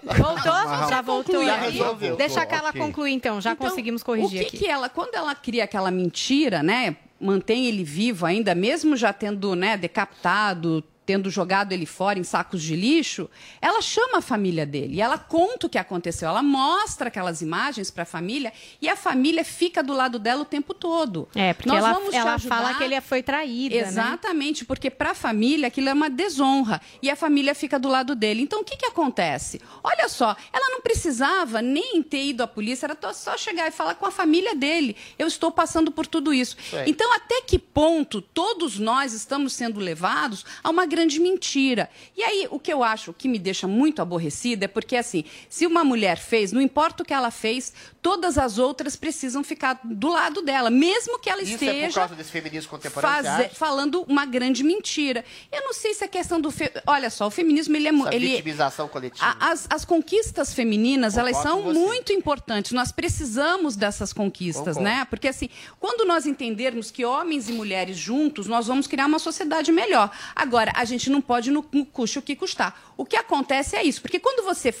[0.16, 0.88] Voltou?
[0.88, 1.44] Já voltou?
[1.44, 1.72] Já aí?
[1.72, 2.16] resolveu.
[2.16, 2.80] Deixa a Carla Ok.
[2.80, 4.58] concluir então, já Então, conseguimos corrigir o que aqui.
[4.64, 9.54] que ela, quando ela cria aquela mentira, né, mantém ele vivo ainda, mesmo já tendo,
[9.54, 13.28] né, decapitado, tendo jogado ele fora em sacos de lixo,
[13.60, 17.90] ela chama a família dele, e ela conta o que aconteceu, ela mostra aquelas imagens
[17.90, 21.28] para a família e a família fica do lado dela o tempo todo.
[21.34, 23.82] É, porque Nós ela, ela fala que ele foi traída, né?
[23.82, 28.14] Exatamente, porque para a família aquilo é uma desonra e a família fica do lado
[28.14, 28.42] dele.
[28.42, 29.60] Então o que, que acontece?
[29.82, 33.94] Olha só, ela não precisava nem ter ido à polícia, era só chegar e falar
[33.94, 34.96] com a família dele.
[35.18, 36.56] Eu estou passando por tudo isso.
[36.86, 41.88] Então, até que ponto todos nós estamos sendo levados a uma grande mentira.
[42.16, 45.66] E aí, o que eu acho que me deixa muito aborrecida é porque, assim, se
[45.66, 50.08] uma mulher fez, não importa o que ela fez, todas as outras precisam ficar do
[50.08, 54.24] lado dela, mesmo que ela Isso é por esteja causa desse feminismo contemporâneo, falando uma
[54.26, 55.24] grande mentira.
[55.50, 56.50] Eu não sei se é questão do.
[56.50, 57.90] fe- Olha só, o feminismo ele é.
[57.94, 59.24] Essa Ele, vitimização coletiva.
[59.24, 61.78] a- as, as conquistas femininas, elas Concordo são com você.
[61.86, 62.72] muito importantes.
[62.72, 64.82] Nós precisamos dessas conquistas, Concordo.
[64.82, 65.06] né?
[65.08, 65.48] Porque assim,
[65.80, 70.10] quando nós entendermos que homens e mulheres juntos, nós vamos criar uma sociedade melhor.
[70.34, 72.92] Agora, a gente não pode no, no custe o que custar.
[72.96, 74.74] O que acontece é isso, porque quando você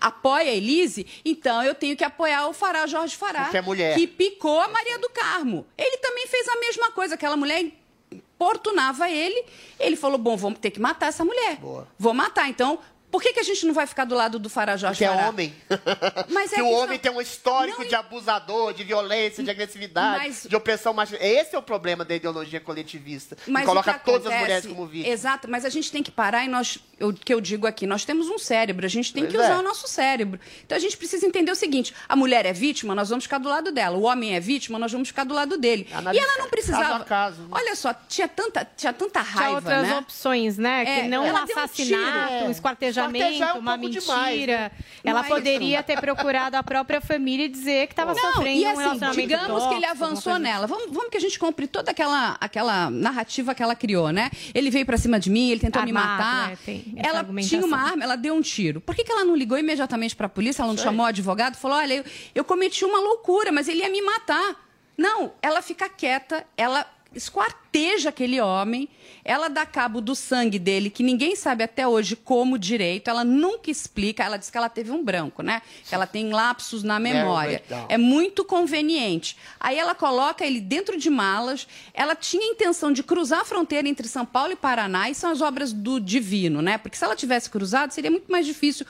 [0.00, 3.96] apoia a Elise, então eu tenho que apoiar o Fará Jorge Fará, é mulher.
[3.96, 5.66] que picou a Maria do Carmo.
[5.76, 7.66] Ele também fez a mesma coisa, aquela mulher
[8.10, 9.44] importunava ele,
[9.78, 11.58] ele falou, bom, vamos ter que matar essa mulher.
[11.98, 12.78] Vou matar, então...
[13.10, 15.08] Por que, que a gente não vai ficar do lado do Fará Jorge Porque é
[15.16, 15.28] Fará?
[15.30, 15.54] homem.
[16.28, 20.24] Mas é que o que homem tem um histórico de abusador, de violência, de agressividade,
[20.26, 21.24] Mas- de opressão machista.
[21.24, 23.36] Esse é o problema da ideologia coletivista.
[23.46, 25.18] Mas que o coloca que todas as acontece- mulheres como vítimas.
[25.18, 28.04] Exato, mas a gente tem que parar e nós, o que eu digo aqui, nós
[28.04, 29.44] temos um cérebro, a gente tem Pois que é.
[29.44, 30.38] usar o nosso cérebro.
[30.64, 33.48] Então a gente precisa entender o seguinte: a mulher é vítima, nós vamos ficar do
[33.48, 33.96] lado dela.
[33.96, 35.88] O homem é vítima, nós vamos ficar do lado dele.
[35.92, 36.82] Analisa e ela não precisava.
[36.82, 37.48] caso a caso, né?
[37.52, 39.98] Olha só, tinha tanta, tinha tanta raiva, Tinha outras né?
[39.98, 40.82] opções, né?
[40.86, 42.44] É, que não um um assassinato, tiro.
[42.46, 44.00] um esquartejamento, Esquartejar é um uma mentira.
[44.00, 44.70] demais, né?
[45.04, 45.86] Ela Não é poderia isso.
[45.86, 49.66] ter procurado a própria família e dizer que estava sofrendo e um assim, relacionamento digamos
[49.66, 50.66] que ele tóxico, avançou nela.
[50.66, 54.30] Vamos, vamos que a gente compre toda aquela, aquela narrativa que ela criou, né?
[54.54, 56.50] Ele veio pra cima de mim, ele tentou me Armado, matar.
[56.50, 56.82] né?
[56.96, 58.80] Ela tinha uma arma, ela deu um tiro.
[58.80, 60.62] Por que, que ela não ligou imediatamente pra polícia?
[60.62, 60.84] Ela não Sei.
[60.84, 61.56] chamou o advogado?
[61.56, 62.04] Falou: olha, eu,
[62.34, 64.56] eu cometi uma loucura, mas ele ia me matar.
[64.96, 66.84] Não, ela fica quieta, ela
[67.14, 68.88] esquarteja aquele homem,
[69.24, 73.70] ela dá cabo do sangue dele, que ninguém sabe até hoje como direito, ela nunca
[73.70, 75.62] explica, ela diz que ela teve um branco, né?
[75.88, 77.62] Que ela tem lapsos na memória.
[77.66, 77.86] breakdown.
[77.88, 79.36] É muito conveniente.
[79.58, 83.88] Aí ela coloca ele dentro de malas, ela tinha a intenção de cruzar a fronteira
[83.88, 86.78] entre São Paulo e Paraná, e são as obras do divino, né?
[86.78, 88.86] Porque se ela tivesse cruzado, seria muito mais difícil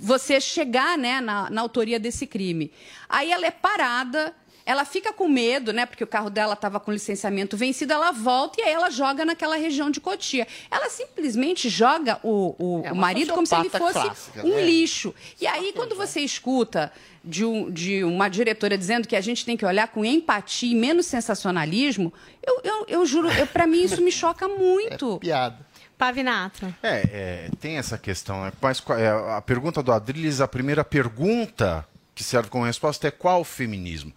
[0.00, 2.70] você chegar né, na, na autoria desse crime.
[3.08, 4.34] Aí ela é parada,
[4.70, 5.86] ela fica com medo, né?
[5.86, 9.56] Porque o carro dela estava com licenciamento vencido, ela volta e aí ela joga naquela
[9.56, 10.46] região de Cotia.
[10.70, 14.62] Ela simplesmente joga o, o, É o marido como se ele fosse clássica, um né?
[14.64, 15.14] lixo.
[15.40, 16.92] E aí, quando você escuta
[17.24, 20.74] de, um- de uma diretora dizendo que a gente tem que olhar com empatia e
[20.74, 22.12] menos sensacionalismo,
[22.46, 25.18] eu, eu, eu juro, eu, para mim isso me choca muito.
[25.18, 25.66] piada.
[25.96, 26.72] Pavinato.
[26.82, 28.44] É, é, tem essa questão.
[28.44, 28.52] Né?
[28.60, 31.84] Mas é, a pergunta do Adriles, a primeira pergunta
[32.18, 34.12] que serve como resposta é qual o feminismo?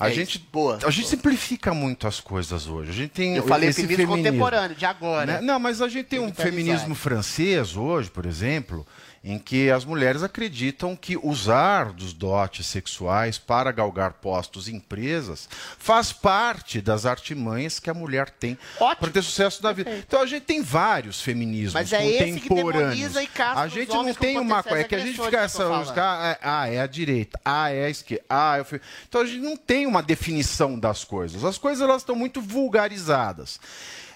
[0.00, 2.90] A É gente, isso, boa, a gente simplifica muito as coisas hoje.
[2.90, 5.34] A gente tem Eu falei esse feminismo contemporâneo, de agora.
[5.34, 5.40] né?
[5.40, 8.84] Não, mas a gente tem um feminismo francês hoje, por exemplo,
[9.24, 15.48] em que as mulheres acreditam que usar dos dotes sexuais para galgar postos em empresas
[15.78, 19.90] faz parte das artimanhas que a mulher tem para ter sucesso na vida.
[19.96, 23.16] Então a gente tem vários feminismos Mas é contemporâneos.
[23.38, 25.94] a gente não tem uma coisa, é que a gente fica essa, eu falando.
[25.94, 28.80] caras, ah, é a direita, ah, é a esquerda, ah, é o fe...
[29.08, 31.44] Então a gente não tem uma definição das coisas.
[31.44, 33.58] As coisas elas estão muito vulgarizadas.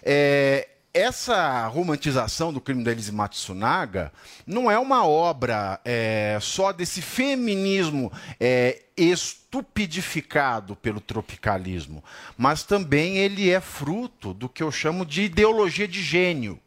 [0.02, 4.12] É, essa romantização do crime da Elise Matsunaga
[4.46, 12.02] não é uma obra é, só desse feminismo é, estupidificado pelo tropicalismo,
[12.36, 16.58] mas também ele é fruto do que eu chamo de ideologia de gênio.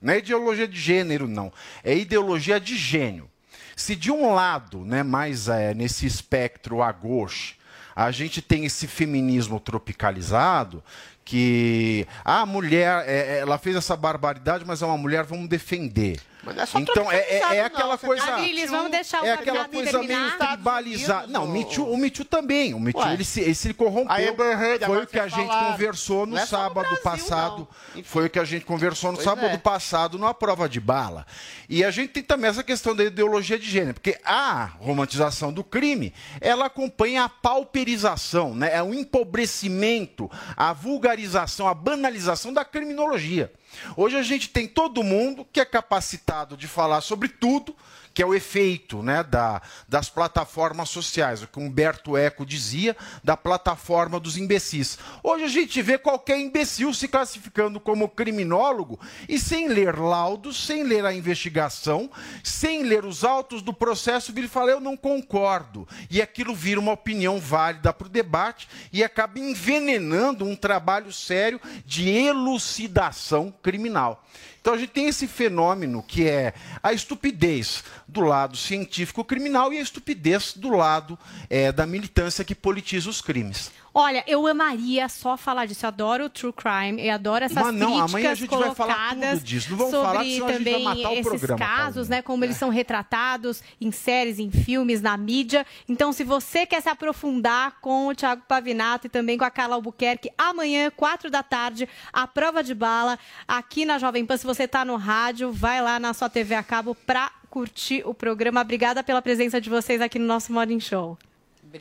[0.00, 1.52] Não é ideologia de gênero, não.
[1.84, 3.30] É ideologia de gênio.
[3.76, 7.56] Se de um lado, né, mais é, nesse espectro a gauche,
[7.94, 10.82] a gente tem esse feminismo tropicalizado,
[11.30, 16.18] que a mulher, é, ela fez essa barbaridade, mas é uma mulher, vamos defender.
[16.56, 17.98] É só então é, é- é aquela não.
[17.98, 18.24] Coisa.
[18.68, 21.26] vamos deixar o É aquela coisa meio tribalizada.
[21.26, 22.72] Não, o Me Too, o Me Too também.
[22.72, 24.10] O Me Too, ele se, ele se corrompeu.
[24.10, 25.72] A Amber Heard, Foi o que a gente falaram.
[25.72, 27.68] conversou no é só no sábado Brasil, passado.
[28.04, 29.58] Foi o que a gente conversou no Pois sábado é.
[29.58, 31.26] passado numa prova de bala.
[31.68, 35.62] E a gente tem também essa questão da ideologia de gênero, porque a romantização do
[35.62, 38.74] crime, ela acompanha a pauperização, né?
[38.74, 43.52] é o empobrecimento, a vulgarização, a banalização da criminologia.
[43.96, 47.74] Hoje a gente tem todo mundo que é capacitado de falar sobre tudo,
[48.12, 53.36] que é o efeito né, da, das plataformas sociais, o que Humberto Eco dizia, da
[53.36, 54.98] plataforma dos imbecis.
[55.22, 60.82] Hoje a gente vê qualquer imbecil se classificando como criminólogo e sem ler laudos, sem
[60.82, 62.10] ler a investigação,
[62.42, 65.86] sem ler os autos do processo, ele fala, eu não concordo.
[66.10, 71.60] E aquilo vira uma opinião válida para o debate e acaba envenenando um trabalho sério
[71.84, 74.24] de elucidação criminal.
[74.60, 79.78] Então a gente tem esse fenômeno que é a estupidez do lado científico criminal e
[79.78, 81.18] a estupidez do lado
[81.48, 83.70] eh, da militância que politiza os crimes.
[83.92, 85.84] Olha, eu amaria só falar disso.
[85.84, 88.74] Eu adoro o true crime, eu adoro essas Mas não, críticas amanhã a gente vai
[88.74, 89.70] falar colocadas tudo disso.
[89.70, 92.22] Não vamos sobre falar, senão a gente vai também matar o esses programa, casos, né?
[92.22, 95.66] Como eles são retratados em séries, em filmes, na mídia.
[95.88, 99.74] Então, se você quer se aprofundar com o Thiago Pavinato e também com a Carla
[99.74, 104.36] Albuquerque, amanhã, quatro da tarde, a prova de bala aqui na Jovem Pan.
[104.36, 108.14] Se você está no rádio, vai lá na sua TV a cabo para curtir o
[108.14, 108.60] programa.
[108.60, 111.18] Obrigada pela presença de vocês aqui no nosso Morning Show.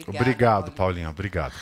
[0.07, 1.09] Obrigado, Paulinha.
[1.09, 1.53] Obrigado.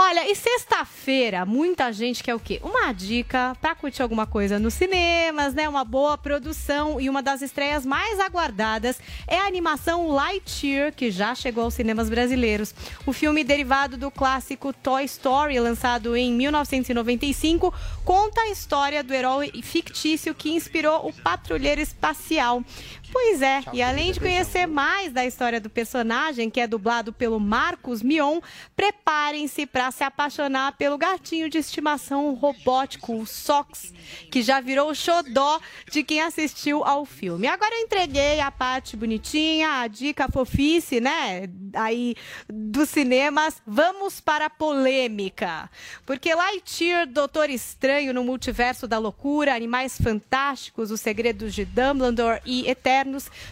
[0.00, 2.60] Olha, e sexta-feira, muita gente quer o quê?
[2.62, 5.68] Uma dica pra curtir alguma coisa nos cinemas, né?
[5.68, 11.34] Uma boa produção e uma das estreias mais aguardadas é a animação Lightyear, que já
[11.34, 12.72] chegou aos cinemas brasileiros.
[13.04, 19.50] O filme derivado do clássico Toy Story, lançado em 1995, conta a história do herói
[19.64, 22.62] fictício que inspirou o patrulheiro espacial.
[23.10, 27.40] Pois é, e além de conhecer mais da história do personagem, que é dublado pelo
[27.40, 28.40] Marcos Mion,
[28.76, 33.92] preparem-se para se apaixonar pelo gatinho de estimação robótico, o Sox,
[34.30, 35.60] que já virou o xodó
[35.90, 37.46] de quem assistiu ao filme.
[37.46, 42.14] Agora eu entreguei a parte bonitinha, a dica fofice, né, aí
[42.48, 43.62] dos cinemas.
[43.66, 45.70] Vamos para a polêmica.
[46.04, 52.68] Porque Lightyear, Doutor Estranho no Multiverso da Loucura, Animais Fantásticos, Os Segredos de Dumbledore e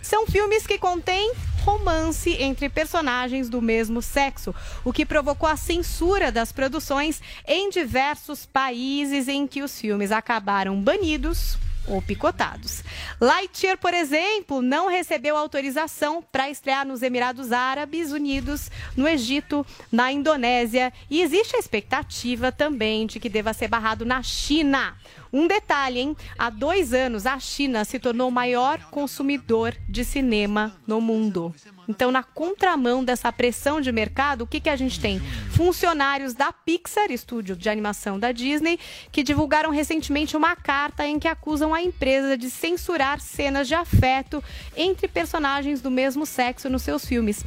[0.02, 1.32] São filmes que contêm
[1.62, 4.54] romance entre personagens do mesmo sexo,
[4.84, 10.80] o que provocou a censura das produções em diversos países em que os filmes acabaram
[10.80, 12.82] banidos ou picotados.
[13.20, 20.12] Lightyear, por exemplo, não recebeu autorização para estrear nos Emirados Árabes Unidos, no Egito, na
[20.12, 24.96] Indonésia e existe a expectativa também de que deva ser barrado na China.
[25.32, 26.16] Um detalhe, hein?
[26.38, 31.54] Há dois anos, a China se tornou o maior consumidor de cinema no mundo.
[31.88, 35.20] Então, na contramão dessa pressão de mercado, o que, que a gente tem?
[35.50, 38.78] Funcionários da Pixar, estúdio de animação da Disney,
[39.12, 44.42] que divulgaram recentemente uma carta em que acusam a empresa de censurar cenas de afeto
[44.76, 47.44] entre personagens do mesmo sexo nos seus filmes.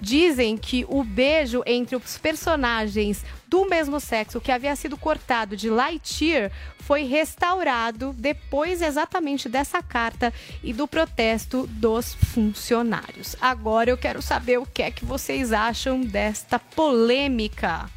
[0.00, 5.68] Dizem que o beijo entre os personagens do mesmo sexo que havia sido cortado de
[5.68, 10.32] Lightyear foi restaurado depois exatamente dessa carta
[10.62, 13.36] e do protesto dos funcionários.
[13.40, 17.90] Agora eu quero saber o que é que vocês acham desta polêmica.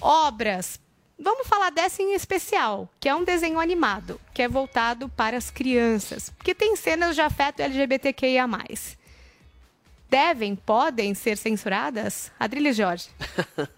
[0.00, 0.80] Obras.
[1.22, 5.50] Vamos falar dessa em especial, que é um desenho animado, que é voltado para as
[5.50, 8.48] crianças, que tem cenas de afeto LGBTQIA+
[10.10, 12.32] devem, podem ser censuradas?
[12.38, 13.08] Adriles Jorge.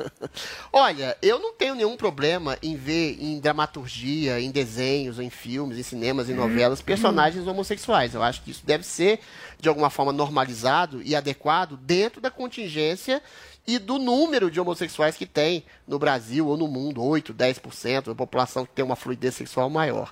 [0.73, 5.83] Olha, eu não tenho nenhum problema em ver em dramaturgia, em desenhos, em filmes, em
[5.83, 8.15] cinemas, em novelas, personagens homossexuais.
[8.15, 9.21] Eu acho que isso deve ser,
[9.61, 13.23] de alguma forma, normalizado e adequado dentro da contingência
[13.67, 18.15] e do número de homossexuais que tem no Brasil ou no mundo, 8, 10% da
[18.15, 20.11] população que tem uma fluidez sexual maior.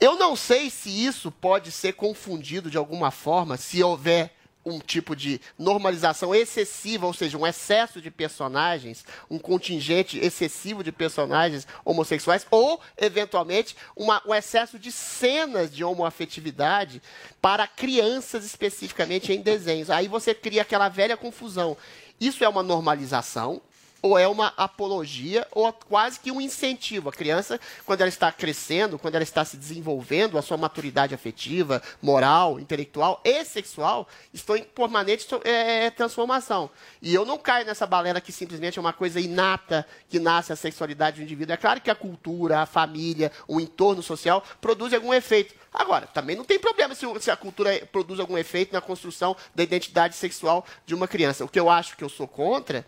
[0.00, 4.32] Eu não sei se isso pode ser confundido de alguma forma, se houver
[4.64, 10.92] um tipo de normalização excessiva, ou seja, um excesso de personagens, um contingente excessivo de
[10.92, 17.02] personagens homossexuais, ou, eventualmente, uma, um excesso de cenas de homoafetividade
[17.40, 19.90] para crianças especificamente em desenhos.
[19.90, 21.76] Aí você cria aquela velha confusão.
[22.20, 23.62] Isso é uma normalização,
[24.02, 27.08] ou é uma apologia, ou quase que um incentivo.
[27.08, 31.82] A criança, quando ela está crescendo, quando ela está se desenvolvendo, a sua maturidade afetiva,
[32.00, 36.70] moral, intelectual e sexual estão em permanente é, transformação.
[37.02, 40.56] E eu não caio nessa balela que simplesmente é uma coisa inata que nasce a
[40.56, 41.54] sexualidade do indivíduo.
[41.54, 45.54] É claro que a cultura, a família, o entorno social produz algum efeito.
[45.72, 49.62] Agora, também não tem problema se, se a cultura produz algum efeito na construção da
[49.62, 51.44] identidade sexual de uma criança.
[51.44, 52.84] O que eu acho que eu sou contra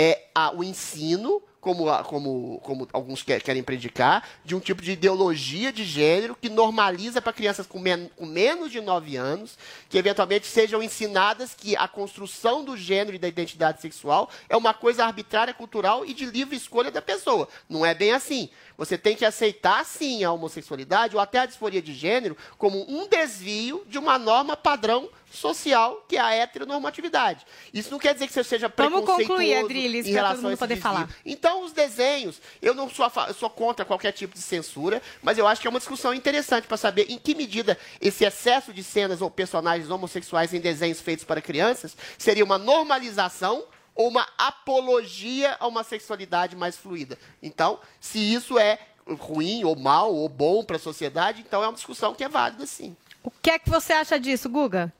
[0.00, 5.70] é a, o ensino, como, como, como alguns querem predicar, de um tipo de ideologia
[5.70, 9.58] de gênero que normaliza para crianças com, men com, menos de 9 anos,
[9.90, 14.72] que eventualmente sejam ensinadas que a construção do gênero e da identidade sexual é uma
[14.72, 17.46] coisa arbitrária, cultural e de livre escolha da pessoa.
[17.68, 18.48] Não é bem assim.
[18.80, 23.06] Você tem que aceitar, sim, a homossexualidade ou até a disforia de gênero como um
[23.06, 27.44] desvio de uma norma padrão social, que é a heteronormatividade.
[27.74, 30.44] Isso não quer dizer que você seja Vamos preconceituoso concluir, Adriles, em para relação todo
[30.44, 30.92] mundo a poder desvio.
[30.92, 31.10] falar.
[31.26, 35.46] Então, os desenhos, eu não sou, eu sou contra qualquer tipo de censura, mas eu
[35.46, 39.20] acho que é uma discussão interessante para saber em que medida esse excesso de cenas
[39.20, 43.62] ou personagens homossexuais em desenhos feitos para crianças seria uma normalização
[44.00, 47.18] ou uma apologia a uma sexualidade mais fluida.
[47.42, 48.78] Então, se isso é
[49.18, 52.64] ruim ou mal ou bom para a sociedade, então é uma discussão que é válida
[52.64, 52.96] sim.
[53.22, 54.90] O que é que você acha disso, Guga?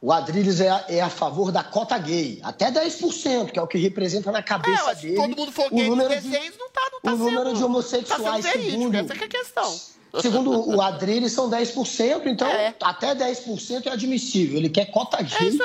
[0.00, 3.66] O Adrilles é, a- é a favor da cota gay, até 10%, que é o
[3.66, 5.14] que representa na cabeça É, dele.
[5.16, 7.44] todo mundo for o gay nos número de- desenhos, não tá, não tá o número
[7.46, 9.80] sendo, de homossexuais, tá sendo verídico, segundo, essa que é a questão.
[10.20, 12.48] Segundo o Adrilles, são 10%, então
[12.82, 14.58] até 10% é admissível.
[14.58, 15.58] Ele quer cota gay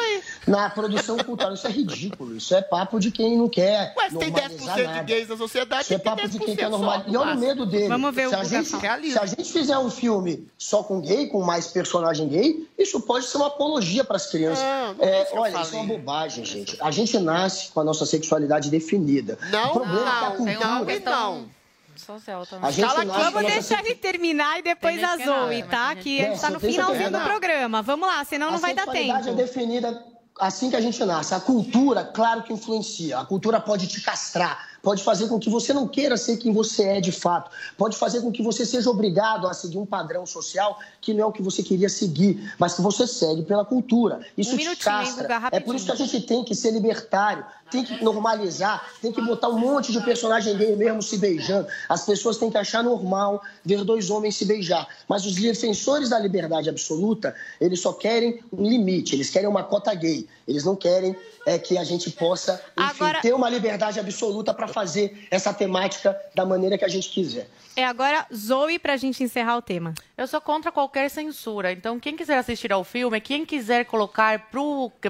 [0.47, 1.53] na produção cultural.
[1.53, 4.83] Isso é ridículo, isso é papo de quem não quer Ué, se tem normalizar 10%
[4.83, 4.99] nada.
[4.99, 7.09] de gays na sociedade, Isso é tem que ter papo de quem 10% quer normalizar.
[7.09, 7.87] E no olha o medo dele.
[7.87, 9.01] Vamos ver se o a gente, falar.
[9.01, 13.25] Se a gente fizer um filme só com gay, com mais personagem gay, isso pode
[13.25, 14.63] ser uma apologia para as crianças.
[14.63, 16.77] Não, não É, é olha, isso é uma bobagem, gente.
[16.81, 19.37] A gente nasce com a nossa sexualidade definida.
[19.51, 20.67] Não, o problema é que a não, cultura...
[20.67, 21.58] uma questão
[21.99, 22.67] social também.
[22.67, 25.63] A gente Cala nasce aqui, com a vamos deixar ele terminar e depois a Zoe,
[25.63, 25.95] tá?
[25.95, 27.81] Que a gente tá no Não, tem finalzinho do programa.
[27.81, 29.39] Vamos lá, senão não a vai dar sexualidade tempo.
[29.39, 30.05] é definida
[30.39, 31.33] assim que a gente nasce.
[31.33, 33.19] A cultura, claro que influencia.
[33.19, 36.83] A cultura pode te castrar, pode fazer com que você não queira ser quem você
[36.83, 40.79] é de fato, pode fazer com que você seja obrigado a seguir um padrão social
[41.01, 44.21] que não é o que você queria seguir, mas que você segue pela cultura.
[44.37, 45.23] Isso Um te hein, castra.
[45.23, 49.11] Guga, é por isso que a gente tem que ser libertário, tem que normalizar, tem
[49.11, 51.67] que botar um monte de personagem gay mesmo se beijando.
[51.87, 54.87] As pessoas têm que achar normal ver dois homens se beijar.
[55.07, 59.93] Mas os defensores da liberdade absoluta, eles só querem um limite, eles querem uma cota
[59.93, 60.27] gay.
[60.47, 61.15] Eles não querem
[61.45, 66.15] é, que a gente possa enfim, Agora- ter uma liberdade absoluta para fazer essa temática
[66.35, 67.47] da maneira que a gente quiser.
[67.75, 69.93] É agora Zoe pra gente encerrar o tema.
[70.17, 71.71] Eu sou contra qualquer censura.
[71.71, 74.49] Então, quem quiser assistir ao filme, quem quiser colocar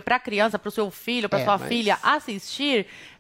[0.06, 2.49] para a criança, para o seu filho, para É, sua mas- filha assistir,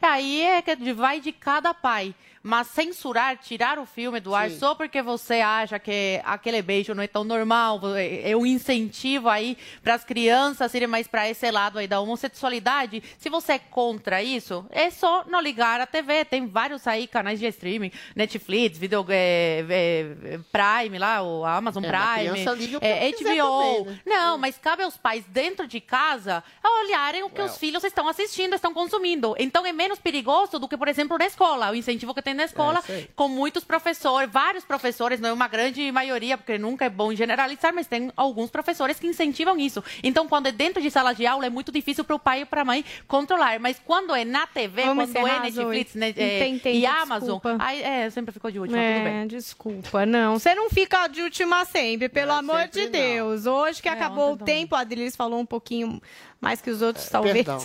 [0.01, 2.14] aí é que vai de cada pai.
[2.41, 4.60] Mas censurar, tirar o filme do ar Sim.
[4.60, 9.57] só porque você acha que aquele beijo não é tão normal, é um incentivo aí
[9.84, 13.03] para as crianças irem mais para esse lado aí da homossexualidade.
[13.18, 16.26] Se você é contra isso, é só não ligar a TV.
[16.26, 21.88] Tem vários aí canais de streaming, Netflix, video, é, é, Prime lá, o Amazon É,
[21.88, 22.40] Prime,
[22.82, 23.84] é, HBO.
[23.84, 23.99] também, né?
[24.06, 28.56] Não, mas cabe aos pais dentro de casa olharem o que os filhos estão assistindo,
[28.56, 29.36] estão consumindo.
[29.38, 31.72] Então é menos perigoso do que, por exemplo, na escola.
[31.72, 33.10] O incentivo que tem na escola, isso aí.
[33.15, 37.73] com muitos professores, vários professores, não é uma grande maioria, porque nunca é bom generalizar,
[37.73, 39.84] mas tem alguns professores que incentivam isso.
[40.03, 42.45] Então, quando é dentro de sala de aula, é muito difícil para o pai e
[42.45, 43.60] para a mãe controlar.
[43.60, 46.85] Mas quando é na TV, Vamos quando é Netflix né, Não é, tem tempo, e
[46.85, 47.57] Amazon, desculpa.
[47.60, 49.22] aí, é, sempre ficou de última, tudo bem.
[49.22, 50.38] É, desculpa, não.
[50.39, 53.45] Você não fica de última sempre, pelo amor de Deus.
[53.45, 56.01] Hoje que É, acabou o tempo, a Adriles falou um pouquinho
[56.41, 57.34] mais que os outros, talvez.
[57.36, 57.60] Perdão.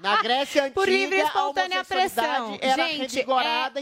[0.00, 2.24] Na Grécia Antiga, Por livre e a espontânea pressão.
[2.24, 3.04] homossexualidade era Gente, é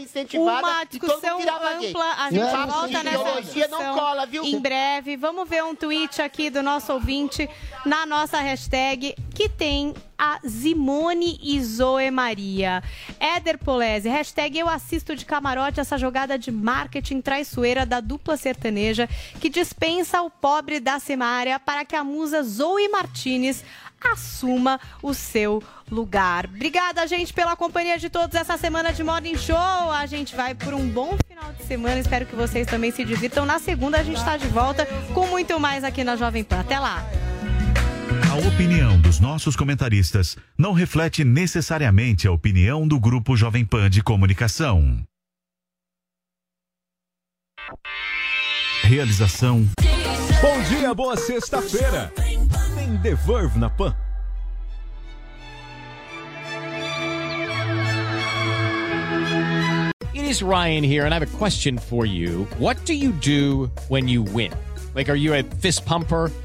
[0.01, 2.15] incentivada, uma discussão ampla.
[2.17, 4.43] A Esse gente papo volta nessa ideologia não discussão cola, viu?
[4.43, 5.17] em breve.
[5.17, 7.49] Vamos ver um tweet aqui do nosso ouvinte
[7.85, 12.81] na nossa hashtag que tem a Simone e Zoe Maria.
[13.19, 19.09] Éder Polese, hashtag eu assisto de camarote essa jogada de marketing traiçoeira da dupla sertaneja
[19.41, 23.63] que dispensa o pobre da Semária para que a musa Zoe Martinez
[24.11, 26.45] assuma o seu lugar.
[26.45, 29.55] Obrigada, gente, pela companhia de todos essa semana de Morning Show.
[29.57, 31.99] A gente vai por um bom final de semana.
[31.99, 33.45] Espero que vocês também se divirtam.
[33.45, 36.59] Na segunda, a gente está de volta com muito mais aqui na Jovem Pan.
[36.59, 37.03] Até lá!
[38.31, 44.03] A opinião dos nossos comentaristas não reflete necessariamente a opinião do Grupo Jovem Pan de
[44.03, 45.01] Comunicação.
[48.83, 49.65] Realização
[50.45, 52.11] Bom dia, boa sexta-feira.
[52.13, 52.37] Tem
[53.57, 53.95] na Pan.
[60.13, 62.43] It is Ryan here, and I have a question for you.
[62.59, 64.53] What do you do when you win?
[64.93, 66.29] Like, are you a fist pumper?